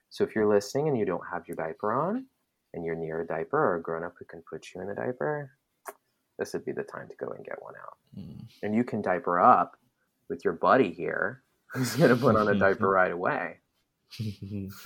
So 0.09 0.23
if 0.23 0.35
you're 0.35 0.47
listening 0.47 0.87
and 0.87 0.97
you 0.97 1.05
don't 1.05 1.27
have 1.31 1.47
your 1.47 1.57
diaper 1.57 1.93
on 1.93 2.25
and 2.73 2.85
you're 2.85 2.95
near 2.95 3.21
a 3.21 3.27
diaper 3.27 3.57
or 3.57 3.75
a 3.75 3.81
grown 3.81 4.03
up 4.03 4.15
who 4.17 4.25
can 4.25 4.43
put 4.49 4.67
you 4.73 4.81
in 4.81 4.89
a 4.89 4.95
diaper, 4.95 5.51
this 6.39 6.53
would 6.53 6.65
be 6.65 6.71
the 6.71 6.83
time 6.83 7.07
to 7.09 7.15
go 7.15 7.31
and 7.31 7.45
get 7.45 7.61
one 7.61 7.75
out. 7.75 7.97
Mm. 8.17 8.47
And 8.63 8.75
you 8.75 8.83
can 8.83 9.01
diaper 9.01 9.39
up 9.39 9.77
with 10.29 10.43
your 10.43 10.53
buddy 10.53 10.91
here, 10.91 11.43
who's 11.73 11.95
going 11.95 12.09
to 12.09 12.15
put 12.15 12.35
on 12.35 12.47
a 12.49 12.55
diaper 12.55 12.89
right 12.89 13.11
away. 13.11 13.57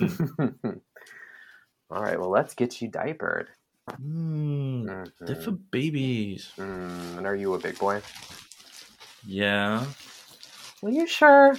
All 1.90 2.02
right, 2.02 2.18
well, 2.18 2.30
let's 2.30 2.54
get 2.54 2.80
you 2.82 2.88
diapered. 2.88 3.48
mm. 4.00 5.10
They're 5.20 5.36
Mhm. 5.36 5.44
for 5.44 5.50
babies. 5.52 6.52
Mm, 6.58 7.18
and 7.18 7.26
are 7.26 7.36
you 7.36 7.54
a 7.54 7.58
big 7.58 7.78
boy? 7.78 8.02
Yeah. 9.26 9.84
Are 10.82 10.90
you 10.90 11.06
sure? 11.06 11.56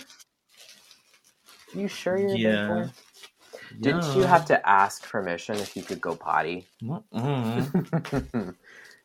You 1.74 1.88
sure 1.88 2.18
you're 2.18 2.34
a 2.34 2.38
Yeah. 2.38 2.68
big 2.68 2.68
boy? 2.68 2.90
Didn't 3.82 4.16
you 4.16 4.24
have 4.24 4.46
to 4.46 4.70
ask 4.70 5.08
permission 5.10 5.56
if 5.58 5.76
you 5.76 5.84
could 5.84 6.02
go 6.02 6.16
potty? 6.16 6.68
Mm-mm. 6.84 8.56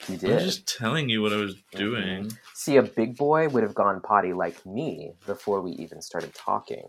You 0.08 0.14
I 0.14 0.18
did. 0.18 0.34
was 0.34 0.44
just 0.44 0.66
telling 0.78 1.08
you 1.08 1.22
what 1.22 1.32
I 1.32 1.36
was 1.36 1.56
doing. 1.72 2.30
See, 2.54 2.76
a 2.76 2.82
big 2.82 3.16
boy 3.16 3.48
would 3.48 3.62
have 3.62 3.74
gone 3.74 4.00
potty 4.00 4.32
like 4.32 4.64
me 4.66 5.12
before 5.26 5.60
we 5.60 5.72
even 5.72 6.00
started 6.02 6.34
talking. 6.34 6.84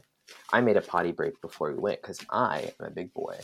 I 0.54 0.62
made 0.62 0.78
a 0.78 0.82
potty 0.82 1.12
break 1.12 1.42
before 1.42 1.72
we 1.74 1.80
went 1.80 2.02
because 2.02 2.20
I 2.30 2.72
am 2.80 2.86
a 2.88 2.92
big 2.92 3.14
boy. 3.14 3.38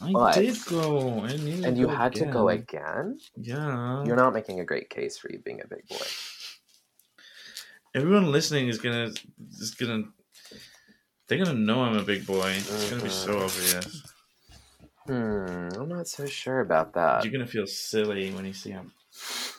I 0.00 0.12
But- 0.12 0.34
did 0.36 0.56
go. 0.66 1.20
I 1.24 1.30
And 1.30 1.76
you 1.76 1.86
go 1.86 1.92
had 1.94 2.14
to 2.14 2.24
go 2.26 2.48
again. 2.48 3.18
again? 3.18 3.18
Yeah. 3.36 4.04
You're 4.04 4.16
not 4.16 4.32
making 4.32 4.60
a 4.60 4.64
great 4.64 4.88
case 4.90 5.18
for 5.18 5.30
you 5.30 5.38
being 5.40 5.60
a 5.60 5.66
big 5.66 5.86
boy. 5.88 6.06
Everyone 7.94 8.30
listening 8.30 8.68
is 8.68 8.78
gonna 8.78 9.10
is 9.58 9.74
gonna 9.74 10.04
they're 11.26 11.38
gonna 11.44 11.58
know 11.58 11.82
I'm 11.82 11.96
a 11.98 12.02
big 12.02 12.24
boy. 12.26 12.50
It's 12.56 12.88
gonna 12.90 13.02
be 13.02 13.08
so 13.10 13.34
Mhm. 13.34 13.44
obvious. 13.44 14.02
Hmm, 15.06 15.68
I'm 15.80 15.88
not 15.88 16.06
so 16.06 16.26
sure 16.26 16.60
about 16.60 16.94
that. 16.94 17.24
You're 17.24 17.32
gonna 17.32 17.46
feel 17.46 17.66
silly 17.66 18.30
when 18.32 18.44
you 18.44 18.52
see 18.52 18.70
how 18.70 18.84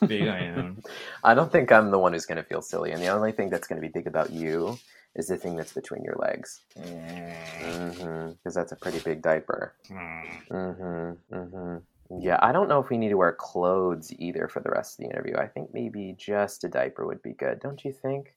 big 0.06 0.28
I 0.28 0.38
am. 0.38 0.82
I 1.24 1.34
don't 1.34 1.50
think 1.50 1.70
I'm 1.72 1.90
the 1.90 1.98
one 1.98 2.12
who's 2.12 2.26
going 2.26 2.36
to 2.36 2.42
feel 2.42 2.62
silly. 2.62 2.92
And 2.92 3.02
the 3.02 3.08
only 3.08 3.32
thing 3.32 3.50
that's 3.50 3.66
going 3.66 3.80
to 3.80 3.86
be 3.86 3.92
big 3.92 4.06
about 4.06 4.30
you 4.30 4.78
is 5.14 5.28
the 5.28 5.36
thing 5.36 5.56
that's 5.56 5.72
between 5.72 6.02
your 6.02 6.16
legs. 6.16 6.60
Because 6.74 8.54
that's 8.54 8.72
a 8.72 8.76
pretty 8.76 9.00
big 9.00 9.22
diaper. 9.22 9.74
Mm. 9.90 10.24
Mm-hmm. 10.50 11.36
Mm-hmm. 11.36 11.76
Yeah, 12.20 12.38
I 12.42 12.52
don't 12.52 12.68
know 12.68 12.78
if 12.78 12.90
we 12.90 12.98
need 12.98 13.08
to 13.08 13.16
wear 13.16 13.32
clothes 13.32 14.12
either 14.18 14.46
for 14.48 14.60
the 14.60 14.70
rest 14.70 14.98
of 14.98 15.04
the 15.04 15.10
interview. 15.10 15.36
I 15.36 15.46
think 15.46 15.72
maybe 15.72 16.14
just 16.18 16.64
a 16.64 16.68
diaper 16.68 17.06
would 17.06 17.22
be 17.22 17.32
good, 17.32 17.60
don't 17.60 17.82
you 17.84 17.92
think? 17.92 18.34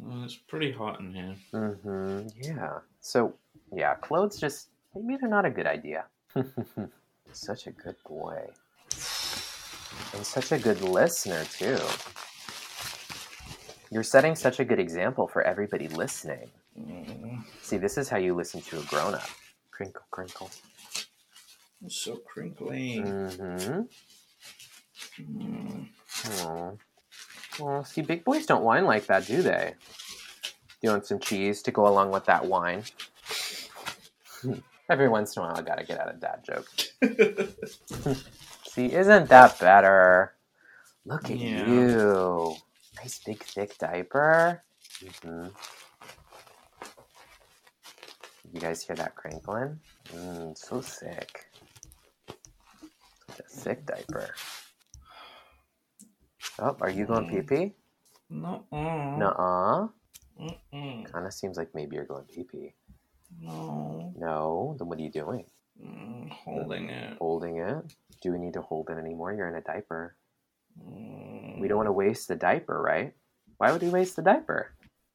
Well, 0.00 0.24
it's 0.24 0.36
pretty 0.36 0.72
hot 0.72 1.00
in 1.00 1.12
here. 1.12 1.36
Mm-hmm. 1.52 2.28
Yeah. 2.40 2.78
So, 3.00 3.34
yeah, 3.74 3.94
clothes 3.94 4.38
just 4.38 4.68
maybe 4.94 5.18
they're 5.20 5.28
not 5.28 5.44
a 5.44 5.50
good 5.50 5.66
idea. 5.66 6.04
such 7.32 7.66
a 7.66 7.72
good 7.72 7.96
boy. 8.08 8.48
And 10.14 10.24
such 10.24 10.52
a 10.52 10.58
good 10.58 10.80
listener, 10.80 11.44
too. 11.44 11.78
You're 13.90 14.02
setting 14.02 14.34
such 14.34 14.60
a 14.60 14.64
good 14.64 14.78
example 14.78 15.26
for 15.26 15.42
everybody 15.42 15.88
listening. 15.88 16.50
Mm. 16.78 17.42
See, 17.62 17.78
this 17.78 17.96
is 17.96 18.08
how 18.08 18.18
you 18.18 18.34
listen 18.34 18.60
to 18.62 18.78
a 18.78 18.82
grown 18.82 19.14
up. 19.14 19.28
Crinkle, 19.70 20.02
crinkle. 20.10 20.50
It's 21.84 21.96
so 21.96 22.16
crinkly. 22.16 23.02
Mm-hmm. 23.04 23.82
Mm. 25.22 26.78
Well, 27.60 27.84
see, 27.84 28.02
big 28.02 28.24
boys 28.24 28.46
don't 28.46 28.62
whine 28.62 28.84
like 28.84 29.06
that, 29.06 29.26
do 29.26 29.42
they? 29.42 29.74
Do 30.80 30.86
you 30.86 30.90
want 30.90 31.06
some 31.06 31.18
cheese 31.18 31.62
to 31.62 31.70
go 31.70 31.86
along 31.86 32.10
with 32.10 32.24
that 32.26 32.44
wine? 32.44 32.82
Every 34.90 35.08
once 35.08 35.36
in 35.36 35.42
a 35.42 35.46
while, 35.46 35.56
I 35.56 35.62
gotta 35.62 35.84
get 35.84 36.00
out 36.00 36.14
a 36.14 36.16
dad 36.16 36.44
joke. 36.44 36.66
See, 38.78 38.94
isn't 38.94 39.28
that 39.28 39.58
better? 39.58 40.34
Look 41.04 41.30
at 41.30 41.40
Yeah. 41.40 41.66
you. 41.66 42.54
Nice 42.94 43.18
big 43.26 43.42
thick 43.42 43.76
diaper. 43.76 44.62
hmm 45.02 45.48
You 48.52 48.60
guys 48.60 48.86
hear 48.86 48.94
that 48.94 49.16
crinkling? 49.16 49.80
Mm, 50.14 50.56
so 50.56 50.80
sick. 50.80 51.50
Such 53.26 53.40
a 53.40 53.42
thick 53.42 53.84
diaper. 53.84 54.30
Oh, 56.60 56.76
are 56.80 56.90
you 56.90 57.04
going 57.04 57.26
pee 57.26 57.42
Mm. 57.42 57.48
pee? 57.48 57.74
Nuh-uh. 58.30 59.18
Nuh-uh. 59.18 59.88
Kind 61.10 61.26
of 61.26 61.34
seems 61.34 61.56
like 61.56 61.74
maybe 61.74 61.96
you're 61.96 62.04
going 62.06 62.26
pee 62.26 62.44
pee. 62.44 62.74
No. 63.40 64.14
No. 64.16 64.76
Then 64.78 64.86
what 64.86 65.00
are 65.00 65.02
you 65.02 65.10
doing? 65.10 65.46
Mm, 65.82 66.30
holding 66.30 66.88
it. 66.90 67.16
Holding 67.18 67.56
it? 67.58 67.94
Do 68.20 68.32
we 68.32 68.38
need 68.38 68.54
to 68.54 68.62
hold 68.62 68.90
it 68.90 68.98
anymore? 68.98 69.32
You're 69.32 69.48
in 69.48 69.54
a 69.54 69.60
diaper. 69.60 70.16
Mm. 70.80 71.58
We 71.58 71.68
don't 71.68 71.76
want 71.76 71.86
to 71.88 71.92
waste 71.92 72.28
the 72.28 72.36
diaper, 72.36 72.80
right? 72.80 73.14
Why 73.58 73.72
would 73.72 73.82
we 73.82 73.88
waste 73.88 74.16
the 74.16 74.22
diaper? 74.22 74.72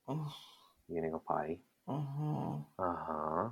Oh, 0.07 0.33
You 0.89 0.95
gonna 0.99 1.11
go 1.11 1.19
potty? 1.25 1.59
uh-huh. 1.87 2.55
Uh 2.79 2.95
huh. 3.07 3.49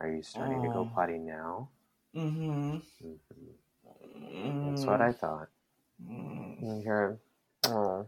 Are 0.00 0.08
you 0.10 0.22
starting 0.22 0.62
to 0.62 0.68
go 0.68 0.80
Oh. 0.80 0.90
potty 0.94 1.18
now? 1.18 1.68
Mm-hmm. 2.16 2.76
Mhm. 3.04 4.66
That's 4.66 4.86
what 4.86 5.00
I 5.00 5.12
thought. 5.12 5.48
Mm. 6.02 6.56
You 6.62 6.82
hear, 6.82 7.18
oh, 7.66 8.06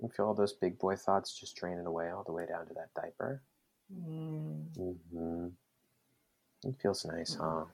you 0.00 0.08
feel 0.08 0.26
all 0.26 0.34
those 0.34 0.52
big 0.52 0.78
boy 0.78 0.96
thoughts 0.96 1.38
just 1.38 1.56
draining 1.56 1.86
away 1.86 2.10
all 2.10 2.22
the 2.24 2.32
way 2.32 2.46
down 2.46 2.66
to 2.68 2.74
that 2.74 2.92
diaper. 2.94 3.40
Mm. 3.92 4.66
Mm-hmm. 4.78 5.46
It 6.68 6.76
feels 6.80 7.04
nice, 7.04 7.34
huh? 7.34 7.64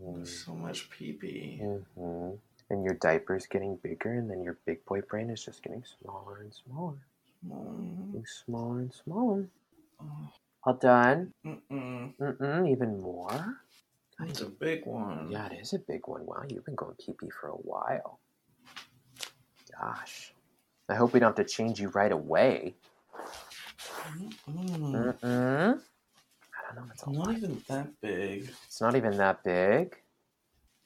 There's 0.00 0.44
so 0.44 0.54
much 0.54 0.88
pee-pee. 0.90 1.60
Mm-hmm. 1.62 2.30
And 2.70 2.84
your 2.84 2.94
diaper's 2.94 3.46
getting 3.46 3.76
bigger, 3.76 4.14
and 4.14 4.30
then 4.30 4.42
your 4.42 4.56
big 4.64 4.84
boy 4.86 5.02
brain 5.02 5.28
is 5.30 5.44
just 5.44 5.62
getting 5.62 5.84
smaller 6.00 6.40
and 6.40 6.52
smaller, 6.54 6.96
Mm. 7.46 8.12
getting 8.12 8.26
smaller 8.26 8.78
and 8.80 8.94
smaller. 8.94 9.48
Oh, 10.00 10.28
All 10.64 10.74
done? 10.74 11.32
mm-mm. 11.44 12.14
Mm-mm. 12.16 12.70
Even 12.70 13.00
more? 13.00 13.58
That's 14.18 14.40
a 14.40 14.46
big 14.46 14.86
one. 14.86 15.28
Yeah, 15.30 15.46
it 15.46 15.60
is 15.60 15.72
a 15.74 15.78
big 15.80 16.06
one. 16.06 16.24
Wow, 16.24 16.44
you've 16.48 16.64
been 16.64 16.76
going 16.76 16.94
pee 16.94 17.12
pee 17.12 17.30
for 17.30 17.48
a 17.48 17.54
while. 17.54 18.20
Gosh. 19.78 20.32
I 20.88 20.94
hope 20.94 21.12
we 21.12 21.20
don't 21.20 21.36
have 21.36 21.46
to 21.46 21.52
change 21.52 21.80
you 21.80 21.88
right 21.88 22.12
away. 22.12 22.74
Mm-mm. 24.48 25.14
Mm-mm. 25.22 25.80
I 26.72 26.74
don't 26.74 26.86
know. 26.86 26.92
It's, 26.92 27.02
a 27.02 27.10
Not 27.10 27.26
lot. 27.26 27.36
even 27.36 27.62
that 27.68 27.88
big. 28.00 28.50
it's 28.66 28.80
not 28.80 28.96
even 28.96 29.16
that 29.18 29.44
big. 29.44 29.94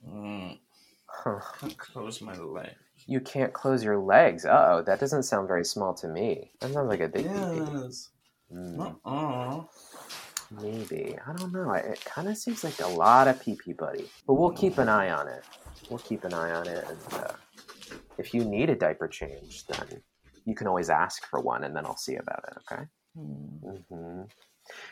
Mm. 0.06 0.58
Huh. 1.06 1.38
Can't 1.60 1.78
close 1.78 2.20
my 2.20 2.34
leg. 2.36 2.72
You 3.06 3.20
can't 3.20 3.52
close 3.52 3.84
your 3.84 3.98
legs. 3.98 4.44
Uh 4.44 4.66
oh, 4.78 4.82
that 4.82 4.98
doesn't 4.98 5.22
sound 5.22 5.46
very 5.48 5.64
small 5.64 5.94
to 5.94 6.08
me. 6.08 6.50
That 6.60 6.72
sounds 6.72 6.88
like 6.88 7.00
a 7.00 7.08
big 7.08 7.24
pee 7.26 7.30
Yes. 7.30 8.08
Mm, 8.52 8.96
Uh-uh. 9.04 9.64
maybe. 10.62 11.16
I 11.26 11.32
don't 11.34 11.52
know. 11.52 11.70
I- 11.70 11.78
It 11.78 12.04
kind 12.04 12.28
of 12.28 12.36
seems 12.36 12.64
like 12.64 12.80
a 12.80 12.86
lot 12.88 13.28
of 13.28 13.40
pee 13.40 13.56
pee, 13.56 13.72
buddy. 13.72 14.08
But 14.26 14.34
we'll 14.34 14.52
keep 14.52 14.78
an 14.78 14.88
eye 14.88 15.10
on 15.10 15.28
it. 15.28 15.44
We'll 15.88 15.98
keep 16.00 16.24
an 16.24 16.34
eye 16.34 16.52
on 16.52 16.66
it. 16.68 16.84
And 16.88 17.14
uh, 17.22 17.32
if 18.18 18.34
you 18.34 18.44
need 18.44 18.70
a 18.70 18.74
diaper 18.76 19.08
change, 19.08 19.66
then 19.66 20.00
you 20.44 20.54
can 20.54 20.66
always 20.66 20.90
ask 20.90 21.24
for 21.26 21.40
one 21.40 21.64
and 21.64 21.74
then 21.74 21.86
I'll 21.86 21.96
see 21.96 22.16
about 22.16 22.44
it, 22.48 22.56
okay? 22.72 22.82
Mm. 23.18 24.28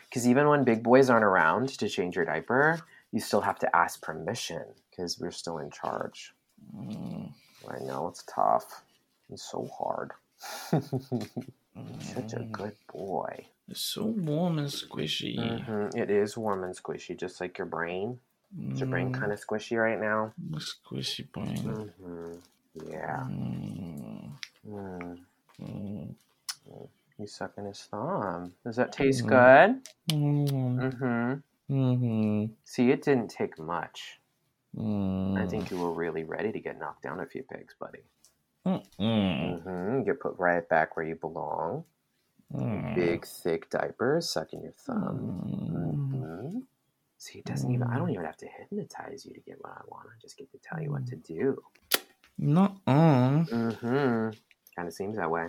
Because 0.09 0.27
even 0.27 0.47
when 0.47 0.63
big 0.63 0.83
boys 0.83 1.09
aren't 1.09 1.25
around 1.25 1.69
to 1.79 1.89
change 1.89 2.15
your 2.15 2.25
diaper, 2.25 2.79
you 3.11 3.19
still 3.19 3.41
have 3.41 3.59
to 3.59 3.75
ask 3.75 4.01
permission 4.01 4.63
because 4.89 5.19
we're 5.19 5.31
still 5.31 5.57
in 5.59 5.69
charge. 5.71 6.33
Mm. 6.75 7.31
I 7.69 7.79
know 7.83 8.07
it's 8.07 8.23
tough. 8.23 8.83
It's 9.29 9.49
so 9.49 9.67
hard. 9.77 10.11
Such 10.69 12.33
a 12.33 12.43
Mm. 12.43 12.51
good 12.51 12.75
boy. 12.91 13.47
It's 13.67 13.81
so 13.81 14.05
warm 14.05 14.59
and 14.59 14.67
squishy. 14.69 15.37
Mhm, 15.37 15.95
It 15.95 16.09
is 16.09 16.37
warm 16.37 16.63
and 16.63 16.73
squishy, 16.75 17.17
just 17.17 17.41
like 17.41 17.57
your 17.57 17.67
brain. 17.67 18.19
Is 18.71 18.79
your 18.79 18.89
brain 18.89 19.11
kind 19.11 19.33
of 19.33 19.39
squishy 19.45 19.77
right 19.81 19.99
now? 19.99 20.33
of 20.53 20.61
squishy 20.61 21.29
brain? 21.31 21.91
hmm 21.99 22.35
Yeah. 22.89 23.23
Mm. 23.27 24.31
Mm. 24.65 25.25
Mm. 27.17 27.21
He's 27.21 27.33
sucking 27.35 27.65
his 27.65 27.81
thumb. 27.83 28.53
Does 28.63 28.75
that 28.75 28.91
taste 28.91 29.23
Mhm. 29.25 29.29
good? 29.29 30.15
Mm. 30.17 30.77
Mm-hmm. 30.79 31.73
Mm-hmm. 31.73 32.53
See, 32.63 32.91
it 32.91 33.01
didn't 33.01 33.29
take 33.29 33.57
much. 33.59 34.19
Mm. 34.75 35.37
I 35.37 35.47
think 35.47 35.71
you 35.71 35.77
were 35.77 35.91
really 35.91 36.23
ready 36.23 36.51
to 36.51 36.59
get 36.59 36.77
knocked 36.79 37.03
down 37.03 37.19
a 37.19 37.25
few 37.25 37.43
pegs, 37.43 37.75
buddy. 37.79 38.03
Mm. 38.65 38.83
Mm-hmm. 38.99 40.03
Get 40.03 40.19
put 40.19 40.35
right 40.37 40.67
back 40.67 40.95
where 40.97 41.05
you 41.05 41.15
belong. 41.15 41.85
Mm. 42.53 42.95
Big, 42.95 43.25
thick 43.25 43.69
diapers, 43.69 44.29
sucking 44.29 44.61
your 44.61 44.73
thumb. 44.73 45.41
Mm. 45.47 46.49
hmm 46.51 46.59
See, 47.17 47.39
it 47.39 47.45
doesn't 47.45 47.71
even. 47.71 47.87
I 47.87 47.97
don't 47.97 48.11
even 48.11 48.25
have 48.25 48.37
to 48.37 48.45
hypnotize 48.47 49.25
you 49.25 49.33
to 49.33 49.39
get 49.39 49.57
what 49.61 49.71
I 49.71 49.81
want. 49.87 50.07
I 50.09 50.19
just 50.21 50.37
get 50.37 50.51
to 50.51 50.57
tell 50.59 50.81
you 50.81 50.91
what 50.91 51.07
to 51.07 51.15
do. 51.15 51.63
Nuh-uh. 52.37 53.45
Mm-hmm. 53.45 54.29
Kind 54.75 54.87
of 54.87 54.93
seems 54.93 55.15
that 55.15 55.31
way. 55.31 55.47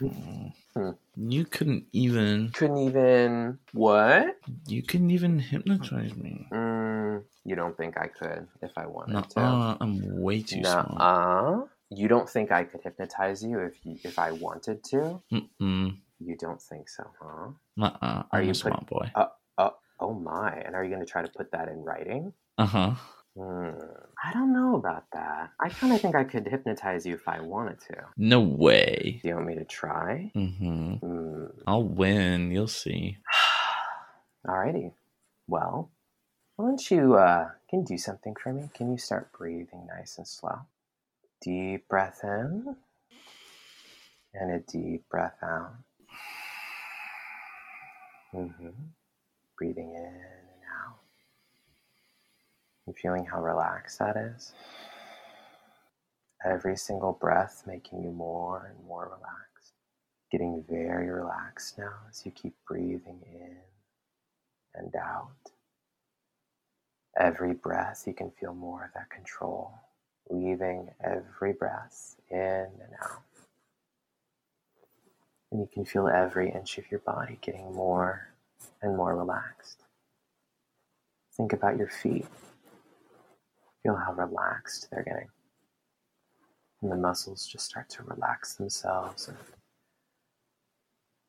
Mm. 0.00 0.52
Hmm. 0.74 0.90
You 1.16 1.44
couldn't 1.44 1.86
even. 1.92 2.50
Couldn't 2.52 2.78
even. 2.78 3.58
What? 3.72 4.36
You 4.66 4.82
couldn't 4.82 5.10
even 5.10 5.38
hypnotize 5.38 6.14
me. 6.16 6.46
Mm, 6.52 7.22
you 7.44 7.56
don't 7.56 7.76
think 7.76 7.98
I 7.98 8.06
could 8.06 8.46
if 8.62 8.70
I 8.76 8.86
wanted 8.86 9.28
to? 9.30 9.40
Nuh-uh. 9.40 9.76
I'm 9.80 10.20
way 10.20 10.42
too 10.42 10.62
smart. 10.62 10.98
Nuh-uh. 10.98 11.60
You 11.90 12.08
don't 12.08 12.28
think 12.28 12.52
I 12.52 12.64
could 12.64 12.82
hypnotize 12.82 13.42
you 13.42 13.58
if 13.60 13.74
you, 13.84 13.98
if 14.04 14.18
I 14.18 14.30
wanted 14.30 14.84
to? 14.84 15.20
Mm-mm. 15.32 15.96
You 16.20 16.36
don't 16.36 16.62
think 16.62 16.88
so, 16.88 17.04
huh? 17.20 17.48
Uh-uh. 17.82 18.22
Are 18.30 18.38
I'm 18.38 18.44
you 18.44 18.52
a 18.52 18.54
smart 18.54 18.86
boy. 18.86 19.10
Oh, 19.16 19.74
oh 19.98 20.14
my! 20.14 20.52
And 20.64 20.74
are 20.74 20.82
you 20.84 20.90
going 20.90 21.04
to 21.04 21.10
try 21.10 21.22
to 21.22 21.28
put 21.28 21.52
that 21.52 21.68
in 21.68 21.82
writing? 21.82 22.32
Uh-huh. 22.58 22.94
Hmm. 23.36 23.70
I 24.22 24.32
don't 24.32 24.52
know 24.52 24.76
about 24.76 25.04
that. 25.12 25.50
I 25.60 25.68
kind 25.68 25.92
of 25.92 26.00
think 26.00 26.14
I 26.14 26.24
could 26.24 26.46
hypnotize 26.46 27.06
you 27.06 27.14
if 27.14 27.26
I 27.28 27.40
wanted 27.40 27.80
to. 27.88 27.96
No 28.16 28.40
way. 28.40 29.20
Do 29.22 29.28
you 29.28 29.34
want 29.36 29.46
me 29.46 29.54
to 29.54 29.64
try? 29.64 30.30
Mm-hmm. 30.36 30.94
Hmm. 30.94 31.44
I'll 31.66 31.84
win. 31.84 32.50
You'll 32.50 32.66
see. 32.68 33.18
Alrighty. 34.46 34.92
Well, 35.46 35.90
why 36.56 36.66
don't 36.66 36.90
you 36.90 37.14
uh, 37.14 37.48
can 37.68 37.80
you 37.80 37.86
do 37.86 37.98
something 37.98 38.34
for 38.42 38.52
me? 38.52 38.68
Can 38.74 38.90
you 38.90 38.98
start 38.98 39.32
breathing 39.32 39.86
nice 39.96 40.18
and 40.18 40.26
slow? 40.26 40.58
Deep 41.40 41.88
breath 41.88 42.20
in 42.22 42.76
and 44.34 44.50
a 44.52 44.58
deep 44.60 45.08
breath 45.08 45.36
out. 45.42 45.72
hmm 48.32 48.48
Breathing 49.58 49.94
in. 49.94 50.39
And 52.90 52.98
feeling 52.98 53.24
how 53.24 53.40
relaxed 53.40 54.00
that 54.00 54.16
is. 54.16 54.52
Every 56.44 56.76
single 56.76 57.12
breath 57.12 57.62
making 57.64 58.02
you 58.02 58.10
more 58.10 58.74
and 58.74 58.84
more 58.84 59.04
relaxed. 59.04 59.74
Getting 60.32 60.64
very 60.68 61.08
relaxed 61.08 61.78
now 61.78 61.92
as 62.10 62.26
you 62.26 62.32
keep 62.32 62.52
breathing 62.66 63.20
in 63.32 63.58
and 64.74 64.92
out. 64.96 65.52
Every 67.16 67.54
breath, 67.54 68.02
you 68.08 68.12
can 68.12 68.32
feel 68.32 68.54
more 68.54 68.86
of 68.86 68.90
that 68.94 69.08
control, 69.08 69.70
leaving 70.28 70.90
every 71.00 71.52
breath 71.52 72.16
in 72.28 72.38
and 72.38 72.92
out. 73.04 73.22
And 75.52 75.60
you 75.60 75.68
can 75.72 75.84
feel 75.84 76.08
every 76.08 76.50
inch 76.50 76.76
of 76.78 76.90
your 76.90 77.00
body 77.00 77.38
getting 77.40 77.72
more 77.72 78.30
and 78.82 78.96
more 78.96 79.14
relaxed. 79.14 79.84
Think 81.36 81.52
about 81.52 81.76
your 81.76 81.88
feet. 81.88 82.26
Feel 83.82 83.96
how 83.96 84.12
relaxed 84.12 84.88
they're 84.90 85.02
getting. 85.02 85.28
And 86.82 86.90
the 86.90 86.96
muscles 86.96 87.46
just 87.46 87.66
start 87.66 87.88
to 87.90 88.02
relax 88.02 88.54
themselves 88.54 89.28
and 89.28 89.36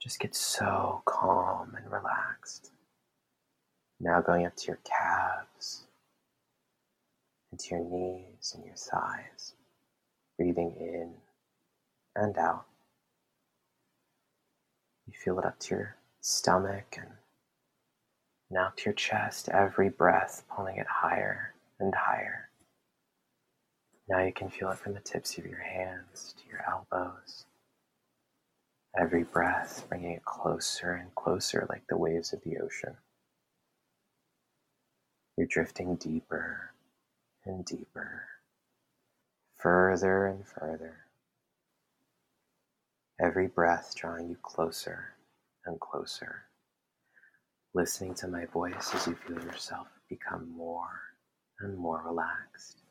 just 0.02 0.20
get 0.20 0.36
so 0.36 1.02
calm 1.06 1.76
and 1.76 1.92
relaxed. 1.92 2.72
Now 4.00 4.22
going 4.22 4.46
up 4.46 4.56
to 4.58 4.68
your 4.68 4.80
calves, 4.84 5.84
into 7.52 7.76
your 7.76 7.84
knees 7.84 8.54
and 8.56 8.66
your 8.66 8.76
thighs, 8.76 9.54
breathing 10.38 10.74
in 10.80 11.14
and 12.16 12.38
out. 12.38 12.66
You 15.06 15.14
feel 15.24 15.38
it 15.40 15.46
up 15.46 15.60
to 15.60 15.76
your 15.76 15.96
stomach 16.22 16.96
and 16.98 17.12
now 18.50 18.74
to 18.76 18.86
your 18.86 18.94
chest, 18.94 19.50
every 19.50 19.90
breath 19.90 20.44
pulling 20.54 20.78
it 20.78 20.88
higher 20.88 21.51
and 21.82 21.94
higher. 21.96 22.50
Now 24.08 24.24
you 24.24 24.32
can 24.32 24.50
feel 24.50 24.70
it 24.72 24.78
from 24.78 24.94
the 24.94 25.00
tips 25.00 25.38
of 25.38 25.46
your 25.46 25.62
hands 25.62 26.36
to 26.38 26.50
your 26.50 26.64
elbows. 26.70 27.46
Every 29.00 29.24
breath 29.24 29.86
bringing 29.90 30.12
it 30.12 30.26
closer 30.26 30.94
and 30.94 31.14
closer 31.16 31.66
like 31.70 31.84
the 31.88 31.98
waves 31.98 32.34
of 32.34 32.42
the 32.44 32.58
ocean. 32.58 32.98
You're 35.38 35.48
drifting 35.48 35.96
deeper 35.96 36.72
and 37.46 37.66
deeper, 37.66 38.26
further 39.56 40.28
and 40.28 40.46
further. 40.46 40.98
Every 43.20 43.48
breath 43.48 43.96
drawing 43.96 44.30
you 44.30 44.38
closer 44.42 45.14
and 45.66 45.80
closer. 45.80 46.44
Listening 47.74 48.14
to 48.16 48.28
my 48.28 48.46
voice 48.46 48.94
as 48.94 49.08
you 49.08 49.16
feel 49.16 49.42
yourself 49.42 49.88
become 50.10 50.52
more 50.52 51.11
and 51.64 51.78
more 51.78 52.02
relaxed. 52.06 52.82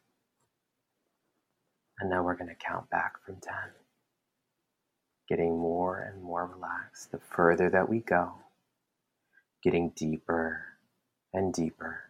And 1.99 2.11
now 2.11 2.23
we're 2.23 2.37
going 2.37 2.49
to 2.49 2.55
count 2.55 2.89
back 2.91 3.15
from 3.25 3.37
10. 3.37 3.55
Getting 5.29 5.59
more 5.59 6.01
and 6.01 6.23
more 6.23 6.47
relaxed 6.47 7.13
the 7.13 7.19
further 7.19 7.71
that 7.71 7.89
we 7.89 8.01
go, 8.01 8.33
getting 9.63 9.91
deeper 9.91 10.65
and 11.33 11.53
deeper 11.53 12.05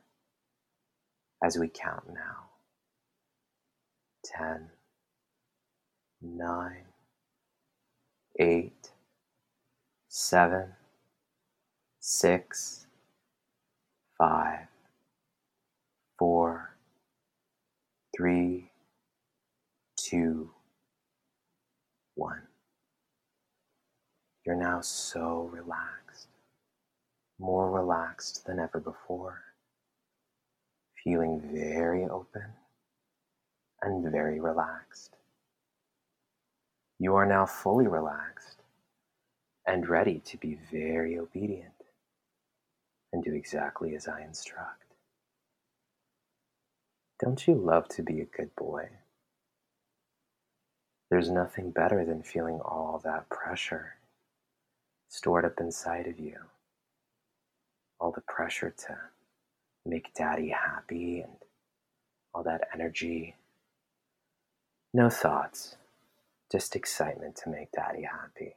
as 1.42 1.58
we 1.58 1.68
count 1.68 2.04
now 2.08 2.50
10, 4.24 4.70
9, 6.22 6.76
8, 8.38 8.90
7, 10.08 10.64
6, 11.98 12.86
5, 14.18 14.58
4, 16.20 16.76
3, 18.14 18.70
2, 19.96 20.50
1. 22.14 22.42
You're 24.44 24.54
now 24.54 24.82
so 24.82 25.48
relaxed, 25.50 26.28
more 27.38 27.70
relaxed 27.70 28.44
than 28.46 28.58
ever 28.58 28.80
before 28.80 29.40
feeling 31.02 31.40
very 31.54 32.04
open 32.04 32.52
and 33.80 34.12
very 34.12 34.40
relaxed. 34.40 35.16
You 36.98 37.14
are 37.14 37.24
now 37.24 37.46
fully 37.46 37.86
relaxed 37.86 38.58
and 39.66 39.88
ready 39.88 40.20
to 40.26 40.36
be 40.36 40.58
very 40.70 41.18
obedient 41.18 41.72
and 43.10 43.24
do 43.24 43.32
exactly 43.32 43.94
as 43.96 44.06
I 44.06 44.20
instruct. 44.20 44.89
Don't 47.20 47.46
you 47.46 47.54
love 47.54 47.86
to 47.88 48.02
be 48.02 48.20
a 48.20 48.24
good 48.24 48.56
boy? 48.56 48.88
There's 51.10 51.28
nothing 51.28 51.70
better 51.70 52.02
than 52.02 52.22
feeling 52.22 52.60
all 52.60 52.98
that 53.04 53.28
pressure 53.28 53.96
stored 55.08 55.44
up 55.44 55.60
inside 55.60 56.06
of 56.06 56.18
you. 56.18 56.36
All 58.00 58.10
the 58.10 58.22
pressure 58.22 58.74
to 58.86 58.96
make 59.84 60.14
daddy 60.14 60.48
happy 60.48 61.20
and 61.20 61.32
all 62.32 62.42
that 62.44 62.68
energy. 62.72 63.36
No 64.94 65.10
thoughts, 65.10 65.76
just 66.50 66.74
excitement 66.74 67.36
to 67.44 67.50
make 67.50 67.70
daddy 67.72 68.02
happy. 68.02 68.54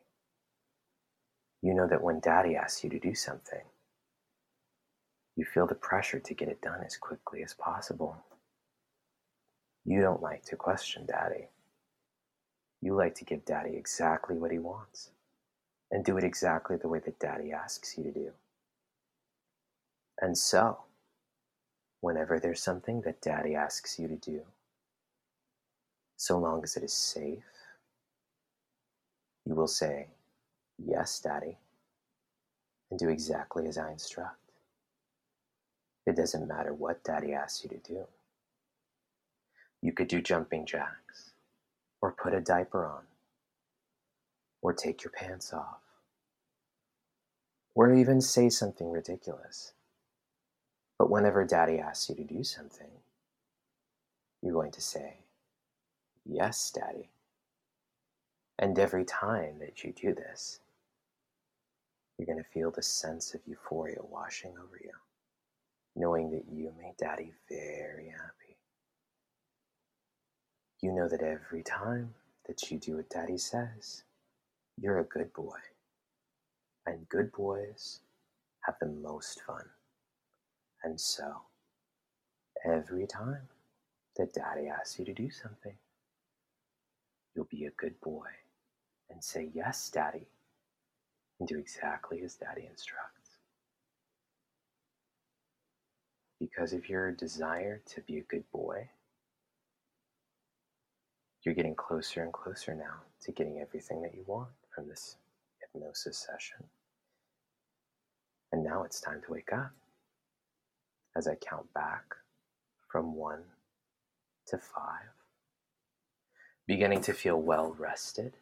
You 1.61 1.73
know 1.73 1.87
that 1.87 2.03
when 2.03 2.21
daddy 2.21 2.55
asks 2.55 2.83
you 2.83 2.89
to 2.91 2.99
do 2.99 3.13
something, 3.13 3.63
you 5.35 5.43
feel 5.43 5.67
the 5.67 5.75
pressure 5.75 6.19
to 6.19 6.33
get 6.33 6.47
it 6.47 6.61
done 6.61 6.81
as 6.85 6.95
quickly 6.95 7.43
as 7.43 7.53
possible. 7.53 8.23
You 9.85 10.01
don't 10.01 10.21
like 10.21 10.43
to 10.45 10.55
question 10.55 11.05
daddy. 11.05 11.49
You 12.81 12.95
like 12.95 13.15
to 13.15 13.25
give 13.25 13.45
daddy 13.45 13.75
exactly 13.75 14.35
what 14.37 14.51
he 14.51 14.59
wants 14.59 15.11
and 15.91 16.03
do 16.03 16.17
it 16.17 16.23
exactly 16.23 16.75
the 16.77 16.87
way 16.87 16.99
that 16.99 17.19
daddy 17.19 17.51
asks 17.51 17.97
you 17.97 18.03
to 18.03 18.11
do. 18.11 18.31
And 20.21 20.37
so, 20.37 20.79
whenever 22.01 22.39
there's 22.39 22.61
something 22.61 23.01
that 23.01 23.21
daddy 23.21 23.55
asks 23.55 23.99
you 23.99 24.07
to 24.07 24.15
do, 24.15 24.41
so 26.17 26.37
long 26.39 26.63
as 26.63 26.77
it 26.77 26.83
is 26.83 26.93
safe, 26.93 27.43
you 29.45 29.55
will 29.55 29.67
say, 29.67 30.07
Yes, 30.77 31.19
daddy, 31.19 31.57
and 32.89 32.99
do 32.99 33.09
exactly 33.09 33.67
as 33.67 33.77
I 33.77 33.91
instruct. 33.91 34.39
It 36.05 36.15
doesn't 36.15 36.47
matter 36.47 36.73
what 36.73 37.03
daddy 37.03 37.33
asks 37.33 37.63
you 37.63 37.69
to 37.69 37.77
do. 37.77 38.07
You 39.83 39.91
could 39.91 40.07
do 40.07 40.21
jumping 40.21 40.65
jacks, 40.65 41.31
or 42.01 42.13
put 42.13 42.33
a 42.33 42.39
diaper 42.39 42.85
on, 42.85 43.03
or 44.61 44.71
take 44.71 45.03
your 45.03 45.11
pants 45.11 45.51
off, 45.51 45.81
or 47.75 47.93
even 47.93 48.21
say 48.21 48.47
something 48.47 48.89
ridiculous. 48.89 49.73
But 50.97 51.09
whenever 51.09 51.43
daddy 51.43 51.79
asks 51.79 52.07
you 52.07 52.15
to 52.15 52.23
do 52.23 52.45
something, 52.45 52.87
you're 54.41 54.53
going 54.53 54.71
to 54.71 54.81
say, 54.81 55.17
Yes, 56.25 56.71
daddy. 56.71 57.09
And 58.57 58.79
every 58.79 59.03
time 59.03 59.59
that 59.59 59.83
you 59.83 59.91
do 59.91 60.15
this, 60.15 60.61
you're 62.17 62.25
going 62.25 62.37
to 62.37 62.49
feel 62.51 62.71
the 62.71 62.81
sense 62.81 63.33
of 63.33 63.41
euphoria 63.45 63.99
washing 64.09 64.51
over 64.51 64.79
you, 64.81 64.93
knowing 65.93 66.31
that 66.31 66.45
you 66.49 66.71
made 66.79 66.95
daddy 66.97 67.33
very 67.49 68.07
happy. 68.07 68.42
You 70.83 70.91
know 70.91 71.07
that 71.07 71.21
every 71.21 71.63
time 71.63 72.13
that 72.45 72.69
you 72.69 72.77
do 72.77 72.97
what 72.97 73.09
daddy 73.09 73.37
says, 73.37 74.03
you're 74.77 74.99
a 74.99 75.05
good 75.05 75.31
boy. 75.31 75.55
And 76.85 77.07
good 77.07 77.31
boys 77.31 78.01
have 78.65 78.75
the 78.81 78.87
most 78.87 79.41
fun. 79.43 79.63
And 80.83 80.99
so, 80.99 81.43
every 82.65 83.07
time 83.07 83.47
that 84.17 84.33
daddy 84.33 84.67
asks 84.67 84.99
you 84.99 85.05
to 85.05 85.13
do 85.13 85.29
something, 85.29 85.77
you'll 87.33 87.47
be 87.49 87.63
a 87.63 87.71
good 87.81 87.97
boy 88.01 88.27
and 89.09 89.23
say, 89.23 89.51
Yes, 89.53 89.89
Daddy, 89.89 90.27
and 91.39 91.47
do 91.47 91.57
exactly 91.57 92.21
as 92.25 92.35
Daddy 92.35 92.67
instructs. 92.69 93.37
Because 96.41 96.73
of 96.73 96.89
your 96.89 97.13
desire 97.13 97.81
to 97.85 98.01
be 98.01 98.17
a 98.17 98.23
good 98.23 98.43
boy, 98.51 98.89
you're 101.43 101.55
getting 101.55 101.75
closer 101.75 102.23
and 102.23 102.31
closer 102.31 102.73
now 102.73 103.01
to 103.21 103.31
getting 103.31 103.59
everything 103.59 104.01
that 104.01 104.13
you 104.13 104.23
want 104.25 104.49
from 104.73 104.87
this 104.87 105.17
hypnosis 105.59 106.17
session. 106.17 106.63
And 108.51 108.63
now 108.63 108.83
it's 108.83 109.01
time 109.01 109.21
to 109.25 109.31
wake 109.31 109.51
up 109.51 109.71
as 111.15 111.27
I 111.27 111.35
count 111.35 111.73
back 111.73 112.03
from 112.87 113.15
one 113.15 113.43
to 114.47 114.57
five. 114.57 115.09
Beginning 116.65 117.01
to 117.01 117.13
feel 117.13 117.41
well 117.41 117.75
rested. 117.77 118.37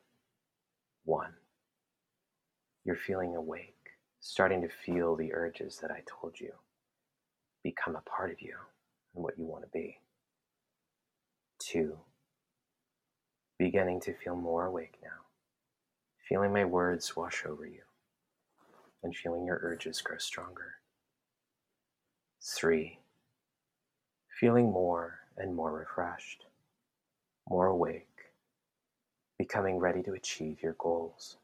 One. 1.05 1.33
You're 2.85 2.95
feeling 2.95 3.35
awake, 3.35 3.89
starting 4.19 4.61
to 4.61 4.69
feel 4.69 5.15
the 5.15 5.33
urges 5.33 5.79
that 5.81 5.91
I 5.91 6.03
told 6.05 6.39
you 6.39 6.51
become 7.63 7.95
a 7.95 8.09
part 8.09 8.31
of 8.31 8.41
you 8.41 8.55
and 9.15 9.23
what 9.23 9.37
you 9.37 9.45
want 9.45 9.63
to 9.63 9.69
be. 9.69 9.99
Two. 11.59 11.97
Beginning 13.61 13.99
to 13.99 14.13
feel 14.15 14.35
more 14.35 14.65
awake 14.65 14.95
now, 15.03 15.21
feeling 16.27 16.51
my 16.51 16.65
words 16.65 17.15
wash 17.15 17.43
over 17.45 17.63
you 17.63 17.83
and 19.03 19.15
feeling 19.15 19.45
your 19.45 19.59
urges 19.61 20.01
grow 20.01 20.17
stronger. 20.17 20.77
Three, 22.41 22.97
feeling 24.39 24.71
more 24.71 25.19
and 25.37 25.55
more 25.55 25.71
refreshed, 25.71 26.47
more 27.47 27.67
awake, 27.67 28.31
becoming 29.37 29.77
ready 29.77 30.01
to 30.01 30.13
achieve 30.13 30.63
your 30.63 30.75
goals. 30.79 31.37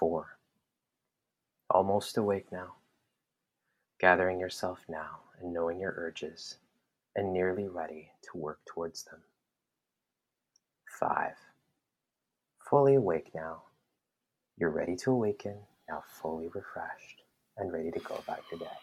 Four, 0.00 0.38
almost 1.70 2.18
awake 2.18 2.50
now, 2.50 2.74
gathering 4.00 4.40
yourself 4.40 4.80
now 4.88 5.20
and 5.40 5.52
knowing 5.52 5.78
your 5.78 5.94
urges 5.96 6.56
and 7.14 7.32
nearly 7.32 7.68
ready 7.68 8.10
to 8.22 8.36
work 8.36 8.58
towards 8.66 9.04
them. 9.04 9.20
Five, 10.98 11.36
fully 12.68 12.96
awake 12.96 13.30
now. 13.34 13.62
You're 14.56 14.70
ready 14.70 14.96
to 14.96 15.12
awaken, 15.12 15.54
now 15.88 16.02
fully 16.20 16.48
refreshed 16.48 17.22
and 17.56 17.72
ready 17.72 17.92
to 17.92 18.00
go 18.00 18.16
about 18.16 18.40
your 18.50 18.58
day. 18.58 18.76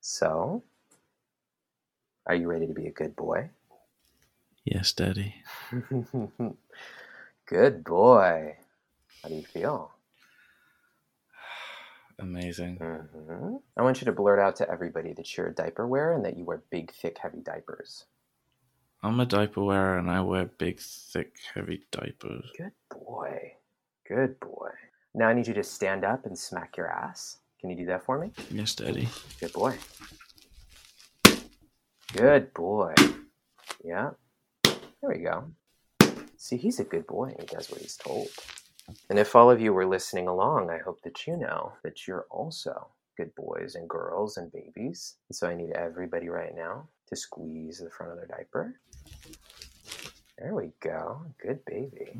So, 0.00 0.62
are 2.26 2.34
you 2.34 2.48
ready 2.48 2.66
to 2.68 2.72
be 2.72 2.86
a 2.86 2.90
good 2.92 3.14
boy? 3.16 3.50
Yes, 4.64 4.92
Daddy. 4.92 5.34
good 7.46 7.84
boy. 7.84 8.56
How 9.22 9.28
do 9.28 9.34
you 9.34 9.44
feel? 9.44 9.92
Amazing. 12.18 12.76
hmm 12.76 13.56
I 13.76 13.82
want 13.82 14.00
you 14.00 14.06
to 14.06 14.12
blurt 14.12 14.38
out 14.38 14.56
to 14.56 14.70
everybody 14.70 15.12
that 15.14 15.36
you're 15.36 15.48
a 15.48 15.54
diaper 15.54 15.86
wearer 15.86 16.14
and 16.14 16.24
that 16.24 16.38
you 16.38 16.44
wear 16.44 16.62
big, 16.70 16.92
thick, 16.92 17.18
heavy 17.18 17.40
diapers. 17.40 18.06
I'm 19.02 19.18
a 19.18 19.24
diaper 19.24 19.64
wearer 19.64 19.96
and 19.96 20.10
I 20.10 20.20
wear 20.20 20.44
big, 20.44 20.78
thick, 20.78 21.34
heavy 21.54 21.80
diapers. 21.90 22.50
Good 22.56 22.72
boy. 22.90 23.54
Good 24.06 24.38
boy. 24.40 24.68
Now 25.14 25.28
I 25.28 25.32
need 25.32 25.46
you 25.46 25.54
to 25.54 25.62
stand 25.62 26.04
up 26.04 26.26
and 26.26 26.38
smack 26.38 26.76
your 26.76 26.88
ass. 26.88 27.38
Can 27.60 27.70
you 27.70 27.76
do 27.76 27.86
that 27.86 28.04
for 28.04 28.18
me? 28.18 28.30
Yes, 28.50 28.74
Daddy. 28.74 29.08
Good 29.40 29.54
boy. 29.54 29.78
Good 32.12 32.52
boy. 32.52 32.94
Yeah. 33.82 34.10
There 34.64 35.08
we 35.08 35.18
go. 35.20 35.44
See, 36.36 36.58
he's 36.58 36.80
a 36.80 36.84
good 36.84 37.06
boy 37.06 37.34
he 37.40 37.46
does 37.46 37.70
what 37.70 37.80
he's 37.80 37.96
told. 37.96 38.28
And 39.08 39.18
if 39.18 39.34
all 39.34 39.50
of 39.50 39.62
you 39.62 39.72
were 39.72 39.86
listening 39.86 40.28
along, 40.28 40.68
I 40.68 40.78
hope 40.78 41.00
that 41.04 41.26
you 41.26 41.38
know 41.38 41.72
that 41.84 42.06
you're 42.06 42.26
also 42.30 42.88
good 43.16 43.34
boys 43.34 43.76
and 43.76 43.88
girls 43.88 44.36
and 44.36 44.52
babies. 44.52 45.16
And 45.30 45.36
so 45.36 45.48
I 45.48 45.54
need 45.54 45.70
everybody 45.72 46.28
right 46.28 46.54
now 46.54 46.88
to 47.10 47.16
squeeze 47.16 47.78
the 47.78 47.90
front 47.90 48.12
of 48.12 48.18
their 48.18 48.26
diaper. 48.26 48.74
There 50.38 50.54
we 50.54 50.72
go. 50.80 51.22
Good 51.42 51.64
baby. 51.66 52.18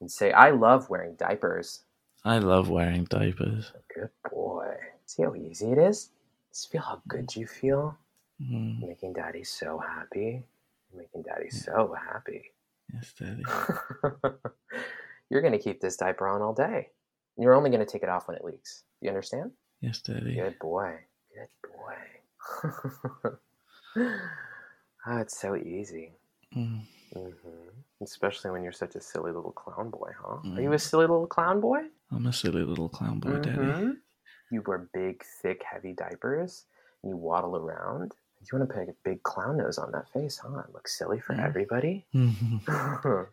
And 0.00 0.10
say, 0.10 0.32
I 0.32 0.50
love 0.50 0.90
wearing 0.90 1.14
diapers. 1.14 1.84
I 2.24 2.38
love 2.38 2.68
wearing 2.68 3.04
diapers. 3.04 3.72
Good 3.94 4.10
boy. 4.30 4.74
See 5.06 5.22
how 5.22 5.34
easy 5.34 5.72
it 5.72 5.78
is? 5.78 6.10
Just 6.52 6.70
feel 6.70 6.82
how 6.82 7.00
good 7.08 7.34
you 7.34 7.46
feel. 7.46 7.96
Mm, 8.42 8.86
making 8.86 9.14
daddy 9.14 9.44
so 9.44 9.78
happy. 9.78 10.42
Making 10.94 11.22
daddy 11.22 11.48
so 11.50 11.94
happy. 12.12 12.42
yes, 12.92 13.12
Daddy. 13.18 13.42
You're 15.30 15.40
going 15.40 15.52
to 15.52 15.58
keep 15.58 15.80
this 15.80 15.96
diaper 15.96 16.28
on 16.28 16.42
all 16.42 16.52
day. 16.52 16.90
You're 17.38 17.54
only 17.54 17.70
going 17.70 17.84
to 17.84 17.90
take 17.90 18.02
it 18.02 18.08
off 18.08 18.28
when 18.28 18.36
it 18.36 18.44
leaks. 18.44 18.82
Do 19.00 19.06
you 19.06 19.10
understand? 19.10 19.52
Yes, 19.80 20.00
Daddy. 20.00 20.34
Good 20.34 20.58
boy. 20.58 20.94
Good 21.34 21.70
boy. 21.70 23.30
oh, 25.06 25.18
it's 25.18 25.38
so 25.38 25.56
easy. 25.56 26.12
Mm, 26.56 26.80
hmm 27.14 27.40
Especially 28.02 28.50
when 28.50 28.62
you're 28.62 28.72
such 28.72 28.94
a 28.94 29.00
silly 29.00 29.32
little 29.32 29.52
clown 29.52 29.88
boy, 29.90 30.10
huh? 30.20 30.34
Are 30.34 30.42
Mm. 30.44 30.62
you 30.62 30.72
a 30.74 30.78
silly 30.78 31.06
little 31.06 31.26
clown 31.26 31.60
boy? 31.60 31.88
I'm 32.12 32.26
a 32.26 32.32
silly 32.32 32.62
little 32.62 32.88
clown 32.90 33.20
boy, 33.20 33.38
Daddy. 33.38 33.58
Mhm. 33.58 33.96
You 34.50 34.62
wear 34.66 34.88
big, 34.92 35.24
thick, 35.42 35.62
heavy 35.62 35.92
diapers. 35.94 36.66
And 37.02 37.10
you 37.10 37.16
waddle 37.16 37.56
around. 37.56 38.14
You 38.40 38.58
want 38.58 38.68
to 38.68 38.74
put 38.74 38.88
a 38.88 38.94
big 39.02 39.22
clown 39.22 39.56
nose 39.56 39.78
on 39.78 39.90
that 39.92 40.08
face, 40.12 40.38
huh? 40.38 40.58
It 40.60 40.72
looks 40.74 40.96
silly 40.98 41.18
for 41.20 41.34
Mm. 41.34 41.44
everybody. 41.44 42.06
Mhm. 42.14 42.60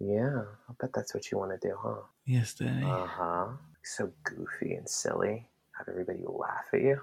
yeah, 0.00 0.44
I 0.68 0.72
bet 0.78 0.92
that's 0.94 1.12
what 1.14 1.30
you 1.30 1.38
want 1.38 1.50
to 1.60 1.68
do, 1.68 1.76
huh? 1.76 2.02
yes, 2.26 2.54
Daddy. 2.54 2.86
Uh 2.86 3.06
huh. 3.06 3.48
So 3.82 4.12
goofy 4.22 4.74
and 4.74 4.88
silly. 4.88 5.48
Have 5.76 5.88
everybody 5.88 6.22
laugh 6.26 6.68
at 6.72 6.80
you. 6.80 7.00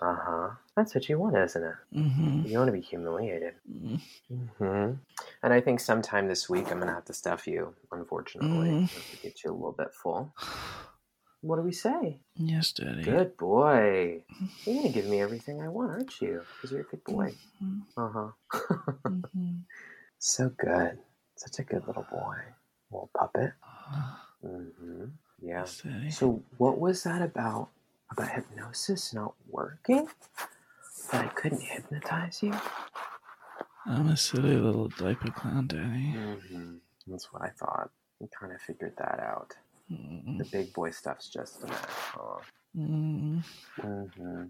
Mm, 0.00 0.08
Uh 0.08 0.16
huh. 0.22 0.50
That's 0.76 0.94
what 0.94 1.08
you 1.08 1.18
want, 1.18 1.36
isn't 1.36 1.62
it? 1.62 1.74
mhm, 1.94 2.48
You 2.50 2.58
want 2.58 2.68
to 2.68 2.72
be 2.72 2.80
humiliated. 2.80 3.54
mm, 3.70 4.00
hmm 4.58 4.92
And 5.42 5.52
I 5.52 5.60
think 5.60 5.80
sometime 5.80 6.28
this 6.28 6.48
week 6.50 6.70
I'm 6.70 6.78
gonna 6.80 6.92
have 6.94 7.04
to 7.06 7.14
stuff 7.14 7.46
you. 7.46 7.74
Unfortunately, 7.92 8.70
Mm. 8.70 8.90
Have 8.92 9.10
to 9.10 9.16
get 9.16 9.44
you 9.44 9.50
a 9.50 9.54
little 9.54 9.72
bit 9.72 9.92
full. 9.94 10.32
What 11.42 11.56
do 11.56 11.62
we 11.62 11.72
say? 11.72 12.20
Yes, 12.36 12.72
Daddy. 12.72 13.02
Good 13.04 13.36
boy. 13.36 14.24
You're 14.66 14.76
gonna 14.76 14.88
give 14.88 15.06
me 15.06 15.20
everything 15.20 15.60
I 15.60 15.68
want, 15.68 15.90
aren't 15.92 16.20
you? 16.20 16.42
Because 16.56 16.72
you're 16.72 16.80
a 16.82 16.84
good 16.84 17.04
boy. 17.04 17.34
Mhm, 17.62 17.82
Uh 17.96 18.08
huh. 18.08 18.30
mhm. 19.08 19.60
So 20.18 20.48
good. 20.48 20.98
Such 21.36 21.58
a 21.58 21.64
good 21.64 21.86
little 21.86 22.06
boy. 22.10 22.38
Little 22.90 23.10
puppet. 23.16 23.52
Ah, 23.62 24.26
hmm 24.40 25.04
Yeah. 25.42 25.64
So 26.10 26.42
what 26.56 26.78
was 26.80 27.02
that 27.02 27.20
about? 27.20 27.68
About 28.16 28.30
hypnosis 28.30 29.12
not 29.12 29.34
working? 29.50 30.06
That 31.10 31.24
I 31.24 31.28
couldn't 31.28 31.62
hypnotize 31.62 32.42
you? 32.42 32.54
I'm 33.86 34.08
a 34.08 34.16
silly 34.16 34.56
little 34.56 34.88
diaper 34.88 35.30
clown, 35.32 35.66
Danny. 35.66 36.14
Mm-hmm. 36.16 36.74
That's 37.08 37.32
what 37.32 37.42
I 37.42 37.48
thought. 37.48 37.90
We 38.20 38.28
kind 38.38 38.52
of 38.52 38.60
figured 38.60 38.94
that 38.98 39.18
out. 39.20 39.54
Mm, 39.92 40.38
The 40.38 40.44
big 40.44 40.72
boy 40.72 40.90
stuff's 40.90 41.28
just 41.28 41.62
a 41.64 41.66
mess, 41.66 41.78
huh? 41.88 42.38
mm, 42.76 43.42
Mm-hmm. 43.80 44.44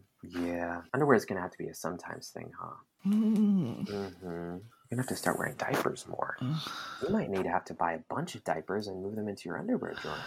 Yeah. 0.46 0.82
Underwear 0.92 1.16
is 1.16 1.24
gonna 1.24 1.40
have 1.40 1.50
to 1.50 1.58
be 1.58 1.68
a 1.68 1.74
sometimes 1.74 2.28
thing, 2.28 2.52
huh? 2.60 2.74
mm. 3.06 3.86
Mm-hmm. 3.88 4.26
You're 4.26 4.60
gonna 4.90 5.02
have 5.02 5.06
to 5.08 5.16
start 5.16 5.38
wearing 5.38 5.56
diapers 5.56 6.06
more. 6.06 6.36
Ugh. 6.40 6.70
You 7.02 7.08
might 7.08 7.30
need 7.30 7.42
to 7.44 7.50
have 7.50 7.64
to 7.66 7.74
buy 7.74 7.94
a 7.94 7.98
bunch 8.14 8.34
of 8.34 8.44
diapers 8.44 8.86
and 8.88 9.02
move 9.02 9.16
them 9.16 9.26
into 9.28 9.48
your 9.48 9.58
underwear 9.58 9.94
drawer. 10.00 10.18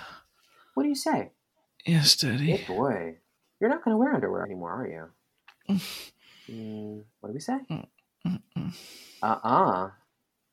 What 0.73 0.83
do 0.83 0.89
you 0.89 0.95
say? 0.95 1.29
Yes, 1.85 2.17
Daddy. 2.17 2.57
Good 2.57 2.67
boy. 2.67 3.15
You're 3.59 3.69
not 3.69 3.83
gonna 3.83 3.97
wear 3.97 4.13
underwear 4.13 4.45
anymore, 4.45 4.71
are 4.71 4.87
you? 4.87 5.79
Mm, 6.49 7.03
what 7.19 7.27
do 7.27 7.33
we 7.33 7.41
say? 7.41 7.57
Mm-mm. 8.25 8.73
Uh-uh. 9.21 9.89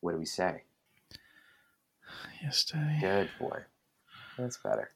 What 0.01 0.11
do 0.13 0.19
we 0.19 0.25
say? 0.25 0.63
Yes, 2.43 2.65
Daddy. 2.65 2.99
Good 3.01 3.31
boy. 3.39 3.61
That's 4.37 4.57
better. 4.57 4.91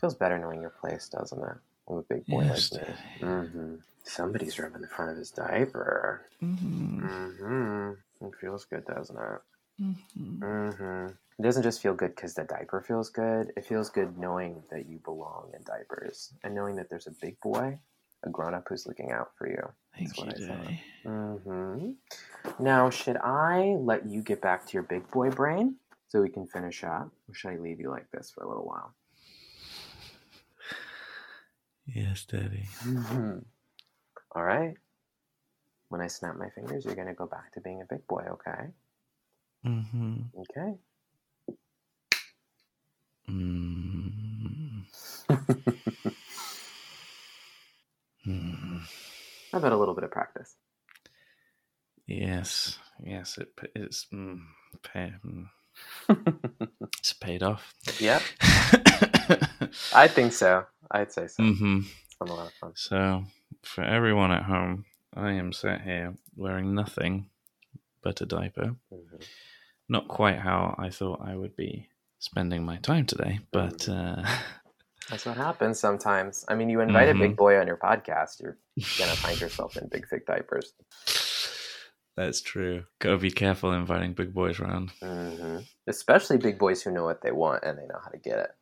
Feels 0.00 0.14
better 0.14 0.38
knowing 0.38 0.62
your 0.62 0.70
place, 0.70 1.10
doesn't 1.10 1.38
it? 1.38 1.56
I'm 1.86 1.96
a 1.98 2.02
big 2.02 2.26
boy 2.28 2.44
Yes, 2.44 2.72
like 2.72 2.88
me. 2.88 2.94
Mm-hmm. 3.20 3.74
Somebody's 4.04 4.58
rubbing 4.58 4.80
the 4.80 4.88
front 4.88 5.10
of 5.10 5.18
his 5.18 5.30
diaper. 5.30 6.22
Mhm, 6.42 7.02
Mm-hmm. 7.02 8.26
It 8.26 8.32
feels 8.40 8.64
good, 8.64 8.86
doesn't 8.86 9.18
it? 9.18 9.82
mhm. 9.82 10.38
Mm-hmm. 10.38 11.06
It 11.40 11.44
doesn't 11.44 11.62
just 11.62 11.80
feel 11.80 11.94
good 11.94 12.14
because 12.14 12.34
the 12.34 12.44
diaper 12.44 12.82
feels 12.82 13.08
good. 13.08 13.50
It 13.56 13.64
feels 13.64 13.88
good 13.88 14.18
knowing 14.18 14.62
that 14.70 14.86
you 14.86 14.98
belong 15.02 15.50
in 15.54 15.62
diapers 15.64 16.34
and 16.44 16.54
knowing 16.54 16.76
that 16.76 16.90
there's 16.90 17.06
a 17.06 17.14
big 17.18 17.40
boy, 17.40 17.80
a 18.26 18.28
grown-up 18.28 18.66
who's 18.68 18.86
looking 18.86 19.10
out 19.10 19.30
for 19.38 19.48
you. 19.48 19.62
Thank 19.96 20.18
you, 20.18 20.24
what 20.26 20.34
I 20.34 20.46
thought. 20.46 20.64
Daddy. 20.64 20.82
Mm-hmm. 21.06 22.62
Now, 22.62 22.90
should 22.90 23.16
I 23.16 23.74
let 23.80 24.06
you 24.06 24.20
get 24.20 24.42
back 24.42 24.66
to 24.66 24.74
your 24.74 24.82
big 24.82 25.10
boy 25.10 25.30
brain 25.30 25.76
so 26.08 26.20
we 26.20 26.28
can 26.28 26.46
finish 26.46 26.84
up, 26.84 27.10
or 27.26 27.34
should 27.34 27.52
I 27.52 27.56
leave 27.56 27.80
you 27.80 27.88
like 27.88 28.10
this 28.10 28.30
for 28.30 28.44
a 28.44 28.48
little 28.48 28.66
while? 28.66 28.94
Yes, 31.86 32.26
Daddy. 32.26 32.68
Mm-hmm. 32.84 33.38
All 34.36 34.42
right. 34.44 34.74
when 35.88 36.00
I 36.00 36.06
snap 36.06 36.36
my 36.36 36.48
fingers, 36.50 36.84
you're 36.84 36.94
going 36.94 37.08
to 37.08 37.14
go 37.14 37.26
back 37.26 37.52
to 37.54 37.60
being 37.60 37.82
a 37.82 37.84
big 37.84 38.06
boy, 38.06 38.24
okay? 38.32 38.68
Mm-hmm. 39.66 40.16
Okay. 40.38 40.74
Mm. 43.30 44.84
Mm. 48.26 48.82
How 49.52 49.58
about 49.58 49.72
a 49.72 49.78
little 49.78 49.94
bit 49.94 50.04
of 50.04 50.10
practice? 50.12 50.54
Yes, 52.06 52.78
yes, 53.02 53.38
it 53.38 53.48
it's 53.76 54.06
mm, 54.12 54.40
pay, 54.82 55.14
mm, 55.26 55.46
it's 56.98 57.14
paid 57.14 57.42
off. 57.42 57.74
Yep. 57.98 58.22
I 59.92 60.08
think 60.08 60.32
so. 60.32 60.66
I'd 60.90 61.12
say 61.12 61.28
so. 61.28 61.44
hmm 61.44 61.80
It's 61.80 62.16
been 62.20 62.28
a 62.28 62.34
lot 62.34 62.48
of 62.48 62.54
fun. 62.54 62.72
So, 62.74 63.24
for 63.62 63.84
everyone 63.84 64.32
at 64.32 64.44
home, 64.44 64.86
I 65.14 65.32
am 65.32 65.52
sat 65.52 65.82
here 65.82 66.14
wearing 66.36 66.74
nothing 66.74 67.30
but 68.02 68.20
a 68.22 68.26
diaper. 68.26 68.76
Mhm. 68.92 69.24
Not 69.88 70.08
quite 70.08 70.38
how 70.40 70.76
I 70.78 70.90
thought 70.90 71.22
I 71.22 71.36
would 71.36 71.56
be 71.56 71.89
spending 72.20 72.64
my 72.64 72.76
time 72.76 73.04
today, 73.06 73.40
but 73.50 73.88
uh, 73.88 74.22
That's 75.08 75.26
what 75.26 75.36
happens 75.36 75.80
sometimes. 75.80 76.44
I 76.48 76.54
mean, 76.54 76.70
you 76.70 76.80
invite 76.80 77.08
a 77.08 77.14
Mhm. 77.14 77.18
big 77.18 77.36
boy 77.36 77.58
on 77.58 77.66
your 77.66 77.76
podcast, 77.78 78.40
you're 78.40 78.56
to 78.78 79.06
find 79.16 79.40
yourself 79.40 79.76
in 79.76 79.88
big, 79.88 80.06
thick 80.08 80.24
diapers. 80.26 80.72
that's 82.16 82.40
true. 82.40 82.84
Gotta 83.00 83.18
be 83.18 83.30
careful 83.32 83.72
inviting 83.72 84.12
big 84.12 84.32
boys 84.32 84.60
around. 84.60 84.92
hmm 85.02 85.58
Especially 85.88 86.36
big 86.36 86.58
boys 86.58 86.82
who 86.82 86.92
know 86.92 87.04
what 87.04 87.22
they 87.22 87.32
want 87.32 87.64
and 87.64 87.76
they 87.76 87.86
know 87.86 87.98
how 88.02 88.10
to 88.10 88.18
get 88.18 88.38
it. 88.38 88.54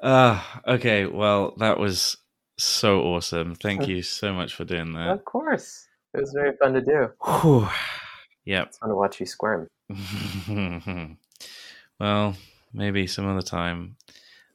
Ah, 0.02 0.62
okay. 0.66 1.06
Well, 1.06 1.56
that 1.58 1.78
was 1.78 2.16
so 2.58 3.02
awesome. 3.02 3.56
Thank 3.56 3.88
you 3.90 4.02
so 4.02 4.34
much 4.34 4.54
for 4.56 4.64
doing 4.64 4.94
that. 4.94 5.10
Of 5.10 5.26
course. 5.26 5.88
It 6.14 6.22
was 6.22 6.32
very 6.34 6.56
fun 6.56 6.74
to 6.74 6.82
do. 6.82 7.10
Yep. 8.50 8.68
It's 8.68 8.78
fun 8.80 8.90
to 8.90 8.96
watch 8.96 9.20
you 9.20 9.28
squirm. 9.28 9.68
well, 12.00 12.36
maybe 12.74 13.06
some 13.06 13.28
other 13.28 13.44
time 13.44 13.96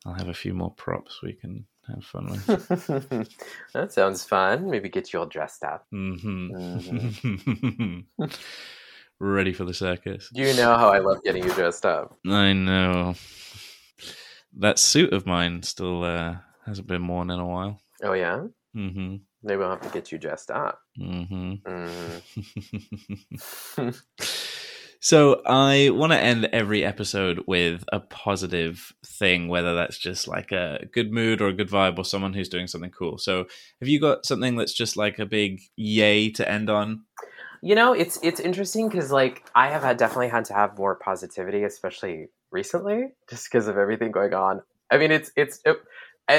I'll 0.04 0.14
have 0.14 0.28
a 0.28 0.34
few 0.34 0.52
more 0.52 0.72
props 0.72 1.22
we 1.22 1.34
can 1.34 1.64
have 1.86 2.04
fun 2.04 2.26
with. 2.26 2.44
that 3.72 3.92
sounds 3.92 4.24
fun. 4.24 4.68
Maybe 4.68 4.88
get 4.88 5.12
you 5.12 5.20
all 5.20 5.26
dressed 5.26 5.62
up. 5.62 5.86
hmm 5.92 6.48
Ready 9.20 9.52
for 9.52 9.64
the 9.64 9.74
circus. 9.74 10.28
You 10.34 10.52
know 10.54 10.76
how 10.76 10.88
I 10.88 10.98
love 10.98 11.22
getting 11.22 11.44
you 11.44 11.54
dressed 11.54 11.86
up. 11.86 12.18
I 12.26 12.52
know. 12.52 13.14
That 14.54 14.80
suit 14.80 15.12
of 15.12 15.24
mine 15.24 15.62
still 15.62 16.02
uh, 16.02 16.38
hasn't 16.66 16.88
been 16.88 17.06
worn 17.06 17.30
in 17.30 17.38
a 17.38 17.46
while. 17.46 17.80
Oh, 18.02 18.14
yeah? 18.14 18.42
hmm 18.74 19.18
Maybe 19.44 19.58
we'll 19.58 19.70
have 19.70 19.82
to 19.82 19.88
get 19.90 20.10
you 20.10 20.18
dressed 20.18 20.50
up. 20.50 20.80
hmm 20.96 21.54
Mm. 21.66 22.22
so 25.00 25.42
I 25.44 25.90
want 25.92 26.12
to 26.12 26.18
end 26.18 26.46
every 26.46 26.82
episode 26.84 27.44
with 27.46 27.84
a 27.92 28.00
positive 28.00 28.94
thing, 29.04 29.48
whether 29.48 29.74
that's 29.74 29.98
just 29.98 30.26
like 30.26 30.50
a 30.50 30.86
good 30.92 31.12
mood 31.12 31.42
or 31.42 31.48
a 31.48 31.52
good 31.52 31.68
vibe 31.68 31.98
or 31.98 32.04
someone 32.04 32.32
who's 32.32 32.48
doing 32.48 32.66
something 32.66 32.90
cool. 32.90 33.18
So 33.18 33.44
have 33.80 33.88
you 33.88 34.00
got 34.00 34.24
something 34.24 34.56
that's 34.56 34.72
just 34.72 34.96
like 34.96 35.18
a 35.18 35.26
big 35.26 35.60
yay 35.76 36.30
to 36.30 36.50
end 36.50 36.70
on? 36.70 37.04
You 37.60 37.74
know, 37.74 37.92
it's 37.92 38.18
it's 38.22 38.40
interesting 38.40 38.88
because 38.88 39.10
like 39.10 39.44
I 39.54 39.68
have 39.68 39.82
had 39.82 39.98
definitely 39.98 40.28
had 40.28 40.46
to 40.46 40.54
have 40.54 40.78
more 40.78 40.96
positivity, 40.96 41.64
especially 41.64 42.28
recently, 42.50 43.08
just 43.28 43.50
because 43.50 43.68
of 43.68 43.76
everything 43.76 44.10
going 44.10 44.32
on. 44.34 44.62
I 44.90 44.98
mean, 44.98 45.10
it's 45.10 45.30
it's 45.36 45.60
it, 45.64 45.78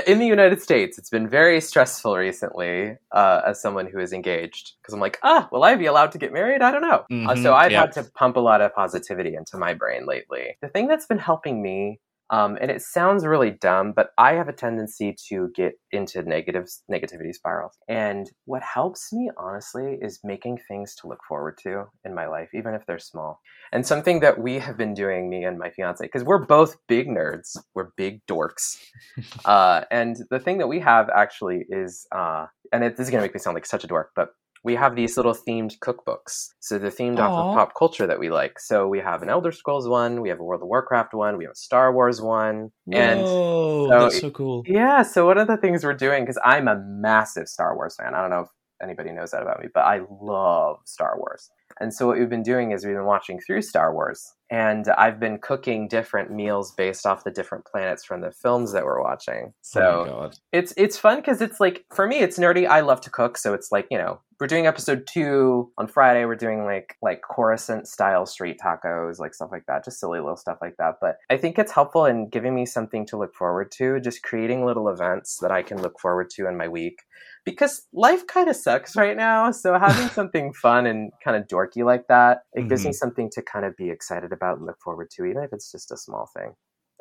in 0.07 0.19
the 0.19 0.25
United 0.25 0.61
States, 0.61 0.97
it's 0.97 1.09
been 1.09 1.29
very 1.29 1.61
stressful 1.61 2.15
recently 2.17 2.97
uh, 3.11 3.41
as 3.45 3.61
someone 3.61 3.86
who 3.88 3.99
is 3.99 4.13
engaged 4.13 4.73
because 4.81 4.93
I'm 4.93 4.99
like, 4.99 5.19
ah, 5.23 5.47
will 5.51 5.63
I 5.63 5.75
be 5.75 5.86
allowed 5.86 6.11
to 6.13 6.17
get 6.17 6.33
married? 6.33 6.61
I 6.61 6.71
don't 6.71 6.81
know. 6.81 7.05
Uh, 7.11 7.36
Mhm, 7.36 7.43
so 7.43 7.53
I've 7.53 7.71
yeah. 7.71 7.81
had 7.81 7.91
to 7.93 8.03
pump 8.15 8.36
a 8.36 8.39
lot 8.39 8.61
of 8.61 8.73
positivity 8.73 9.36
into 9.36 9.57
my 9.57 9.73
brain 9.73 10.05
lately. 10.05 10.57
The 10.61 10.69
thing 10.69 10.88
that's 10.88 11.05
been 11.05 11.19
helping 11.19 11.61
me. 11.61 11.99
Um, 12.32 12.57
and 12.59 12.71
it 12.71 12.82
sounds 12.82 13.26
really 13.26 13.51
dumb, 13.51 13.93
but 13.95 14.09
I 14.17 14.34
have 14.34 14.47
a 14.47 14.53
tendency 14.53 15.15
to 15.30 15.49
get 15.55 15.73
into 15.91 16.23
negative 16.23 16.67
negativity 16.91 17.34
spirals. 17.34 17.78
And 17.88 18.30
what 18.45 18.63
helps 18.63 19.13
me, 19.13 19.30
honestly, 19.38 19.97
is 20.01 20.19
making 20.23 20.59
things 20.67 20.95
to 20.95 21.07
look 21.07 21.19
forward 21.28 21.59
to 21.63 21.86
in 22.03 22.15
my 22.15 22.28
life, 22.28 22.49
even 22.53 22.73
if 22.73 22.86
they're 22.88 22.99
small. 22.99 23.41
And 23.71 23.86
something 23.86 24.21
that 24.21 24.39
we 24.39 24.57
have 24.59 24.78
been 24.78 24.93
doing, 24.93 25.30
me 25.30 25.43
and 25.43 25.59
my 25.59 25.69
fiance, 25.69 26.03
because 26.03 26.23
we're 26.23 26.45
both 26.45 26.78
big 26.88 27.07
nerds, 27.07 27.57
we're 27.76 27.89
big 27.95 28.26
dorks. 28.26 28.78
uh, 29.45 29.82
and 29.91 30.17
the 30.32 30.39
thing 30.39 30.57
that 30.57 30.67
we 30.67 30.80
have 30.80 31.09
actually 31.09 31.65
is, 31.69 32.07
uh, 32.11 32.47
and 32.71 32.84
it, 32.84 32.97
this 32.97 33.07
is 33.07 33.11
going 33.11 33.21
to 33.21 33.26
make 33.26 33.36
me 33.36 33.39
sound 33.39 33.53
like 33.53 33.67
such 33.67 33.84
a 33.84 33.88
dork, 33.88 34.11
but 34.15 34.30
we 34.66 34.74
have 34.76 34.95
these 34.95 35.16
little 35.16 35.36
themed 35.36 35.78
cookbooks. 35.78 36.49
So 36.59 36.80
they're 36.80 36.89
themed 36.89 37.20
off 37.20 37.32
of 37.32 37.55
pop 37.55 37.76
culture 37.78 38.07
that 38.07 38.20
we 38.20 38.32
like. 38.32 38.59
So 38.59 38.88
we 38.88 38.97
have 38.97 39.22
an 39.22 39.30
Elder 39.30 39.51
Scrolls 39.51 39.88
one, 39.88 40.22
we 40.22 40.30
have 40.30 40.39
a 40.39 40.43
World 40.43 40.63
of 40.63 40.68
Warcraft 40.68 41.13
one, 41.13 41.38
we 41.38 41.43
have 41.43 41.51
a 41.51 41.55
Star 41.55 41.93
Wars 41.93 42.20
one, 42.20 42.72
and 42.91 43.20
so 43.20 43.88
that's 43.88 44.20
so 44.20 44.32
cool. 44.32 44.63
yeah, 44.66 45.03
so 45.03 45.28
one 45.28 45.38
of 45.38 45.47
the 45.47 45.57
things 45.57 45.84
we're 45.84 45.93
doing, 45.93 46.24
because 46.24 46.39
I'm 46.43 46.68
a 46.68 46.84
massive 46.84 47.47
Star 47.47 47.76
Wars 47.76 47.95
fan. 47.95 48.16
I 48.16 48.22
don't 48.22 48.32
know 48.32 48.39
if 48.39 48.49
anybody 48.82 49.11
knows 49.11 49.32
that 49.32 49.43
about 49.43 49.61
me, 49.61 49.68
but 49.72 49.82
I 49.82 50.01
love 50.20 50.78
Star 50.86 51.16
Wars. 51.16 51.51
And 51.80 51.93
so 51.93 52.07
what 52.07 52.17
we've 52.17 52.30
been 52.30 52.43
doing 52.43 52.71
is 52.71 52.86
we've 52.86 52.95
been 52.95 53.05
watching 53.05 53.39
through 53.39 53.61
Star 53.63 53.93
Wars, 53.93 54.34
and 54.49 54.88
I've 54.89 55.19
been 55.19 55.39
cooking 55.39 55.88
different 55.88 56.32
meals 56.32 56.71
based 56.71 57.05
off 57.05 57.23
the 57.23 57.32
different 57.32 57.65
planets 57.65 58.05
from 58.05 58.21
the 58.21 58.32
films 58.32 58.71
that 58.71 58.86
we're 58.86 59.01
watching. 59.01 59.53
So 59.61 59.82
oh 59.82 60.32
it's 60.51 60.73
it's 60.78 60.97
fun 60.97 61.17
because 61.17 61.41
it's 61.41 61.59
like 61.59 61.86
for 61.93 62.07
me 62.07 62.19
it's 62.19 62.38
nerdy. 62.38 62.67
I 62.67 62.82
love 62.82 63.01
to 63.01 63.09
cook, 63.09 63.38
so 63.38 63.53
it's 63.53 63.71
like 63.71 63.88
you 63.91 63.97
know 63.97 64.21
we're 64.39 64.47
doing 64.47 64.67
episode 64.67 65.07
two 65.07 65.71
on 65.78 65.88
Friday. 65.88 66.26
We're 66.26 66.36
doing 66.36 66.65
like 66.65 66.95
like 67.01 67.21
Coruscant 67.21 67.88
style 67.88 68.26
street 68.26 68.57
tacos, 68.63 69.19
like 69.19 69.34
stuff 69.34 69.51
like 69.51 69.65
that, 69.67 69.86
just 69.86 69.99
silly 69.99 70.19
little 70.19 70.38
stuff 70.38 70.57
like 70.61 70.76
that. 70.78 70.95
But 71.01 71.17
I 71.30 71.38
think 71.38 71.57
it's 71.57 71.71
helpful 71.71 72.05
in 72.05 72.30
giving 72.30 72.53
me 72.53 72.65
something 72.65 73.05
to 73.07 73.17
look 73.17 73.34
forward 73.34 73.71
to, 73.73 73.99
just 73.99 74.23
creating 74.23 74.65
little 74.65 74.89
events 74.89 75.38
that 75.41 75.51
I 75.51 75.61
can 75.61 75.82
look 75.82 75.99
forward 75.99 76.30
to 76.32 76.47
in 76.47 76.57
my 76.57 76.67
week. 76.67 76.99
Because 77.46 77.86
life 77.93 78.26
kind 78.28 78.50
of 78.50 78.56
sucks 78.56 78.96
right 78.96 79.16
now, 79.16 79.52
so 79.52 79.78
having 79.78 80.08
something 80.14 80.52
fun 80.54 80.88
and 80.88 81.12
kind 81.24 81.38
of 81.38 81.48
dorky 81.48 81.86
like 81.86 82.08
that, 82.10 82.39
it 82.54 82.68
gives 82.68 82.84
me 82.84 82.89
mm-hmm. 82.89 82.96
something 82.96 83.30
to 83.34 83.41
kind 83.41 83.66
of 83.66 83.78
be 83.78 83.89
excited 83.89 84.34
about 84.34 84.58
and 84.58 84.66
look 84.66 84.80
forward 84.84 85.10
to, 85.12 85.26
even 85.26 85.43
if 85.43 85.54
it's 85.54 85.72
just 85.72 85.91
a 85.91 85.98
small 85.98 86.28
thing. 86.36 86.54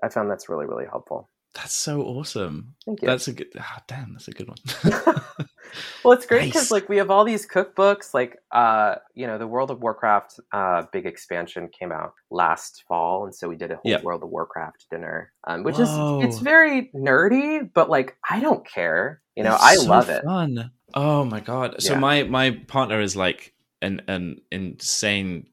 I 0.03 0.09
found 0.11 0.31
that's 0.31 0.49
really 0.49 0.67
really 0.67 0.85
helpful. 0.85 1.31
That's 1.55 1.75
so 1.75 2.03
awesome. 2.03 2.75
Thank 2.85 3.03
you. 3.03 3.09
That's 3.09 3.29
a 3.29 3.33
good. 3.33 3.49
Ah, 3.59 3.83
damn, 3.87 4.13
that's 4.13 4.29
a 4.29 4.33
good 4.33 4.49
one. 4.49 4.59
well 6.05 6.13
it's 6.13 6.27
great 6.27 6.45
because 6.47 6.63
Nice. 6.63 6.71
like 6.71 6.89
we 6.89 6.97
have 6.99 7.11
all 7.11 7.25
these 7.25 7.47
cookbooks 7.49 8.15
like 8.15 8.37
uh 8.53 8.97
you 9.15 9.27
know 9.27 9.39
the 9.39 9.47
world 9.47 9.71
of 9.71 9.81
warcraft 9.81 10.39
uh 10.53 10.83
big 10.93 11.05
expansion 11.07 11.69
came 11.69 11.91
out 11.91 12.13
last 12.31 12.85
fall 12.87 13.25
and 13.25 13.35
so 13.35 13.49
we 13.49 13.57
did 13.57 13.71
a 13.73 13.77
whole 13.77 13.91
Yep. 13.91 14.05
world 14.05 14.23
of 14.23 14.29
warcraft 14.29 14.87
dinner 14.91 15.33
um, 15.49 15.65
which 15.65 15.77
Whoa. 15.79 16.21
is 16.21 16.31
it's 16.31 16.41
very 16.41 16.91
nerdy 16.95 17.69
but 17.75 17.91
like 17.91 18.17
i 18.31 18.39
don't 18.39 18.65
care 18.69 19.21
you 19.37 19.43
know 19.43 19.51
That's 19.51 19.65
i 19.65 19.75
so 19.77 19.83
love 19.85 20.09
it 20.11 20.23
Fun. 20.25 20.71
Oh 20.95 21.25
my 21.25 21.41
god. 21.41 21.83
So 21.83 21.95
Yeah. 21.95 21.99
my 22.01 22.23
my 22.25 22.51
partner 22.69 23.01
is 23.01 23.17
like 23.17 23.53
an 23.83 24.03
an 24.07 24.43
insane 24.53 25.47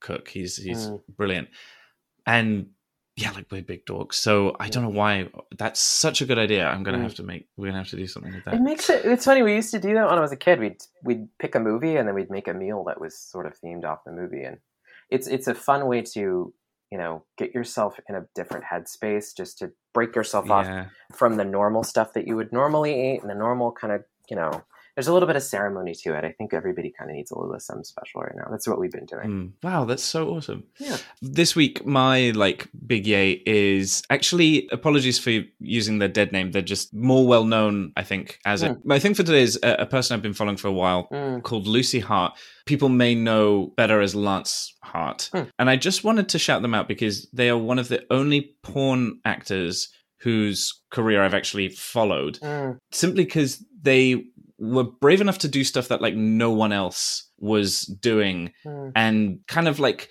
cook. 0.00 0.28
He's 0.28 0.56
he's 0.56 0.88
Mm. 0.88 1.00
brilliant. 1.16 1.48
And 2.26 2.70
yeah, 3.20 3.32
like 3.32 3.46
we're 3.50 3.62
big 3.62 3.84
dogs. 3.84 4.16
So 4.16 4.54
I 4.60 4.68
don't 4.68 4.82
know 4.84 4.88
why 5.02 5.28
that's 5.58 5.80
such 5.80 6.20
a 6.20 6.26
good 6.26 6.38
idea. 6.38 6.66
I'm 6.68 6.82
gonna 6.84 6.98
Mm. 6.98 7.02
have 7.02 7.14
to 7.16 7.22
make 7.24 7.48
we're 7.56 7.66
gonna 7.68 7.78
have 7.78 7.88
to 7.90 7.96
do 7.96 8.06
something 8.06 8.32
with 8.34 8.44
that. 8.44 8.54
it 8.54 8.60
makes 8.60 8.88
it 8.88 9.04
it's 9.04 9.24
funny 9.24 9.42
we 9.42 9.54
used 9.54 9.72
to 9.72 9.78
do 9.80 9.92
that 9.94 10.06
when 10.08 10.18
i 10.18 10.20
was 10.20 10.32
a 10.32 10.36
kid 10.36 10.60
we'd 10.60 10.80
we'd 11.02 11.26
pick 11.38 11.54
a 11.54 11.60
movie 11.60 11.96
and 11.96 12.06
then 12.06 12.14
we'd 12.14 12.30
make 12.30 12.46
a 12.48 12.54
meal 12.54 12.84
that 12.84 13.00
was 13.00 13.18
sort 13.18 13.46
of 13.46 13.52
themed 13.60 13.84
off 13.84 14.04
the 14.04 14.12
movie 14.12 14.44
and 14.44 14.58
it's 15.10 15.26
it's 15.26 15.48
a 15.48 15.54
fun 15.54 15.86
way 15.86 16.00
to 16.02 16.52
you 16.92 16.98
know 16.98 17.22
get 17.36 17.52
yourself 17.54 17.98
in 18.08 18.14
a 18.14 18.24
different 18.34 18.64
headspace 18.64 19.36
just 19.36 19.58
to 19.58 19.72
break 19.94 20.14
yourself 20.14 20.48
off 20.50 20.66
Yeah. 20.66 20.86
from 21.12 21.36
the 21.36 21.44
normal 21.44 21.82
stuff 21.82 22.12
that 22.14 22.26
you 22.28 22.36
would 22.36 22.52
normally 22.52 22.92
eat 23.14 23.20
and 23.22 23.30
the 23.30 23.34
normal 23.46 23.72
kind 23.72 23.92
of 23.92 24.04
you 24.30 24.36
know 24.36 24.52
there's 24.98 25.06
a 25.06 25.12
little 25.12 25.28
bit 25.28 25.36
of 25.36 25.44
ceremony 25.44 25.94
to 25.94 26.12
it 26.16 26.24
i 26.24 26.32
think 26.32 26.52
everybody 26.52 26.90
kind 26.90 27.08
of 27.08 27.14
needs 27.14 27.30
a 27.30 27.34
little 27.36 27.50
bit 27.52 27.56
of 27.56 27.62
something 27.62 27.84
special 27.84 28.20
right 28.20 28.34
now 28.34 28.48
that's 28.50 28.66
what 28.66 28.80
we've 28.80 28.90
been 28.90 29.06
doing 29.06 29.28
Mm. 29.28 29.52
Wow, 29.62 29.84
that's 29.84 30.02
so 30.02 30.30
awesome. 30.30 30.64
Yeah. 30.78 30.96
This 31.20 31.54
week, 31.54 31.84
my 31.84 32.30
like 32.30 32.68
big 32.86 33.06
yay 33.06 33.42
is 33.44 34.02
actually 34.10 34.68
apologies 34.72 35.18
for 35.18 35.42
using 35.60 35.98
their 35.98 36.08
dead 36.08 36.32
name. 36.32 36.52
They're 36.52 36.62
just 36.62 36.94
more 36.94 37.26
well 37.26 37.44
known, 37.44 37.92
I 37.96 38.04
think, 38.04 38.38
as 38.46 38.62
it. 38.62 38.78
My 38.84 38.98
thing 38.98 39.14
for 39.14 39.22
today 39.22 39.42
is 39.42 39.58
a, 39.62 39.82
a 39.82 39.86
person 39.86 40.14
I've 40.14 40.22
been 40.22 40.34
following 40.34 40.56
for 40.56 40.68
a 40.68 40.72
while 40.72 41.08
Mm, 41.12 41.42
called 41.42 41.66
Lucy 41.66 42.00
Hart. 42.00 42.38
People 42.64 42.88
may 42.88 43.14
know 43.14 43.72
better 43.76 44.00
as 44.00 44.14
Lance 44.14 44.74
Hart. 44.82 45.28
Hmm. 45.32 45.42
And 45.58 45.68
I 45.68 45.76
just 45.76 46.04
wanted 46.04 46.28
to 46.30 46.38
shout 46.38 46.62
them 46.62 46.74
out 46.74 46.88
because 46.88 47.28
they 47.32 47.50
are 47.50 47.58
one 47.58 47.78
of 47.78 47.88
the 47.88 48.04
only 48.10 48.54
porn 48.62 49.20
actors 49.24 49.88
whose 50.20 50.80
career 50.90 51.22
I've 51.22 51.34
actually 51.34 51.68
followed 51.68 52.38
mm, 52.40 52.78
simply 52.90 53.24
because 53.24 53.64
they 53.82 54.24
were 54.58 54.84
brave 54.84 55.20
enough 55.20 55.38
to 55.38 55.48
do 55.48 55.64
stuff 55.64 55.88
that 55.88 56.02
like 56.02 56.14
no 56.14 56.50
one 56.50 56.72
else 56.72 57.30
was 57.38 57.82
doing 57.82 58.52
mm. 58.66 58.92
and 58.96 59.38
kind 59.46 59.68
of 59.68 59.78
like 59.78 60.08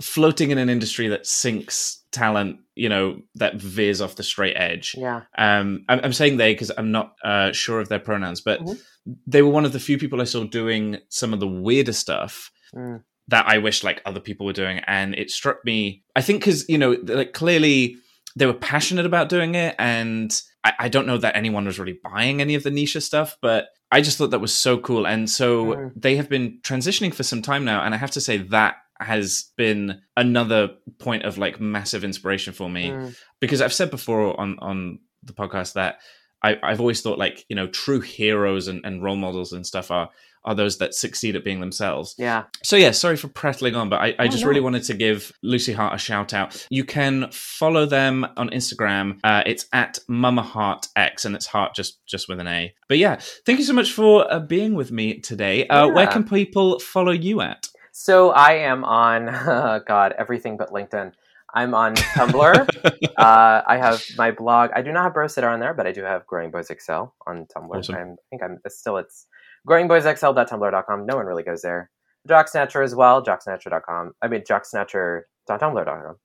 floating 0.00 0.50
in 0.50 0.58
an 0.58 0.70
industry 0.70 1.08
that 1.08 1.26
sinks 1.26 2.02
talent, 2.12 2.58
you 2.74 2.88
know, 2.88 3.20
that 3.34 3.56
veers 3.56 4.00
off 4.00 4.16
the 4.16 4.22
straight 4.22 4.54
edge. 4.56 4.94
Yeah. 4.96 5.22
Um, 5.36 5.84
I'm, 5.88 6.00
I'm 6.04 6.12
saying 6.12 6.36
they 6.36 6.54
because 6.54 6.70
I'm 6.76 6.90
not 6.90 7.14
uh, 7.24 7.52
sure 7.52 7.80
of 7.80 7.88
their 7.88 7.98
pronouns, 7.98 8.40
but 8.40 8.60
Mhm. 8.60 8.78
they 9.26 9.42
were 9.42 9.50
one 9.50 9.64
of 9.64 9.72
the 9.72 9.80
few 9.80 9.98
people 9.98 10.20
I 10.20 10.24
saw 10.24 10.44
doing 10.44 10.98
some 11.08 11.32
of 11.32 11.40
the 11.40 11.48
weirder 11.48 11.92
stuff 11.92 12.50
Mm. 12.74 13.02
that 13.28 13.46
I 13.48 13.58
wish 13.58 13.82
like 13.82 14.00
other 14.06 14.20
people 14.20 14.46
were 14.46 14.52
doing, 14.52 14.78
and 14.86 15.14
it 15.16 15.30
struck 15.30 15.64
me. 15.64 16.04
I 16.14 16.22
think 16.22 16.40
because 16.40 16.68
you 16.68 16.78
know, 16.78 16.96
like 17.02 17.32
clearly 17.32 17.96
they 18.36 18.46
were 18.46 18.54
passionate 18.54 19.06
about 19.06 19.28
doing 19.28 19.56
it, 19.56 19.74
and 19.78 20.40
I, 20.62 20.72
I 20.78 20.88
don't 20.88 21.06
know 21.06 21.18
that 21.18 21.36
anyone 21.36 21.64
was 21.64 21.80
really 21.80 21.98
buying 22.04 22.40
any 22.40 22.54
of 22.54 22.62
the 22.62 22.70
niche 22.70 22.96
stuff, 23.00 23.36
but 23.42 23.66
I 23.92 24.00
just 24.00 24.18
thought 24.18 24.30
that 24.30 24.40
was 24.40 24.54
so 24.54 24.78
cool, 24.78 25.06
and 25.06 25.28
so 25.28 25.66
Mm. 25.74 25.92
they 25.96 26.16
have 26.16 26.28
been 26.28 26.58
transitioning 26.62 27.12
for 27.14 27.22
some 27.24 27.42
time 27.42 27.64
now, 27.64 27.82
and 27.82 27.94
I 27.94 27.98
have 27.98 28.12
to 28.12 28.20
say 28.20 28.36
that 28.38 28.76
has 29.00 29.50
been 29.56 30.00
another 30.16 30.68
point 30.98 31.24
of 31.24 31.38
like 31.38 31.58
massive 31.60 32.04
inspiration 32.04 32.52
for 32.52 32.68
me 32.68 32.90
Mm. 32.90 33.16
because 33.40 33.60
I've 33.62 33.72
said 33.72 33.90
before 33.90 34.38
on 34.38 34.58
on 34.60 34.98
the 35.22 35.32
podcast 35.32 35.72
that 35.74 36.00
I, 36.42 36.56
I've 36.62 36.80
always 36.80 37.00
thought 37.02 37.18
like 37.18 37.44
you 37.48 37.56
know 37.56 37.66
true 37.66 38.00
heroes 38.00 38.68
and, 38.68 38.80
and 38.84 39.02
role 39.02 39.16
models 39.16 39.52
and 39.52 39.66
stuff 39.66 39.90
are 39.90 40.10
are 40.44 40.54
those 40.54 40.78
that 40.78 40.94
succeed 40.94 41.36
at 41.36 41.44
being 41.44 41.60
themselves. 41.60 42.14
Yeah. 42.18 42.44
So 42.62 42.76
yeah, 42.76 42.92
sorry 42.92 43.16
for 43.16 43.28
prattling 43.28 43.74
on, 43.74 43.88
but 43.90 44.00
I, 44.00 44.06
I 44.18 44.24
Oh, 44.24 44.26
just 44.28 44.42
no. 44.42 44.48
really 44.48 44.60
wanted 44.60 44.84
to 44.84 44.94
give 44.94 45.32
Lucy 45.42 45.72
Hart 45.72 45.94
a 45.94 45.98
shout 45.98 46.32
out. 46.32 46.66
You 46.70 46.84
can 46.84 47.28
follow 47.30 47.84
them 47.86 48.26
on 48.36 48.48
Instagram. 48.50 49.18
Uh, 49.22 49.42
it's 49.44 49.66
at 49.72 49.98
Mama 50.08 50.42
Heart 50.42 50.88
X, 50.96 51.24
and 51.24 51.34
it's 51.36 51.46
Heart 51.46 51.74
just 51.74 52.04
just 52.06 52.28
with 52.28 52.40
an 52.40 52.46
A. 52.46 52.74
But 52.88 52.98
yeah, 52.98 53.20
thank 53.44 53.58
you 53.58 53.64
so 53.64 53.72
much 53.74 53.92
for 53.92 54.30
uh, 54.32 54.40
being 54.40 54.74
with 54.74 54.90
me 54.90 55.20
today. 55.20 55.66
Uh, 55.66 55.88
Where 55.88 56.06
can 56.06 56.24
people 56.24 56.78
follow 56.80 57.12
you 57.12 57.40
at? 57.42 57.68
So 57.92 58.30
I 58.30 58.52
am 58.52 58.84
on 58.84 59.26
God 59.86 60.14
everything 60.16 60.56
but 60.56 60.70
LinkedIn. 60.70 61.12
I'm 61.52 61.74
on 61.74 61.96
Tumblr. 61.96 62.68
uh, 63.18 63.62
I 63.66 63.76
have 63.76 64.02
my 64.16 64.30
blog. 64.30 64.70
I 64.74 64.82
do 64.82 64.92
not 64.92 65.02
have 65.02 65.14
Bro 65.14 65.26
Sitter 65.26 65.48
on 65.48 65.58
there, 65.58 65.74
but 65.74 65.86
I 65.86 65.92
do 65.92 66.04
have 66.04 66.24
Growing 66.26 66.50
Boys 66.52 66.70
Excel 66.70 67.14
on 67.26 67.46
Tumblr. 67.54 67.76
Awesome. 67.76 67.94
I'm, 67.96 68.10
I 68.12 68.24
think 68.30 68.42
I'm 68.42 68.58
still 68.68 68.96
it's 68.98 69.26
growingboysexcel.tumblr.com. 69.68 71.06
No 71.06 71.16
one 71.16 71.26
really 71.26 71.42
goes 71.42 71.62
there. 71.62 71.90
Jocksnatcher 72.28 72.84
as 72.84 72.94
well. 72.94 73.24
Jocksnatcher.com. 73.24 74.12
I 74.22 74.28
mean 74.28 74.42
jocksnatcher.tumblr.com. 74.42 76.16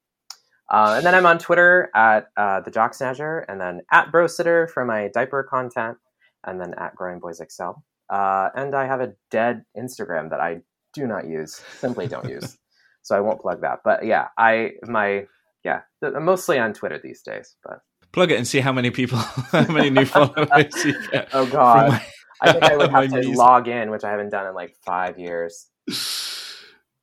Uh, 0.72 0.94
and 0.98 1.06
then 1.06 1.14
I'm 1.14 1.26
on 1.26 1.38
Twitter 1.38 1.90
at 1.96 2.28
uh, 2.38 2.62
the 2.62 2.72
Jocksnatcher, 2.72 3.46
and 3.48 3.62
then 3.62 3.82
at 3.92 4.12
Brositter 4.12 4.68
for 4.68 4.84
my 4.84 5.10
diaper 5.14 5.44
content, 5.44 5.98
and 6.44 6.60
then 6.60 6.74
at 6.80 6.96
Growing 6.96 7.20
Boys 7.20 7.40
Excel. 7.40 7.84
Uh, 8.10 8.50
and 8.56 8.74
I 8.74 8.88
have 8.88 9.00
a 9.00 9.14
dead 9.30 9.64
Instagram 9.78 10.32
that 10.32 10.40
I 10.40 10.62
do 10.94 11.06
not 11.06 11.28
use, 11.28 11.62
simply 11.80 12.08
don't 12.08 12.30
use. 12.30 12.58
So 13.04 13.16
I 13.16 13.20
won't 13.20 13.40
plug 13.40 13.62
that. 13.62 13.82
But 13.84 14.04
yeah, 14.04 14.30
I 14.36 14.72
my 14.88 15.28
yeah, 15.64 15.82
I'm 16.02 16.26
mostly 16.26 16.58
on 16.58 16.74
Twitter 16.74 17.00
these 17.00 17.22
days. 17.22 17.56
But 17.64 17.78
Plug 18.12 18.32
it 18.32 18.38
and 18.38 18.48
see 18.48 18.62
how 18.62 18.72
many 18.72 18.92
people, 18.92 19.18
how 19.52 19.68
many 19.68 19.90
new 19.90 20.06
followers 20.06 20.74
you 20.86 20.96
get. 21.12 21.28
oh 21.34 21.46
god, 21.46 22.02
I 22.46 22.52
think 22.52 22.64
I 22.64 22.78
would 22.78 22.92
have 22.92 23.04
to 23.10 23.16
music. 23.16 23.36
log 23.36 23.68
in, 23.68 23.92
which 23.92 24.04
I 24.04 24.12
haven't 24.12 24.30
done 24.30 24.48
in 24.48 24.54
like 24.54 24.76
five 24.86 25.20
years. 25.20 25.68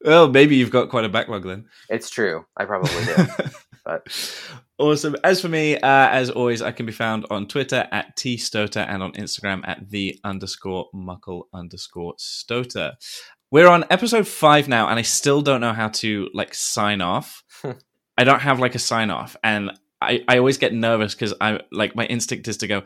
Well, 0.05 0.29
maybe 0.29 0.57
you've 0.57 0.73
got 0.73 0.89
quite 0.89 1.05
a 1.05 1.09
backlog 1.09 1.45
then. 1.45 1.67
It's 1.89 2.11
true, 2.11 2.45
I 2.57 2.65
probably 2.65 3.05
do. 3.05 3.15
but 3.85 4.09
awesome. 4.79 5.15
As 5.23 5.41
for 5.41 5.49
me, 5.49 5.77
uh, 5.77 6.09
as 6.09 6.29
always, 6.31 6.61
I 6.61 6.73
can 6.73 6.87
be 6.87 6.93
found 6.93 7.25
on 7.31 7.47
Twitter 7.47 7.87
at 7.93 8.17
t 8.17 8.37
stota 8.37 8.85
and 8.89 9.03
on 9.03 9.13
Instagram 9.13 9.63
at 9.65 9.91
the 9.91 10.19
underscore 10.25 10.89
muckle 10.93 11.49
underscore 11.55 12.15
stoater. 12.19 12.95
We're 13.51 13.69
on 13.69 13.85
episode 13.91 14.27
five 14.27 14.67
now, 14.67 14.89
and 14.89 14.99
I 14.99 15.03
still 15.03 15.43
don't 15.43 15.61
know 15.61 15.73
how 15.73 15.89
to 15.89 16.29
like 16.35 16.55
sign 16.55 17.01
off. 17.01 17.45
I 18.19 18.25
don't 18.25 18.41
have 18.41 18.59
like 18.59 18.75
a 18.75 18.81
sign 18.81 19.11
off, 19.11 19.37
and 19.45 19.71
I, 20.01 20.25
I 20.27 20.39
always 20.39 20.59
get 20.59 20.75
nervous 20.75 21.15
because 21.15 21.35
I 21.41 21.61
like 21.71 21.95
my 21.95 22.07
instinct 22.07 22.49
is 22.49 22.57
to 22.59 22.67
go, 22.67 22.83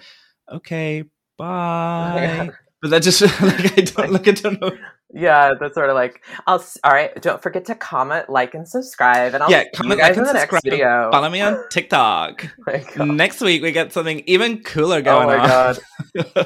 okay, 0.52 1.04
bye. 1.39 2.51
But 2.82 2.91
that 2.91 3.03
just 3.03 3.22
like 3.43 3.78
I 3.78 3.80
don't 3.82 4.12
like 4.12 4.28
I 4.28 4.32
don't 4.32 4.61
know. 4.61 4.70
yeah, 5.14 5.55
that's 5.59 5.74
sort 5.74 5.89
of 5.89 5.95
like 5.95 6.22
I'll. 6.47 6.62
All 6.84 6.93
right, 6.93 7.11
don't 7.22 7.43
forget 7.43 7.64
to 7.64 7.74
comment, 7.74 8.28
like, 8.28 8.55
and 8.55 8.68
subscribe, 8.68 9.32
and 9.32 9.43
I'll 9.43 9.49
Yeah, 9.51 9.62
see 9.62 9.70
comment, 9.74 9.93
you 9.93 9.97
guys 9.97 10.09
like, 10.11 10.16
in 10.18 10.18
and 10.18 10.26
the 10.26 10.32
next 10.34 10.51
subscribe. 10.53 10.72
video. 10.72 11.11
Follow 11.11 11.30
me 11.30 11.41
on 11.41 11.57
TikTok. 11.70 12.47
my 12.66 12.84
Next 13.14 13.41
week 13.41 13.62
we 13.62 13.72
get 13.72 13.95
something 13.95 14.22
even 14.26 14.62
cooler 14.62 14.99
Oh 15.01 15.03
going 15.03 15.26
my 15.26 15.37
on. 15.39 15.49
god. 15.49 15.78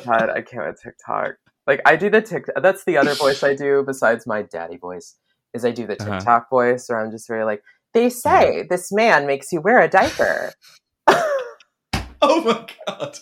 God, 0.06 0.30
I 0.30 0.40
can't 0.40 0.66
with 0.68 0.80
TikTok. 0.82 1.32
Like 1.66 1.82
I 1.84 1.96
do 1.96 2.08
the 2.10 2.22
Tik. 2.22 2.44
That's 2.62 2.84
the 2.84 2.96
other 2.96 3.14
voice 3.16 3.42
I 3.42 3.54
do 3.54 3.82
besides 3.84 4.24
my 4.26 4.42
daddy 4.42 4.76
voice. 4.76 5.16
Is 5.52 5.64
I 5.64 5.72
do 5.72 5.84
the 5.86 5.96
Uh-huh. 6.00 6.10
TikTok 6.18 6.48
voice, 6.48 6.86
where 6.88 7.04
I'm 7.04 7.10
just 7.10 7.26
very 7.26 7.44
like, 7.44 7.62
they 7.92 8.08
say 8.08 8.66
this 8.70 8.92
man 8.92 9.26
makes 9.26 9.50
you 9.50 9.60
wear 9.60 9.80
a 9.80 9.88
diaper. 9.88 10.52
Oh 12.22 12.42
my 12.42 12.66
god! 12.86 13.18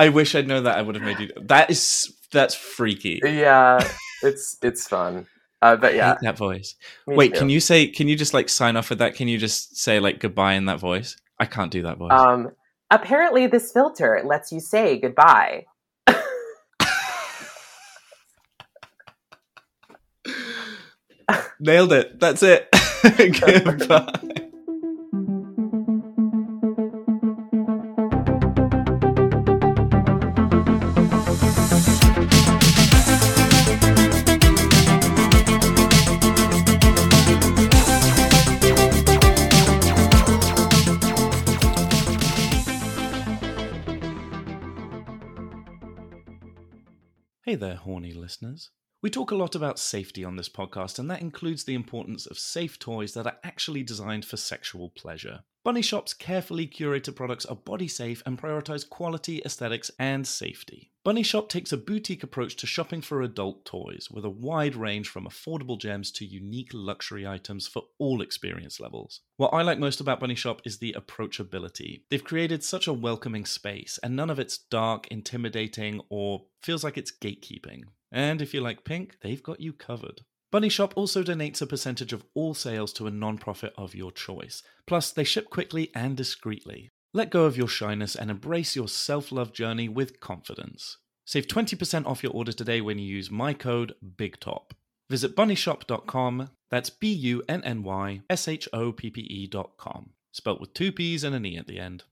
I 0.00 0.08
wish 0.08 0.34
I'd 0.34 0.48
known 0.48 0.64
that. 0.64 0.76
I 0.76 0.82
would 0.82 0.96
have 0.96 1.04
made 1.04 1.20
you. 1.20 1.30
That 1.42 1.70
is 1.70 2.12
that's 2.32 2.56
freaky. 2.56 3.20
yeah, 3.22 3.78
it's 4.22 4.56
it's 4.62 4.88
fun. 4.88 5.28
Uh, 5.62 5.76
but 5.76 5.94
yeah, 5.94 6.16
that 6.22 6.36
voice. 6.36 6.74
me 7.06 7.14
Wait, 7.14 7.34
too. 7.34 7.38
can 7.38 7.50
you 7.50 7.60
say? 7.60 7.86
Can 7.86 8.08
you 8.08 8.16
just 8.16 8.34
like 8.34 8.48
sign 8.48 8.76
off 8.76 8.90
with 8.90 8.98
that? 8.98 9.14
Can 9.14 9.28
you 9.28 9.38
just 9.38 9.76
say 9.76 10.00
like 10.00 10.18
goodbye 10.18 10.54
in 10.54 10.64
that 10.66 10.80
voice? 10.80 11.16
I 11.38 11.46
can't 11.46 11.70
do 11.70 11.82
that 11.82 11.98
voice. 11.98 12.10
Um, 12.12 12.50
apparently, 12.90 13.46
this 13.46 13.70
filter 13.70 14.22
lets 14.24 14.50
you 14.50 14.58
say 14.58 14.98
goodbye. 14.98 15.66
Nailed 21.60 21.92
it. 21.92 22.18
That's 22.18 22.42
it. 22.42 22.68
goodbye. 23.04 24.42
Hey 47.56 47.60
there, 47.60 47.76
horny 47.76 48.12
listeners. 48.12 48.68
We 49.02 49.10
talk 49.10 49.30
a 49.30 49.36
lot 49.36 49.54
about 49.54 49.78
safety 49.78 50.24
on 50.24 50.36
this 50.36 50.48
podcast, 50.48 50.98
and 50.98 51.10
that 51.10 51.20
includes 51.20 51.64
the 51.64 51.74
importance 51.74 52.24
of 52.24 52.38
safe 52.38 52.78
toys 52.78 53.12
that 53.12 53.26
are 53.26 53.36
actually 53.44 53.82
designed 53.82 54.24
for 54.24 54.38
sexual 54.38 54.88
pleasure. 54.88 55.40
Bunny 55.64 55.82
Shoppe's 55.82 56.14
carefully 56.14 56.66
curated 56.66 57.14
products 57.14 57.44
are 57.44 57.56
body 57.56 57.88
safe 57.88 58.22
and 58.24 58.40
prioritize 58.40 58.88
quality, 58.88 59.42
aesthetics, 59.44 59.90
and 59.98 60.26
safety. 60.26 60.92
Bunny 61.04 61.22
Shoppe 61.22 61.48
takes 61.48 61.72
a 61.72 61.76
boutique 61.76 62.22
approach 62.22 62.56
to 62.56 62.66
shopping 62.66 63.00
for 63.00 63.20
adult 63.20 63.64
toys, 63.64 64.08
with 64.10 64.24
a 64.24 64.30
wide 64.30 64.74
range 64.74 65.08
from 65.08 65.26
affordable 65.26 65.78
gems 65.78 66.10
to 66.12 66.24
unique 66.24 66.70
luxury 66.72 67.26
items 67.26 67.68
for 67.68 67.82
all 67.98 68.22
experience 68.22 68.80
levels. 68.80 69.20
What 69.36 69.52
I 69.52 69.62
like 69.62 69.78
most 69.78 70.00
about 70.00 70.20
Bunny 70.20 70.36
Shoppe 70.36 70.62
is 70.64 70.78
the 70.78 70.96
approachability. 70.98 72.02
They've 72.10 72.24
created 72.24 72.64
such 72.64 72.86
a 72.86 72.92
welcoming 72.92 73.44
space, 73.44 73.98
and 74.02 74.16
none 74.16 74.30
of 74.30 74.38
it's 74.38 74.56
dark, 74.56 75.06
intimidating, 75.08 76.00
or 76.08 76.46
feels 76.62 76.82
like 76.82 76.96
it's 76.96 77.12
gatekeeping. 77.12 77.82
And 78.16 78.40
if 78.40 78.54
you 78.54 78.62
like 78.62 78.82
pink, 78.82 79.18
they've 79.20 79.42
got 79.42 79.60
you 79.60 79.74
covered. 79.74 80.22
Bunny 80.50 80.70
Shoppe 80.70 80.94
also 80.96 81.22
donates 81.22 81.60
a 81.60 81.66
percentage 81.66 82.14
of 82.14 82.24
all 82.32 82.54
sales 82.54 82.94
to 82.94 83.06
a 83.06 83.10
non-profit 83.10 83.74
of 83.76 83.94
your 83.94 84.10
choice. 84.10 84.62
Plus, 84.86 85.10
they 85.12 85.22
ship 85.22 85.50
quickly 85.50 85.90
and 85.94 86.16
discreetly. 86.16 86.88
Let 87.12 87.28
go 87.28 87.44
of 87.44 87.58
your 87.58 87.68
shyness 87.68 88.16
and 88.16 88.30
embrace 88.30 88.74
your 88.74 88.88
self-love 88.88 89.52
journey 89.52 89.90
with 89.90 90.18
confidence. 90.18 90.96
Save 91.26 91.46
20% 91.46 92.06
off 92.06 92.22
your 92.22 92.32
order 92.32 92.52
today 92.52 92.80
when 92.80 92.98
you 92.98 93.04
use 93.04 93.30
my 93.30 93.52
code 93.52 93.92
BIGTOP. 94.02 94.70
Visit 95.10 95.36
bunnyshoppe.com, 95.36 96.48
that's 96.70 96.88
B 96.88 97.12
U 97.12 97.42
N 97.50 97.62
N 97.64 97.82
Y 97.82 98.22
S 98.30 98.48
H 98.48 98.66
O 98.72 98.92
P 98.92 99.10
P 99.10 99.20
E.com, 99.28 100.10
spelt 100.32 100.58
with 100.58 100.72
two 100.72 100.90
P's 100.90 101.22
and 101.22 101.34
an 101.34 101.44
E 101.44 101.58
at 101.58 101.66
the 101.66 101.78
end. 101.78 102.04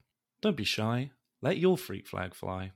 Don't 0.43 0.57
be 0.57 0.65
shy, 0.65 1.13
let 1.41 1.57
your 1.57 1.79
freak 1.79 2.07
flag 2.07 2.35
fly. 2.35 2.73